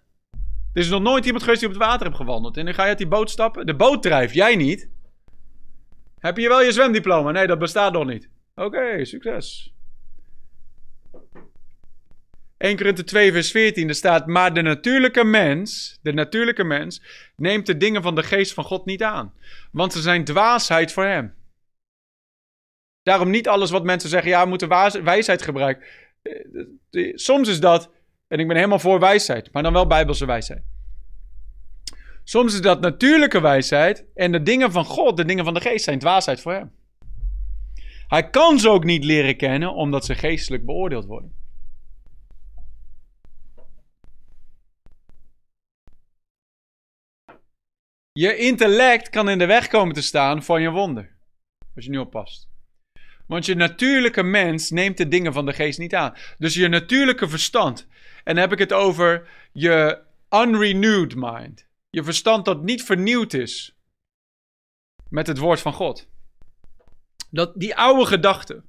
Er 0.73 0.81
is 0.81 0.89
nog 0.89 1.03
nooit 1.03 1.25
iemand 1.25 1.43
geweest 1.43 1.61
die 1.61 1.69
op 1.69 1.75
het 1.75 1.85
water 1.85 2.07
heeft 2.07 2.19
gewandeld. 2.19 2.57
En 2.57 2.65
dan 2.65 2.75
ga 2.75 2.83
je 2.83 2.89
uit 2.89 2.99
die 2.99 3.09
boot 3.09 3.31
stappen. 3.31 3.67
De 3.67 3.77
boot 3.77 4.03
drijft, 4.03 4.35
jij 4.35 4.57
niet. 4.57 4.89
Heb 6.19 6.37
je 6.37 6.49
wel 6.49 6.63
je 6.63 6.73
zwemdiploma? 6.73 7.31
Nee, 7.31 7.47
dat 7.47 7.59
bestaat 7.59 7.93
nog 7.93 8.07
niet. 8.07 8.29
Oké, 8.55 9.05
succes. 9.05 9.75
1 12.59 12.77
Korinthe 12.77 13.05
2 13.05 13.33
vers 13.33 13.51
14, 13.51 13.89
er 13.89 13.95
staat, 13.95 14.27
maar 14.27 14.55
de 14.55 14.63
natuurlijke 14.63 15.25
mens, 15.25 15.99
de 16.03 16.13
natuurlijke 16.13 16.65
mens, 16.65 17.03
neemt 17.37 17.67
de 17.67 17.77
dingen 17.77 18.03
van 18.03 18.15
de 18.15 18.23
geest 18.23 18.55
van 18.55 18.65
God 18.65 18.85
niet 18.85 19.03
aan. 19.03 19.35
Want 19.73 19.93
ze 19.93 20.01
zijn 20.01 20.25
dwaasheid 20.25 20.93
voor 20.93 21.05
hem. 21.05 21.35
Daarom 23.03 23.31
niet 23.31 23.49
alles 23.49 23.71
wat 23.71 23.85
mensen 23.85 24.11
zeggen, 24.11 24.31
ja, 24.31 24.43
we 24.43 24.49
moeten 24.49 24.69
wijsheid 25.05 25.43
gebruiken. 25.43 25.87
Eh, 26.23 27.13
soms 27.15 27.49
is 27.49 27.61
dat, 27.61 27.91
en 28.29 28.39
ik 28.39 28.47
ben 28.47 28.57
helemaal 28.57 28.79
voor 28.79 29.01
wijsheid, 29.01 29.53
maar 29.53 29.63
dan 29.63 29.73
wel 29.73 29.87
bijbelse 29.87 30.27
wijsheid. 30.27 30.63
Soms 32.25 32.55
is 32.55 32.61
dat 32.61 32.81
natuurlijke 32.81 33.41
wijsheid 33.41 34.05
en 34.15 34.33
de 34.33 34.43
dingen 34.43 34.73
van 34.73 34.85
God, 34.85 35.17
de 35.17 35.25
dingen 35.25 35.45
van 35.45 35.55
de 35.55 35.61
geest, 35.61 35.85
zijn 35.85 35.99
dwaasheid 35.99 36.41
voor 36.41 36.53
hem. 36.53 36.71
Hij 38.09 38.31
kan 38.31 38.59
ze 38.59 38.69
ook 38.69 38.85
niet 38.85 39.05
leren 39.05 39.37
kennen, 39.37 39.75
omdat 39.75 40.05
ze 40.05 40.15
geestelijk 40.15 40.65
beoordeeld 40.65 41.05
worden. 41.05 41.35
Je 48.17 48.37
intellect 48.37 49.09
kan 49.09 49.29
in 49.29 49.39
de 49.39 49.47
weg 49.47 49.69
komen 49.69 49.95
te 49.95 50.03
staan 50.03 50.43
van 50.43 50.63
je 50.63 50.71
wonder. 50.71 51.17
Als 51.75 51.85
je 51.85 51.91
nu 51.91 51.99
oppast. 51.99 52.49
Want 53.27 53.47
je 53.47 53.55
natuurlijke 53.55 54.23
mens 54.23 54.71
neemt 54.71 54.97
de 54.97 55.09
dingen 55.09 55.33
van 55.33 55.47
de 55.47 55.53
geest 55.53 55.79
niet 55.79 55.95
aan. 55.95 56.15
Dus 56.39 56.55
je 56.55 56.69
natuurlijke 56.69 57.29
verstand. 57.29 57.87
En 58.25 58.35
dan 58.35 58.37
heb 58.37 58.53
ik 58.53 58.59
het 58.59 58.73
over 58.73 59.29
je 59.53 60.03
unrenewed 60.31 61.15
mind. 61.17 61.67
Je 61.91 62.05
verstand 62.05 62.45
dat 62.45 62.63
niet 62.63 62.83
vernieuwd 62.83 63.33
is 63.33 63.77
met 65.09 65.27
het 65.27 65.39
woord 65.39 65.61
van 65.61 65.73
God. 65.73 66.09
Dat 67.31 67.53
die 67.55 67.77
oude 67.77 68.07
gedachten. 68.07 68.65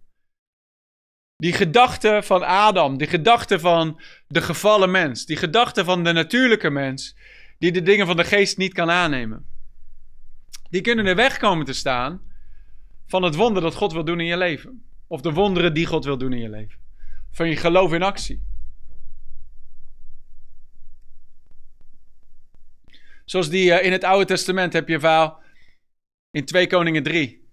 Die 1.35 1.53
gedachte 1.53 2.19
van 2.23 2.43
Adam, 2.43 2.97
die 2.97 3.07
gedachte 3.07 3.59
van 3.59 4.01
de 4.27 4.41
gevallen 4.41 4.91
mens, 4.91 5.25
die 5.25 5.37
gedachte 5.37 5.83
van 5.83 6.03
de 6.03 6.11
natuurlijke 6.11 6.69
mens, 6.69 7.15
die 7.57 7.71
de 7.71 7.81
dingen 7.81 8.05
van 8.05 8.17
de 8.17 8.23
geest 8.23 8.57
niet 8.57 8.73
kan 8.73 8.89
aannemen. 8.89 9.45
Die 10.69 10.81
kunnen 10.81 11.05
er 11.05 11.15
weg 11.15 11.37
komen 11.37 11.65
te 11.65 11.73
staan 11.73 12.21
van 13.05 13.23
het 13.23 13.35
wonder 13.35 13.61
dat 13.61 13.75
God 13.75 13.93
wil 13.93 14.05
doen 14.05 14.19
in 14.19 14.25
je 14.25 14.37
leven. 14.37 14.85
Of 15.07 15.21
de 15.21 15.31
wonderen 15.31 15.73
die 15.73 15.85
God 15.85 16.05
wil 16.05 16.17
doen 16.17 16.33
in 16.33 16.41
je 16.41 16.49
leven. 16.49 16.79
Van 17.31 17.49
je 17.49 17.55
geloof 17.55 17.93
in 17.93 18.03
actie. 18.03 18.45
Zoals 23.25 23.49
die 23.49 23.69
uh, 23.69 23.83
in 23.83 23.91
het 23.91 24.03
Oude 24.03 24.25
Testament 24.25 24.73
heb 24.73 24.87
je 24.87 24.99
verhaal 24.99 25.41
in 26.31 26.45
2 26.45 26.67
Koningen 26.67 27.03
3. 27.03 27.45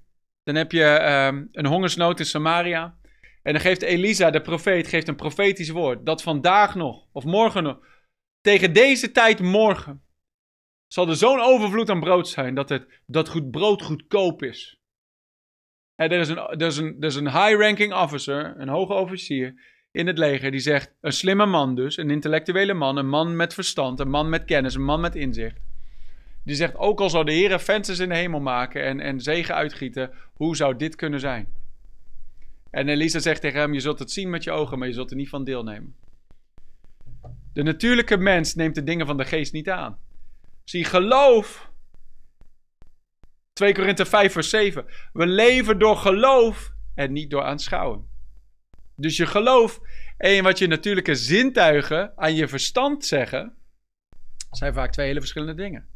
Dan 0.42 0.54
heb 0.54 0.72
je 0.72 1.00
um, 1.32 1.48
een 1.52 1.66
hongersnood 1.66 2.18
in 2.18 2.26
Samaria. 2.26 2.98
En 3.42 3.52
dan 3.52 3.62
geeft 3.62 3.82
Elisa, 3.82 4.30
de 4.30 4.40
profeet, 4.40 4.88
geeft 4.88 5.08
een 5.08 5.16
profetisch 5.16 5.68
woord. 5.68 6.06
Dat 6.06 6.22
vandaag 6.22 6.74
nog, 6.74 7.06
of 7.12 7.24
morgen 7.24 7.62
nog, 7.62 7.78
tegen 8.44 8.72
deze 8.72 9.10
tijd 9.10 9.40
morgen, 9.40 10.02
zal 10.86 11.08
er 11.08 11.16
zo'n 11.16 11.40
overvloed 11.40 11.90
aan 11.90 12.00
brood 12.00 12.28
zijn 12.28 12.54
dat, 12.54 12.68
het, 12.68 13.00
dat 13.06 13.28
goed 13.28 13.50
brood 13.50 13.82
goedkoop 13.82 14.42
is. 14.42 14.80
En 15.94 16.10
er 16.10 16.20
is 16.20 16.28
een, 16.28 16.38
er 16.38 16.66
is 16.66 16.76
een, 16.76 16.96
er 17.00 17.06
is 17.06 17.14
een 17.14 17.30
high-ranking 17.30 17.94
officer, 17.94 18.54
een 18.60 18.68
hoge 18.68 18.92
officier 18.92 19.54
in 19.90 20.06
het 20.06 20.18
leger, 20.18 20.50
die 20.50 20.60
zegt, 20.60 20.94
een 21.00 21.12
slimme 21.12 21.46
man 21.46 21.74
dus, 21.74 21.96
een 21.96 22.10
intellectuele 22.10 22.74
man, 22.74 22.96
een 22.96 23.08
man 23.08 23.36
met 23.36 23.54
verstand, 23.54 24.00
een 24.00 24.10
man 24.10 24.28
met 24.28 24.44
kennis, 24.44 24.74
een 24.74 24.84
man 24.84 25.00
met 25.00 25.14
inzicht. 25.14 25.60
Die 26.44 26.54
zegt, 26.54 26.76
ook 26.76 27.00
al 27.00 27.10
zou 27.10 27.24
de 27.24 27.32
Heer 27.32 27.60
vensters 27.60 27.98
in 27.98 28.08
de 28.08 28.16
hemel 28.16 28.40
maken 28.40 28.84
en, 28.84 29.00
en 29.00 29.20
zegen 29.20 29.54
uitgieten, 29.54 30.10
hoe 30.32 30.56
zou 30.56 30.76
dit 30.76 30.96
kunnen 30.96 31.20
zijn? 31.20 31.46
En 32.70 32.88
Elisa 32.88 33.18
zegt 33.18 33.40
tegen 33.40 33.60
hem, 33.60 33.74
je 33.74 33.80
zult 33.80 33.98
het 33.98 34.10
zien 34.10 34.30
met 34.30 34.44
je 34.44 34.50
ogen, 34.50 34.78
maar 34.78 34.88
je 34.88 34.94
zult 34.94 35.10
er 35.10 35.16
niet 35.16 35.28
van 35.28 35.44
deelnemen. 35.44 35.94
De 37.54 37.62
natuurlijke 37.62 38.16
mens 38.16 38.54
neemt 38.54 38.74
de 38.74 38.82
dingen 38.82 39.06
van 39.06 39.16
de 39.16 39.24
geest 39.24 39.52
niet 39.52 39.70
aan. 39.70 39.98
Zie, 40.64 40.84
geloof. 40.84 41.72
2 43.52 43.74
Korinthe 43.74 44.06
5 44.06 44.32
vers 44.32 44.50
7. 44.50 44.86
We 45.12 45.26
leven 45.26 45.78
door 45.78 45.96
geloof 45.96 46.72
en 46.94 47.12
niet 47.12 47.30
door 47.30 47.42
aanschouwen. 47.42 48.08
Dus 48.96 49.16
je 49.16 49.26
geloof 49.26 49.80
en 50.16 50.42
wat 50.42 50.58
je 50.58 50.66
natuurlijke 50.66 51.14
zintuigen 51.14 52.12
aan 52.16 52.34
je 52.34 52.48
verstand 52.48 53.04
zeggen, 53.04 53.56
zijn 54.50 54.74
vaak 54.74 54.92
twee 54.92 55.06
hele 55.06 55.20
verschillende 55.20 55.54
dingen. 55.54 55.88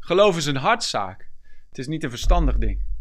Geloof 0.00 0.36
is 0.36 0.46
een 0.46 0.56
hartzaak. 0.56 1.30
Het 1.68 1.78
is 1.78 1.86
niet 1.86 2.04
een 2.04 2.10
verstandig 2.10 2.58
ding. 2.58 2.91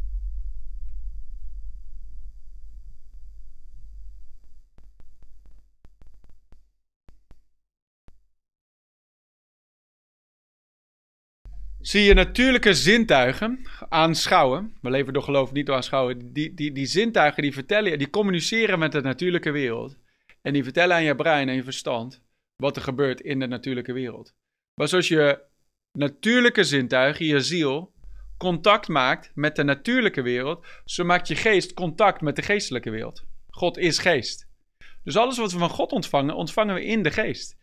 Zie 11.81 12.03
je 12.03 12.13
natuurlijke 12.13 12.73
zintuigen 12.73 13.67
aanschouwen. 13.89 14.73
We 14.81 14.89
leven 14.89 15.13
door 15.13 15.23
geloof, 15.23 15.51
niet 15.51 15.65
door 15.65 15.75
aanschouwen. 15.75 16.33
Die, 16.33 16.53
die, 16.53 16.71
die 16.71 16.85
zintuigen 16.85 17.41
die 17.41 17.53
vertellen, 17.53 17.97
die 17.97 18.09
communiceren 18.09 18.79
met 18.79 18.91
de 18.91 19.01
natuurlijke 19.01 19.51
wereld. 19.51 19.97
En 20.41 20.53
die 20.53 20.63
vertellen 20.63 20.95
aan 20.95 21.03
je 21.03 21.15
brein 21.15 21.49
en 21.49 21.55
je 21.55 21.63
verstand 21.63 22.21
wat 22.55 22.75
er 22.75 22.81
gebeurt 22.81 23.21
in 23.21 23.39
de 23.39 23.47
natuurlijke 23.47 23.93
wereld. 23.93 24.33
Maar 24.73 24.87
zoals 24.87 25.07
je 25.07 25.39
natuurlijke 25.91 26.63
zintuigen, 26.63 27.25
je 27.25 27.39
ziel, 27.39 27.93
contact 28.37 28.87
maakt 28.87 29.31
met 29.33 29.55
de 29.55 29.63
natuurlijke 29.63 30.21
wereld, 30.21 30.65
zo 30.85 31.03
maakt 31.03 31.27
je 31.27 31.35
geest 31.35 31.73
contact 31.73 32.21
met 32.21 32.35
de 32.35 32.41
geestelijke 32.41 32.89
wereld. 32.89 33.23
God 33.49 33.77
is 33.77 33.97
geest. 33.97 34.47
Dus 35.03 35.17
alles 35.17 35.37
wat 35.37 35.51
we 35.51 35.59
van 35.59 35.69
God 35.69 35.91
ontvangen, 35.91 36.35
ontvangen 36.35 36.75
we 36.75 36.85
in 36.85 37.03
de 37.03 37.11
geest, 37.11 37.57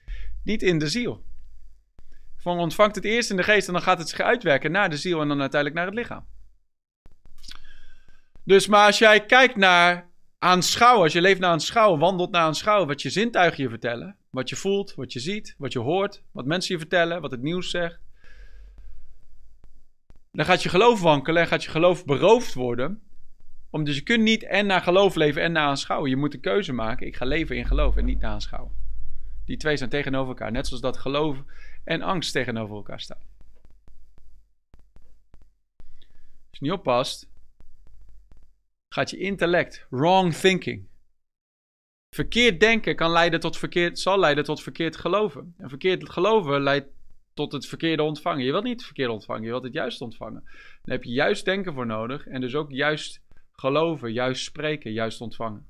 niet 0.45 0.63
in 0.63 0.79
de 0.79 0.89
ziel. 0.89 1.25
Van 2.39 2.59
ontvangt 2.59 2.95
het 2.95 3.05
eerst 3.05 3.31
in 3.31 3.37
de 3.37 3.43
geest 3.43 3.67
en 3.67 3.73
dan 3.73 3.83
gaat 3.83 3.99
het 3.99 4.09
zich 4.09 4.21
uitwerken 4.21 4.71
naar 4.71 4.91
de 4.91 4.97
ziel 4.97 5.21
en 5.21 5.29
dan 5.29 5.41
uiteindelijk 5.41 5.81
naar 5.81 5.91
het 5.91 5.99
lichaam. 5.99 6.27
Dus 8.45 8.67
maar 8.67 8.87
als 8.87 8.99
jij 8.99 9.25
kijkt 9.25 9.57
naar 9.57 10.11
aanschouwen, 10.39 11.03
als 11.03 11.13
je 11.13 11.21
leeft 11.21 11.41
naar 11.41 11.51
aanschouwen, 11.51 11.99
wandelt 11.99 12.31
naar 12.31 12.43
aanschouwen, 12.43 12.87
wat 12.87 13.03
je 13.03 13.11
zintuigen 13.11 13.63
je 13.63 13.69
vertellen, 13.69 14.17
wat 14.31 14.49
je 14.49 14.57
voelt, 14.57 14.95
wat 14.95 15.13
je 15.13 15.21
ziet, 15.21 15.55
wat 15.59 15.73
je 15.73 15.79
hoort, 15.79 16.23
wat 16.33 16.45
mensen 16.45 16.75
je 16.75 16.81
vertellen, 16.81 17.21
wat 17.21 17.31
het 17.31 17.43
nieuws 17.43 17.71
zegt, 17.71 18.01
dan 20.33 20.45
gaat 20.45 20.63
je 20.63 20.69
geloof 20.69 21.01
wankelen 21.01 21.43
en 21.43 21.49
gaat 21.49 21.65
je 21.65 21.71
geloof 21.71 22.05
beroofd 22.05 22.55
worden. 22.55 23.03
Dus 23.71 23.97
je 23.97 24.03
kunt 24.03 24.23
niet 24.23 24.45
en 24.45 24.67
naar 24.67 24.81
geloof 24.81 25.15
leven 25.15 25.43
en 25.43 25.53
naar 25.53 25.67
aanschouwen. 25.67 26.11
Je 26.11 26.17
moet 26.17 26.35
een 26.35 26.41
keuze 26.41 26.73
maken. 26.73 27.07
Ik 27.07 27.17
ga 27.17 27.25
leven 27.25 27.57
in 27.57 27.67
geloof 27.67 27.97
en 27.97 28.05
niet 28.05 28.21
naar 28.21 28.31
aanschouwen. 28.31 28.73
Die 29.45 29.57
twee 29.57 29.77
zijn 29.77 29.91
tegenover 29.91 30.29
elkaar. 30.29 30.53
Net 30.53 30.67
zoals 30.67 30.83
dat 30.83 30.97
geloof 30.97 31.43
en 31.89 32.03
angst 32.03 32.33
tegenover 32.33 32.77
elkaar 32.77 33.01
staan. 33.01 33.23
Als 36.27 36.59
je 36.59 36.65
niet 36.65 36.73
oppast, 36.73 37.29
gaat 38.95 39.11
je 39.11 39.19
intellect, 39.19 39.87
wrong 39.91 40.35
thinking. 40.35 40.89
Verkeerd 42.15 42.61
denken 42.61 42.97
kan 42.97 43.11
leiden 43.11 43.41
tot 43.41 43.59
verkeerd, 43.59 43.99
zal 43.99 44.19
leiden 44.19 44.45
tot 44.45 44.63
verkeerd 44.63 44.97
geloven. 44.97 45.55
En 45.59 45.69
verkeerd 45.69 46.11
geloven 46.11 46.63
leidt 46.63 46.89
tot 47.35 47.53
het 47.53 47.67
verkeerde 47.67 48.03
ontvangen. 48.03 48.45
Je 48.45 48.51
wilt 48.51 48.65
niet 48.65 48.77
het 48.77 48.85
verkeerde 48.85 49.13
ontvangen, 49.13 49.43
je 49.43 49.49
wilt 49.49 49.63
het 49.63 49.73
juist 49.73 50.01
ontvangen. 50.01 50.43
Dan 50.83 50.95
heb 50.95 51.05
je 51.05 51.13
juist 51.13 51.45
denken 51.45 51.73
voor 51.73 51.87
nodig 51.87 52.27
en 52.27 52.41
dus 52.41 52.55
ook 52.55 52.71
juist 52.71 53.23
geloven, 53.53 54.13
juist 54.13 54.45
spreken, 54.45 54.93
juist 54.93 55.21
ontvangen. 55.21 55.68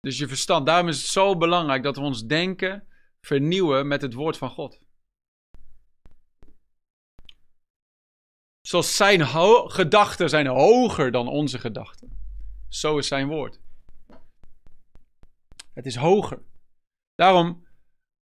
Dus 0.00 0.18
je 0.18 0.28
verstand, 0.28 0.66
daarom 0.66 0.88
is 0.88 0.96
het 0.96 1.06
zo 1.06 1.36
belangrijk 1.36 1.82
dat 1.82 1.96
we 1.96 2.02
ons 2.02 2.26
denken 2.26 2.88
vernieuwen 3.20 3.88
met 3.88 4.02
het 4.02 4.14
woord 4.14 4.36
van 4.36 4.50
God. 4.50 4.80
Zoals 8.60 8.96
zijn 8.96 9.26
gedachten 9.70 10.28
zijn 10.28 10.46
hoger 10.46 11.10
dan 11.10 11.28
onze 11.28 11.58
gedachten. 11.58 12.18
Zo 12.68 12.98
is 12.98 13.06
zijn 13.08 13.28
woord. 13.28 13.60
Het 15.74 15.86
is 15.86 15.96
hoger. 15.96 16.42
Daarom, 17.14 17.66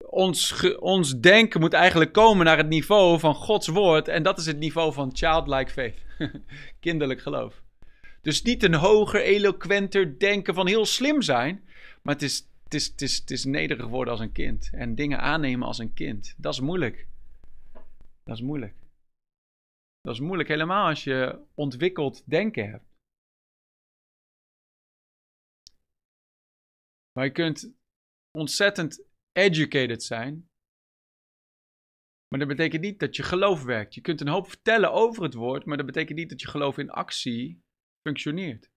ons, 0.04 0.66
ons 0.76 1.20
denken 1.20 1.60
moet 1.60 1.72
eigenlijk 1.72 2.12
komen 2.12 2.44
naar 2.44 2.56
het 2.56 2.68
niveau 2.68 3.18
van 3.18 3.34
Gods 3.34 3.68
woord. 3.68 4.08
En 4.08 4.22
dat 4.22 4.38
is 4.38 4.46
het 4.46 4.58
niveau 4.58 4.92
van 4.92 5.16
childlike 5.16 5.70
faith. 5.70 6.04
Kinderlijk 6.80 7.20
geloof. 7.20 7.62
Dus 8.22 8.42
niet 8.42 8.62
een 8.62 8.74
hoger, 8.74 9.20
eloquenter 9.20 10.18
denken 10.18 10.54
van 10.54 10.66
heel 10.66 10.84
slim 10.84 11.22
zijn. 11.22 11.67
Maar 12.02 12.14
het 12.14 12.22
is, 12.22 12.48
het 12.64 12.74
is, 12.74 12.86
het 12.86 13.00
is, 13.02 13.16
het 13.16 13.30
is 13.30 13.44
nederig 13.44 13.86
worden 13.86 14.12
als 14.12 14.22
een 14.22 14.32
kind. 14.32 14.70
En 14.72 14.94
dingen 14.94 15.20
aannemen 15.20 15.66
als 15.66 15.78
een 15.78 15.94
kind. 15.94 16.34
Dat 16.36 16.52
is 16.52 16.60
moeilijk. 16.60 17.08
Dat 18.24 18.36
is 18.36 18.42
moeilijk. 18.42 18.74
Dat 20.00 20.14
is 20.14 20.20
moeilijk 20.20 20.48
helemaal 20.48 20.88
als 20.88 21.04
je 21.04 21.46
ontwikkeld 21.54 22.30
denken 22.30 22.70
hebt. 22.70 22.86
Maar 27.12 27.24
je 27.24 27.32
kunt 27.32 27.72
ontzettend 28.30 29.04
educated 29.32 30.02
zijn. 30.02 30.48
Maar 32.28 32.38
dat 32.38 32.48
betekent 32.48 32.82
niet 32.82 32.98
dat 32.98 33.16
je 33.16 33.22
geloof 33.22 33.64
werkt. 33.64 33.94
Je 33.94 34.00
kunt 34.00 34.20
een 34.20 34.28
hoop 34.28 34.48
vertellen 34.48 34.92
over 34.92 35.22
het 35.22 35.34
woord, 35.34 35.64
maar 35.64 35.76
dat 35.76 35.86
betekent 35.86 36.18
niet 36.18 36.30
dat 36.30 36.40
je 36.40 36.48
geloof 36.48 36.78
in 36.78 36.90
actie 36.90 37.62
functioneert. 38.06 38.70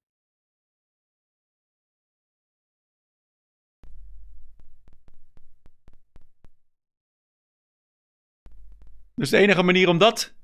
Dus 9.16 9.30
de 9.30 9.38
enige 9.38 9.64
manier 9.64 9.88
om 9.88 9.98
dat, 9.98 10.36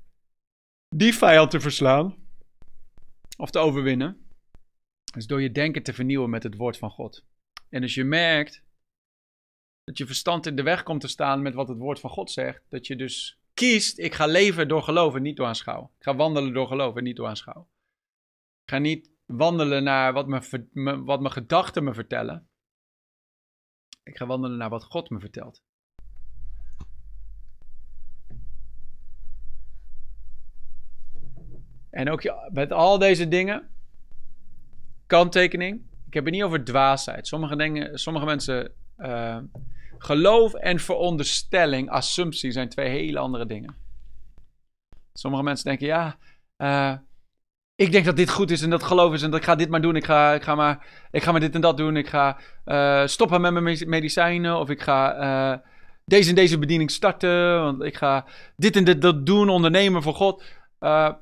die 0.88 1.14
vijand 1.14 1.50
te 1.50 1.60
verslaan, 1.60 2.16
of 3.36 3.50
te 3.50 3.58
overwinnen, 3.58 4.28
is 5.16 5.26
door 5.26 5.42
je 5.42 5.52
denken 5.52 5.82
te 5.82 5.92
vernieuwen 5.92 6.30
met 6.30 6.42
het 6.42 6.56
woord 6.56 6.78
van 6.78 6.90
God. 6.90 7.24
En 7.68 7.82
als 7.82 7.94
je 7.94 8.04
merkt 8.04 8.64
dat 9.84 9.98
je 9.98 10.06
verstand 10.06 10.46
in 10.46 10.56
de 10.56 10.62
weg 10.62 10.82
komt 10.82 11.00
te 11.00 11.08
staan 11.08 11.42
met 11.42 11.54
wat 11.54 11.68
het 11.68 11.78
woord 11.78 12.00
van 12.00 12.10
God 12.10 12.30
zegt, 12.30 12.64
dat 12.68 12.86
je 12.86 12.96
dus 12.96 13.40
kiest, 13.54 13.98
ik 13.98 14.14
ga 14.14 14.26
leven 14.26 14.68
door 14.68 14.82
geloven, 14.82 15.22
niet 15.22 15.36
door 15.36 15.46
aanschouwen. 15.46 15.90
Ik 15.98 16.04
ga 16.04 16.16
wandelen 16.16 16.52
door 16.52 16.66
geloven, 16.66 17.02
niet 17.02 17.16
door 17.16 17.26
aanschouwen. 17.26 17.68
Ik 18.64 18.70
ga 18.70 18.78
niet 18.78 19.10
wandelen 19.26 19.82
naar 19.82 20.12
wat, 20.12 20.26
me, 20.26 21.04
wat 21.04 21.20
mijn 21.20 21.32
gedachten 21.32 21.84
me 21.84 21.94
vertellen. 21.94 22.48
Ik 24.02 24.16
ga 24.16 24.26
wandelen 24.26 24.56
naar 24.56 24.70
wat 24.70 24.84
God 24.84 25.10
me 25.10 25.20
vertelt. 25.20 25.62
En 31.98 32.10
ook 32.10 32.22
met 32.52 32.72
al 32.72 32.98
deze 32.98 33.28
dingen, 33.28 33.68
kanttekening, 35.06 35.80
ik 36.06 36.14
heb 36.14 36.24
het 36.24 36.34
niet 36.34 36.42
over 36.42 36.64
dwaasheid. 36.64 37.26
Sommige, 37.26 37.56
dingen, 37.56 37.98
sommige 37.98 38.24
mensen, 38.24 38.72
uh, 38.98 39.36
geloof 39.98 40.54
en 40.54 40.78
veronderstelling, 40.78 41.90
assumptie 41.90 42.50
zijn 42.50 42.68
twee 42.68 42.88
hele 42.88 43.18
andere 43.18 43.46
dingen. 43.46 43.74
Sommige 45.12 45.42
mensen 45.42 45.64
denken, 45.64 45.86
ja, 45.86 46.16
uh, 46.58 46.94
ik 47.74 47.92
denk 47.92 48.04
dat 48.04 48.16
dit 48.16 48.30
goed 48.30 48.50
is 48.50 48.62
en 48.62 48.70
dat 48.70 48.82
geloof 48.82 49.12
is 49.12 49.22
en 49.22 49.30
dat 49.30 49.40
ik 49.40 49.46
ga 49.46 49.54
dit 49.54 49.68
maar 49.68 49.82
doen. 49.82 49.96
Ik 49.96 50.04
ga, 50.04 50.34
ik 50.34 50.42
ga, 50.42 50.54
maar, 50.54 50.86
ik 51.10 51.22
ga 51.22 51.30
maar 51.30 51.40
dit 51.40 51.54
en 51.54 51.60
dat 51.60 51.76
doen. 51.76 51.96
Ik 51.96 52.08
ga 52.08 52.38
uh, 52.64 53.06
stoppen 53.06 53.40
met 53.40 53.52
mijn 53.52 53.88
medicijnen 53.88 54.58
of 54.58 54.70
ik 54.70 54.80
ga 54.80 55.62
deze 56.04 56.28
en 56.28 56.34
deze 56.34 56.58
bediening 56.58 56.90
starten. 56.90 57.62
Want 57.62 57.82
ik 57.82 57.96
ga 57.96 58.26
dit 58.56 58.76
en 58.76 58.84
dit 58.84 59.02
dat 59.02 59.26
doen, 59.26 59.48
ondernemen 59.48 60.02
voor 60.02 60.14
God. 60.14 60.42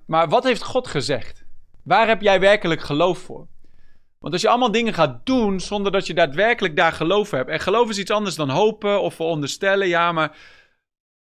Maar 0.07 0.29
wat 0.29 0.45
heeft 0.45 0.63
God 0.63 0.87
gezegd? 0.87 1.45
Waar 1.83 2.09
heb 2.09 2.23
jij 2.23 2.41
werkelijk 2.41 2.81
geloof 2.81 3.19
voor? 3.19 3.47
Want 4.19 4.33
als 4.33 4.43
je 4.43 4.49
allemaal 4.49 4.73
dingen 4.73 4.95
gaat 4.95 5.27
doen 5.27 5.61
zonder 5.61 5.93
dat 5.93 6.07
je 6.07 6.15
daadwerkelijk 6.15 6.77
daar 6.77 6.93
geloof 6.93 7.31
hebt. 7.31 7.51
En 7.51 7.61
geloof 7.61 7.89
is 7.89 7.99
iets 7.99 8.11
anders 8.11 8.35
dan 8.35 8.51
hopen 8.51 9.01
of 9.03 9.15
veronderstellen. 9.15 9.89
Ja, 9.89 10.13
maar 10.13 10.37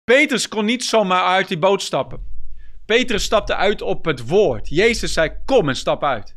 Petrus 0.04 0.48
kon 0.48 0.66
niet 0.66 0.84
zomaar 0.84 1.24
uit 1.24 1.48
die 1.48 1.58
boot 1.58 1.82
stappen. 1.82 2.32
Petrus 2.86 3.24
stapte 3.24 3.56
uit 3.56 3.82
op 3.82 4.06
het 4.06 4.28
woord. 4.28 4.70
Jezus 4.70 5.14
zei: 5.14 5.32
Kom 5.46 5.70
en 5.70 5.76
stap 5.76 6.04
uit. 6.04 6.36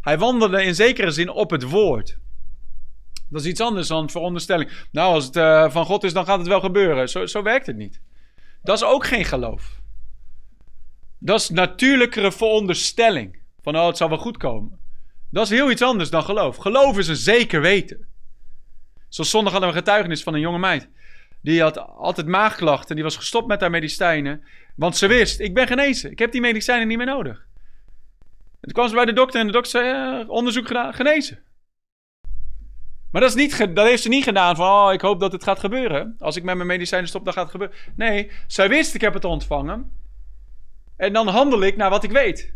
Hij 0.00 0.18
wandelde 0.18 0.64
in 0.64 0.74
zekere 0.74 1.10
zin 1.10 1.28
op 1.28 1.50
het 1.50 1.62
woord. 1.62 2.18
Dat 3.28 3.40
is 3.40 3.46
iets 3.46 3.60
anders 3.60 3.88
dan 3.88 4.10
veronderstelling. 4.10 4.70
Nou, 4.92 5.14
als 5.14 5.24
het 5.24 5.36
uh, 5.36 5.70
van 5.70 5.84
God 5.84 6.04
is, 6.04 6.12
dan 6.12 6.24
gaat 6.24 6.38
het 6.38 6.48
wel 6.48 6.60
gebeuren. 6.60 7.08
Zo, 7.08 7.26
zo 7.26 7.42
werkt 7.42 7.66
het 7.66 7.76
niet. 7.76 8.00
Dat 8.62 8.76
is 8.76 8.84
ook 8.84 9.06
geen 9.06 9.24
geloof. 9.24 9.79
Dat 11.22 11.40
is 11.40 11.50
natuurlijkere 11.50 12.32
veronderstelling. 12.32 13.38
Van 13.62 13.76
oh, 13.76 13.86
het 13.86 13.96
zal 13.96 14.08
wel 14.08 14.18
goed 14.18 14.36
komen. 14.36 14.78
Dat 15.30 15.44
is 15.44 15.50
heel 15.50 15.70
iets 15.70 15.82
anders 15.82 16.10
dan 16.10 16.22
geloof. 16.22 16.56
Geloof 16.56 16.98
is 16.98 17.08
een 17.08 17.16
zeker 17.16 17.60
weten. 17.60 18.06
Zoals 19.08 19.30
zondag 19.30 19.52
hadden 19.52 19.70
we 19.70 19.76
een 19.76 19.82
getuigenis 19.82 20.22
van 20.22 20.34
een 20.34 20.40
jonge 20.40 20.58
meid. 20.58 20.88
Die 21.42 21.62
had 21.62 21.78
altijd 21.78 22.26
maagklachten. 22.26 22.94
Die 22.94 23.04
was 23.04 23.16
gestopt 23.16 23.46
met 23.46 23.60
haar 23.60 23.70
medicijnen. 23.70 24.44
Want 24.76 24.96
ze 24.96 25.06
wist, 25.06 25.40
ik 25.40 25.54
ben 25.54 25.66
genezen. 25.66 26.10
Ik 26.10 26.18
heb 26.18 26.32
die 26.32 26.40
medicijnen 26.40 26.88
niet 26.88 26.96
meer 26.96 27.06
nodig. 27.06 27.46
En 28.50 28.60
toen 28.60 28.72
kwam 28.72 28.88
ze 28.88 28.94
bij 28.94 29.04
de 29.04 29.12
dokter 29.12 29.40
en 29.40 29.46
de 29.46 29.52
dokter 29.52 29.70
zei, 29.70 30.24
onderzoek 30.26 30.66
gedaan, 30.66 30.94
genezen. 30.94 31.42
Maar 33.10 33.20
dat, 33.20 33.30
is 33.30 33.36
niet, 33.36 33.74
dat 33.74 33.86
heeft 33.86 34.02
ze 34.02 34.08
niet 34.08 34.24
gedaan 34.24 34.56
van, 34.56 34.66
oh, 34.66 34.92
ik 34.92 35.00
hoop 35.00 35.20
dat 35.20 35.32
het 35.32 35.42
gaat 35.42 35.58
gebeuren. 35.58 36.14
Als 36.18 36.36
ik 36.36 36.42
met 36.42 36.54
mijn 36.54 36.68
medicijnen 36.68 37.08
stop, 37.08 37.24
dan 37.24 37.32
gaat 37.32 37.42
het 37.42 37.52
gebeuren. 37.52 37.76
Nee, 37.96 38.30
zij 38.46 38.68
wist, 38.68 38.94
ik 38.94 39.00
heb 39.00 39.14
het 39.14 39.24
ontvangen. 39.24 39.99
En 41.00 41.12
dan 41.12 41.28
handel 41.28 41.62
ik 41.62 41.76
naar 41.76 41.90
wat 41.90 42.04
ik 42.04 42.10
weet. 42.10 42.54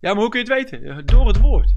Ja, 0.00 0.12
maar 0.12 0.22
hoe 0.22 0.28
kun 0.28 0.44
je 0.44 0.52
het 0.52 0.70
weten? 0.70 1.06
Door 1.06 1.26
het 1.26 1.40
woord. 1.40 1.76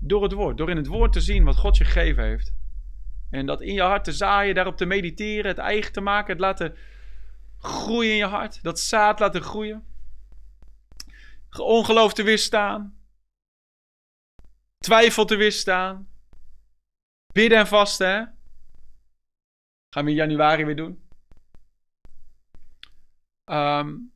Door 0.00 0.22
het 0.22 0.32
woord. 0.32 0.56
Door 0.56 0.70
in 0.70 0.76
het 0.76 0.86
woord 0.86 1.12
te 1.12 1.20
zien 1.20 1.44
wat 1.44 1.56
God 1.56 1.76
je 1.76 1.84
gegeven 1.84 2.24
heeft. 2.24 2.54
En 3.30 3.46
dat 3.46 3.60
in 3.60 3.74
je 3.74 3.82
hart 3.82 4.04
te 4.04 4.12
zaaien, 4.12 4.54
daarop 4.54 4.76
te 4.76 4.84
mediteren, 4.84 5.46
het 5.46 5.58
eigen 5.58 5.92
te 5.92 6.00
maken, 6.00 6.32
het 6.32 6.40
laten 6.40 6.76
groeien 7.58 8.10
in 8.10 8.16
je 8.16 8.26
hart. 8.26 8.62
Dat 8.62 8.80
zaad 8.80 9.20
laten 9.20 9.42
groeien. 9.42 9.86
Ongeloof 11.58 12.12
te 12.14 12.22
weerstaan. 12.22 12.98
Twijfel 14.78 15.24
te 15.24 15.36
weerstaan. 15.36 16.08
Bidden 17.32 17.58
en 17.58 17.66
vasten, 17.66 18.08
hè? 18.08 18.24
Gaan 19.94 20.04
we 20.04 20.10
in 20.10 20.16
januari 20.16 20.64
weer 20.64 20.76
doen. 20.76 21.04
Um, 23.50 24.12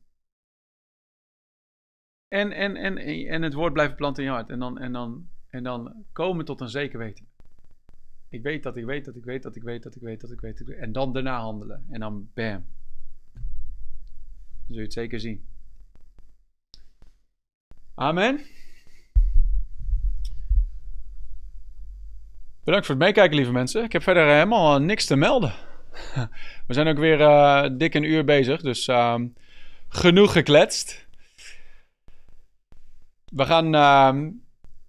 en, 2.27 2.51
en, 2.51 2.75
en, 2.75 2.97
en 3.27 3.41
het 3.41 3.53
woord 3.53 3.73
blijven 3.73 3.95
planten 3.95 4.23
in 4.23 4.29
je 4.29 4.35
hart. 4.35 4.49
En 4.49 4.59
dan, 4.59 4.79
en, 4.79 4.91
dan, 4.91 5.27
en 5.49 5.63
dan 5.63 6.05
komen 6.11 6.45
tot 6.45 6.61
een 6.61 6.69
zeker 6.69 6.99
weten. 6.99 7.25
Ik 8.29 8.41
weet 8.41 8.63
dat 8.63 8.77
ik 8.77 8.85
weet 8.85 9.05
dat 9.05 9.15
ik 9.15 9.23
weet 9.23 9.43
dat 9.43 9.55
ik 9.55 9.63
weet 9.63 9.83
dat 9.83 9.95
ik 9.95 10.01
weet 10.01 10.21
dat 10.21 10.31
ik 10.31 10.41
weet. 10.41 10.57
Dat 10.57 10.67
ik 10.67 10.73
weet. 10.73 10.83
En 10.83 10.91
dan 10.91 11.13
daarna 11.13 11.39
handelen. 11.39 11.85
En 11.89 11.99
dan 11.99 12.29
bam. 12.33 12.65
Dan 13.33 14.65
zul 14.67 14.75
je 14.75 14.81
het 14.81 14.93
zeker 14.93 15.19
zien. 15.19 15.45
Amen. 17.95 18.39
Bedankt 22.63 22.85
voor 22.85 22.95
het 22.95 23.03
meekijken, 23.03 23.35
lieve 23.35 23.51
mensen. 23.51 23.83
Ik 23.83 23.91
heb 23.91 24.01
verder 24.01 24.27
helemaal 24.27 24.81
niks 24.81 25.05
te 25.05 25.15
melden. 25.15 25.53
We 26.67 26.73
zijn 26.73 26.87
ook 26.87 26.97
weer 26.97 27.19
uh, 27.19 27.65
dik 27.71 27.93
een 27.93 28.03
uur 28.03 28.25
bezig, 28.25 28.61
dus 28.61 28.87
uh, 28.87 29.15
genoeg 29.89 30.31
gekletst. 30.31 31.07
We 33.25 33.45
gaan 33.45 33.75
uh, 33.75 34.31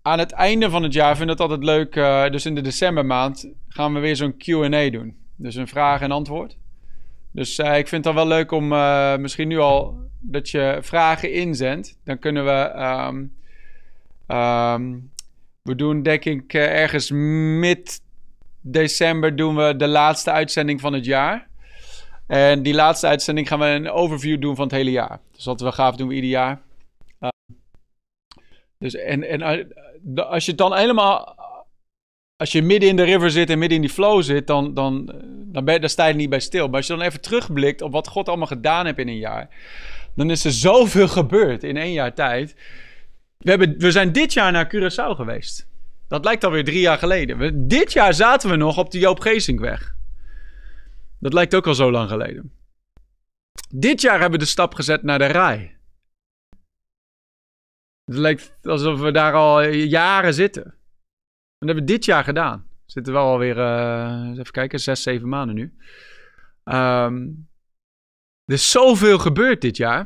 aan 0.03 0.19
het 0.19 0.33
einde 0.33 0.71
van 0.71 0.83
het 0.83 0.93
jaar, 0.93 1.17
vind 1.17 1.31
het 1.31 1.41
altijd 1.41 1.65
leuk, 1.65 1.97
uh, 1.97 2.29
dus 2.29 2.47
in 2.47 2.55
de 2.55 2.61
decembermaand 2.61 3.49
gaan 3.69 3.95
we 3.95 4.01
weer 4.01 4.17
zo'n 4.17 4.37
Q&A 4.37 4.91
doen. 4.91 5.17
Dus 5.37 5.55
een 5.55 5.69
vraag 5.69 6.01
en 6.01 6.11
antwoord. 6.11 6.57
Dus 7.33 7.59
uh, 7.59 7.79
ik 7.79 7.89
vind 7.89 8.05
het 8.05 8.15
dan 8.15 8.27
wel 8.27 8.37
leuk 8.37 8.51
om 8.51 8.69
misschien 9.21 9.49
nu 9.49 9.59
al 9.59 10.11
dat 10.21 10.51
je 10.51 10.79
vragen 10.81 11.33
inzendt. 11.33 11.99
Dan 12.05 12.19
kunnen 12.19 12.45
we, 12.45 12.81
um, 14.35 15.11
we 15.63 15.75
doen 15.75 16.03
denk 16.03 16.25
ik 16.25 16.55
ergens 16.55 17.11
mid 17.11 18.01
december 18.63 19.37
doen 19.37 19.57
we 19.57 19.77
de 19.77 19.89
laatste 19.89 20.31
uitzending 20.31 20.81
van 20.81 20.93
het 20.93 21.05
jaar. 21.05 21.51
En 22.27 22.63
die 22.63 22.75
laatste 22.75 23.07
uitzending 23.07 23.49
gaan 23.49 23.59
we 23.59 23.67
een 23.67 23.91
overview 23.91 24.41
doen 24.41 24.57
van 24.57 24.65
het 24.65 24.75
hele 24.75 24.91
jaar. 24.91 25.21
Dus 25.33 25.45
wat 25.45 25.61
we 25.61 25.73
gaaf 25.73 25.97
doen 25.97 26.09
we 26.09 26.15
ieder 26.15 26.31
jaar. 26.31 26.61
Dus 28.79 28.95
en, 28.95 29.29
en 29.29 29.43
eh, 29.43 30.31
als 30.31 30.47
je 30.47 30.55
dan 30.55 30.77
helemaal. 30.77 31.41
Als 32.37 32.53
je 32.53 32.63
midden 32.63 32.89
in 32.89 32.97
de 32.97 33.03
river 33.03 33.31
zit 33.31 33.51
en 33.51 33.59
midden 33.59 33.77
in 33.77 33.85
die 33.85 33.93
flow 33.93 34.23
zit, 34.23 34.47
dan, 34.47 34.75
dan, 34.75 35.13
dan, 35.47 35.65
ben, 35.65 35.81
dan 35.81 35.91
sta 35.91 36.07
je 36.07 36.15
niet 36.15 36.31
bij 36.31 36.41
stil. 36.41 36.67
Maar 36.67 36.77
als 36.77 36.87
je 36.87 36.97
dan 36.97 37.03
even 37.03 37.21
terugblikt 37.21 37.83
op 37.83 37.93
wat 37.93 38.09
God 38.09 38.29
allemaal 38.29 38.47
gedaan 38.47 38.87
heeft 38.87 38.99
in 38.99 39.09
een 39.09 39.19
jaar, 39.19 39.49
dan 40.15 40.31
is 40.31 40.45
er 40.45 40.53
zoveel 40.53 41.09
gebeurd 41.09 41.65
in 41.65 41.77
één 41.77 41.93
jaar 41.93 42.15
tijd. 42.15 42.55
We, 43.39 43.51
hebben, 43.51 43.79
we 43.79 43.91
zijn 43.91 44.13
dit 44.13 44.33
jaar 44.33 44.53
naar 44.53 44.75
Curaçao 44.75 45.17
geweest. 45.17 45.67
Dat 46.13 46.25
lijkt 46.25 46.45
alweer 46.45 46.65
drie 46.65 46.81
jaar 46.81 46.99
geleden. 46.99 47.69
Dit 47.69 47.93
jaar 47.93 48.15
zaten 48.15 48.51
we 48.51 48.57
nog 48.57 48.79
op 48.79 48.91
de 48.91 48.99
Joop 48.99 49.21
Geesinkweg. 49.21 49.95
Dat 51.19 51.33
lijkt 51.33 51.55
ook 51.55 51.67
al 51.67 51.75
zo 51.75 51.91
lang 51.91 52.09
geleden. 52.09 52.53
Dit 53.69 54.01
jaar 54.01 54.21
hebben 54.21 54.39
we 54.39 54.45
de 54.45 54.51
stap 54.51 54.75
gezet 54.75 55.03
naar 55.03 55.19
de 55.19 55.27
Rai. 55.27 55.77
Het 58.05 58.17
lijkt 58.17 58.59
alsof 58.63 59.01
we 59.01 59.11
daar 59.11 59.33
al 59.33 59.63
jaren 59.69 60.35
zitten. 60.35 60.65
En 60.65 60.73
dat 61.59 61.69
hebben 61.69 61.85
we 61.85 61.93
dit 61.93 62.05
jaar 62.05 62.25
gedaan. 62.25 62.67
We 62.69 62.91
zitten 62.91 63.13
wel 63.13 63.27
alweer, 63.27 63.57
uh, 63.57 64.31
even 64.33 64.53
kijken, 64.53 64.81
zes, 64.81 65.03
zeven 65.03 65.29
maanden 65.29 65.55
nu. 65.55 65.75
Um, 66.65 67.49
er 68.45 68.55
is 68.55 68.71
zoveel 68.71 69.19
gebeurd 69.19 69.61
dit 69.61 69.77
jaar. 69.77 70.05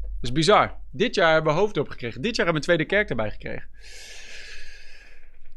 Dat 0.00 0.22
is 0.22 0.32
bizar. 0.32 0.80
Dit 0.90 1.14
jaar 1.14 1.32
hebben 1.32 1.54
we 1.54 1.58
hoofd 1.58 1.78
gekregen. 1.78 2.22
Dit 2.22 2.36
jaar 2.36 2.46
hebben 2.46 2.62
we 2.62 2.70
een 2.70 2.76
tweede 2.76 2.96
kerk 2.96 3.10
erbij 3.10 3.30
gekregen. 3.30 3.68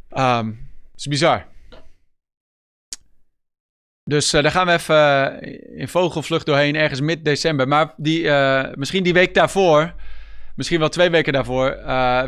Um, 0.10 0.70
dat 0.92 1.00
is 1.00 1.06
bizar. 1.06 1.46
Dus 4.04 4.34
uh, 4.34 4.42
daar 4.42 4.52
gaan 4.52 4.66
we 4.66 4.72
even 4.72 4.96
uh, 5.44 5.80
in 5.80 5.88
vogelvlucht 5.88 6.46
doorheen, 6.46 6.76
ergens 6.76 7.02
mid 7.02 7.26
december. 7.26 7.68
Maar 7.68 7.94
die, 7.98 8.22
uh, 8.22 8.64
misschien 8.74 9.04
die 9.04 9.14
week 9.14 9.34
daarvoor 9.34 9.94
misschien 10.56 10.80
wel 10.80 10.90
twee 10.90 11.10
weken 11.10 11.34
daarvoor, 11.34 11.78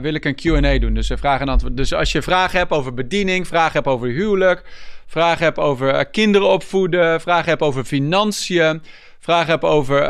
wil 0.01 0.13
ik 0.13 0.25
een 0.25 0.35
QA 0.35 0.77
doen. 0.77 0.93
Dus, 0.93 1.11
vraag 1.15 1.39
en 1.39 1.49
antwoord. 1.49 1.77
dus 1.77 1.93
als 1.93 2.11
je 2.11 2.21
vragen 2.21 2.59
hebt 2.59 2.71
over 2.71 2.93
bediening, 2.93 3.47
vragen 3.47 3.73
hebt 3.73 3.87
over 3.87 4.07
huwelijk, 4.07 4.63
vragen 5.05 5.43
hebt 5.43 5.57
over 5.57 6.05
kinderen 6.05 6.47
opvoeden, 6.47 7.21
vragen 7.21 7.49
hebt 7.49 7.61
over 7.61 7.83
financiën, 7.83 8.81
vragen 9.19 9.51
hebt 9.51 9.63
over 9.63 10.07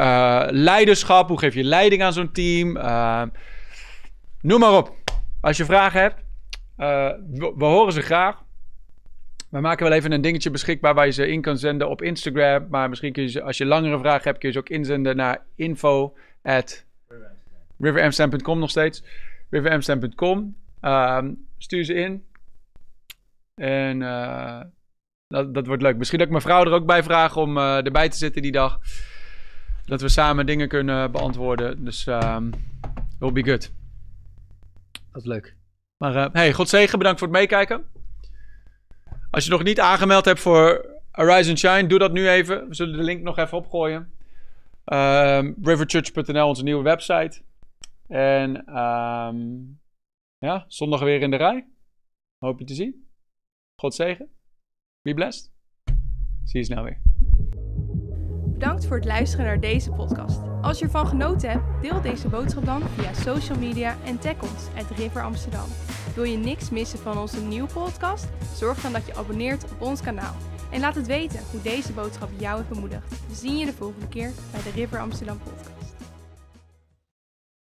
leiderschap, 0.51 1.27
hoe 1.27 1.39
geef 1.39 1.53
je 1.53 1.63
leiding 1.63 2.03
aan 2.03 2.13
zo'n 2.13 2.31
team, 2.31 2.73
noem 4.41 4.59
maar 4.59 4.73
op. 4.73 4.95
Als 5.41 5.57
je 5.57 5.65
vragen 5.65 6.01
hebt, 6.01 6.21
we, 6.79 7.53
we 7.57 7.65
horen 7.65 7.93
ze 7.93 8.01
graag. 8.01 8.43
We 9.49 9.59
maken 9.59 9.85
wel 9.87 9.97
even 9.97 10.11
een 10.11 10.21
dingetje 10.21 10.51
beschikbaar 10.51 10.93
waar 10.93 11.05
je 11.05 11.11
ze 11.11 11.27
in 11.27 11.41
kan 11.41 11.57
zenden 11.57 11.89
op 11.89 12.01
Instagram. 12.01 12.67
Maar 12.69 12.89
misschien 12.89 13.13
kun 13.13 13.23
je 13.23 13.29
ze, 13.29 13.41
als 13.41 13.57
je 13.57 13.65
langere 13.65 13.99
vragen 13.99 14.23
hebt, 14.23 14.37
kun 14.37 14.47
je 14.47 14.53
ze 14.53 14.59
ook 14.59 14.69
inzenden 14.69 15.15
naar 15.15 15.45
info 15.55 16.15
nog 18.59 18.69
steeds. 18.69 19.03
Ehm, 20.79 21.33
stuur 21.57 21.83
ze 21.83 21.93
in. 21.93 22.25
En 23.55 24.01
uh, 24.01 24.61
dat, 25.27 25.53
dat 25.53 25.67
wordt 25.67 25.81
leuk. 25.81 25.97
Misschien 25.97 26.17
dat 26.19 26.27
ik 26.27 26.33
mijn 26.33 26.45
vrouw 26.45 26.65
er 26.65 26.71
ook 26.71 26.85
bij 26.85 27.03
vraag 27.03 27.37
om 27.37 27.57
uh, 27.57 27.85
erbij 27.85 28.09
te 28.09 28.17
zitten 28.17 28.41
die 28.41 28.51
dag. 28.51 28.79
Dat 29.85 30.01
we 30.01 30.09
samen 30.09 30.45
dingen 30.45 30.67
kunnen 30.67 31.11
beantwoorden. 31.11 31.85
Dus 31.85 32.05
um, 32.05 32.49
will 33.19 33.31
be 33.31 33.43
good. 33.43 33.71
Dat 35.11 35.21
is 35.21 35.27
leuk. 35.27 35.58
Maar 35.99 36.15
uh, 36.15 36.25
hey, 36.31 36.53
God 36.53 36.69
zegen. 36.69 36.97
Bedankt 36.97 37.19
voor 37.19 37.27
het 37.27 37.37
meekijken. 37.37 37.85
Als 39.31 39.45
je 39.45 39.51
nog 39.51 39.63
niet 39.63 39.79
aangemeld 39.79 40.25
hebt 40.25 40.39
voor 40.39 40.97
and 41.11 41.59
Shine, 41.59 41.87
doe 41.87 41.99
dat 41.99 42.11
nu 42.11 42.29
even. 42.29 42.67
We 42.67 42.75
zullen 42.75 42.97
de 42.97 43.03
link 43.03 43.21
nog 43.21 43.37
even 43.37 43.57
opgooien. 43.57 44.13
Um, 44.85 45.55
riverchurch.nl, 45.61 46.47
onze 46.47 46.63
nieuwe 46.63 46.83
website. 46.83 47.41
En 48.07 48.77
um, 48.77 49.79
ja, 50.37 50.65
zondag 50.67 50.99
weer 50.99 51.21
in 51.21 51.31
de 51.31 51.37
rij. 51.37 51.67
Hoop 52.37 52.59
je 52.59 52.65
te 52.65 52.73
zien. 52.73 53.07
God 53.75 53.95
zegen. 53.95 54.29
Be 55.01 55.13
blessed. 55.13 55.51
Zie 56.43 56.59
je 56.59 56.65
snel 56.65 56.83
weer. 56.83 57.01
Bedankt 58.53 58.85
voor 58.85 58.95
het 58.95 59.05
luisteren 59.05 59.45
naar 59.45 59.59
deze 59.59 59.91
podcast. 59.91 60.48
Als 60.61 60.79
je 60.79 60.85
ervan 60.85 61.07
genoten 61.07 61.49
hebt, 61.49 61.81
deel 61.81 62.01
deze 62.01 62.27
boodschap 62.27 62.65
dan 62.65 62.81
via 62.97 63.13
social 63.13 63.57
media 63.57 63.95
en 64.05 64.19
tag 64.19 64.41
ons 64.41 64.67
at 64.77 64.97
River 64.97 65.23
Amsterdam. 65.23 65.65
Wil 66.15 66.23
je 66.23 66.37
niks 66.37 66.69
missen 66.69 66.99
van 66.99 67.17
onze 67.17 67.41
nieuwe 67.41 67.73
podcast? 67.73 68.27
Zorg 68.55 68.81
dan 68.81 68.93
dat 68.93 69.05
je 69.05 69.15
abonneert 69.15 69.63
op 69.63 69.81
ons 69.81 70.01
kanaal. 70.01 70.35
En 70.71 70.79
laat 70.79 70.95
het 70.95 71.07
weten 71.07 71.39
hoe 71.51 71.61
deze 71.61 71.93
boodschap 71.93 72.29
jou 72.37 72.57
heeft 72.57 72.69
bemoedigd. 72.69 73.09
We 73.09 73.35
zien 73.35 73.57
je 73.57 73.65
de 73.65 73.73
volgende 73.73 74.07
keer 74.07 74.31
bij 74.51 74.63
de 74.63 74.71
River 74.71 74.99
Amsterdam 74.99 75.37
podcast. 75.37 75.78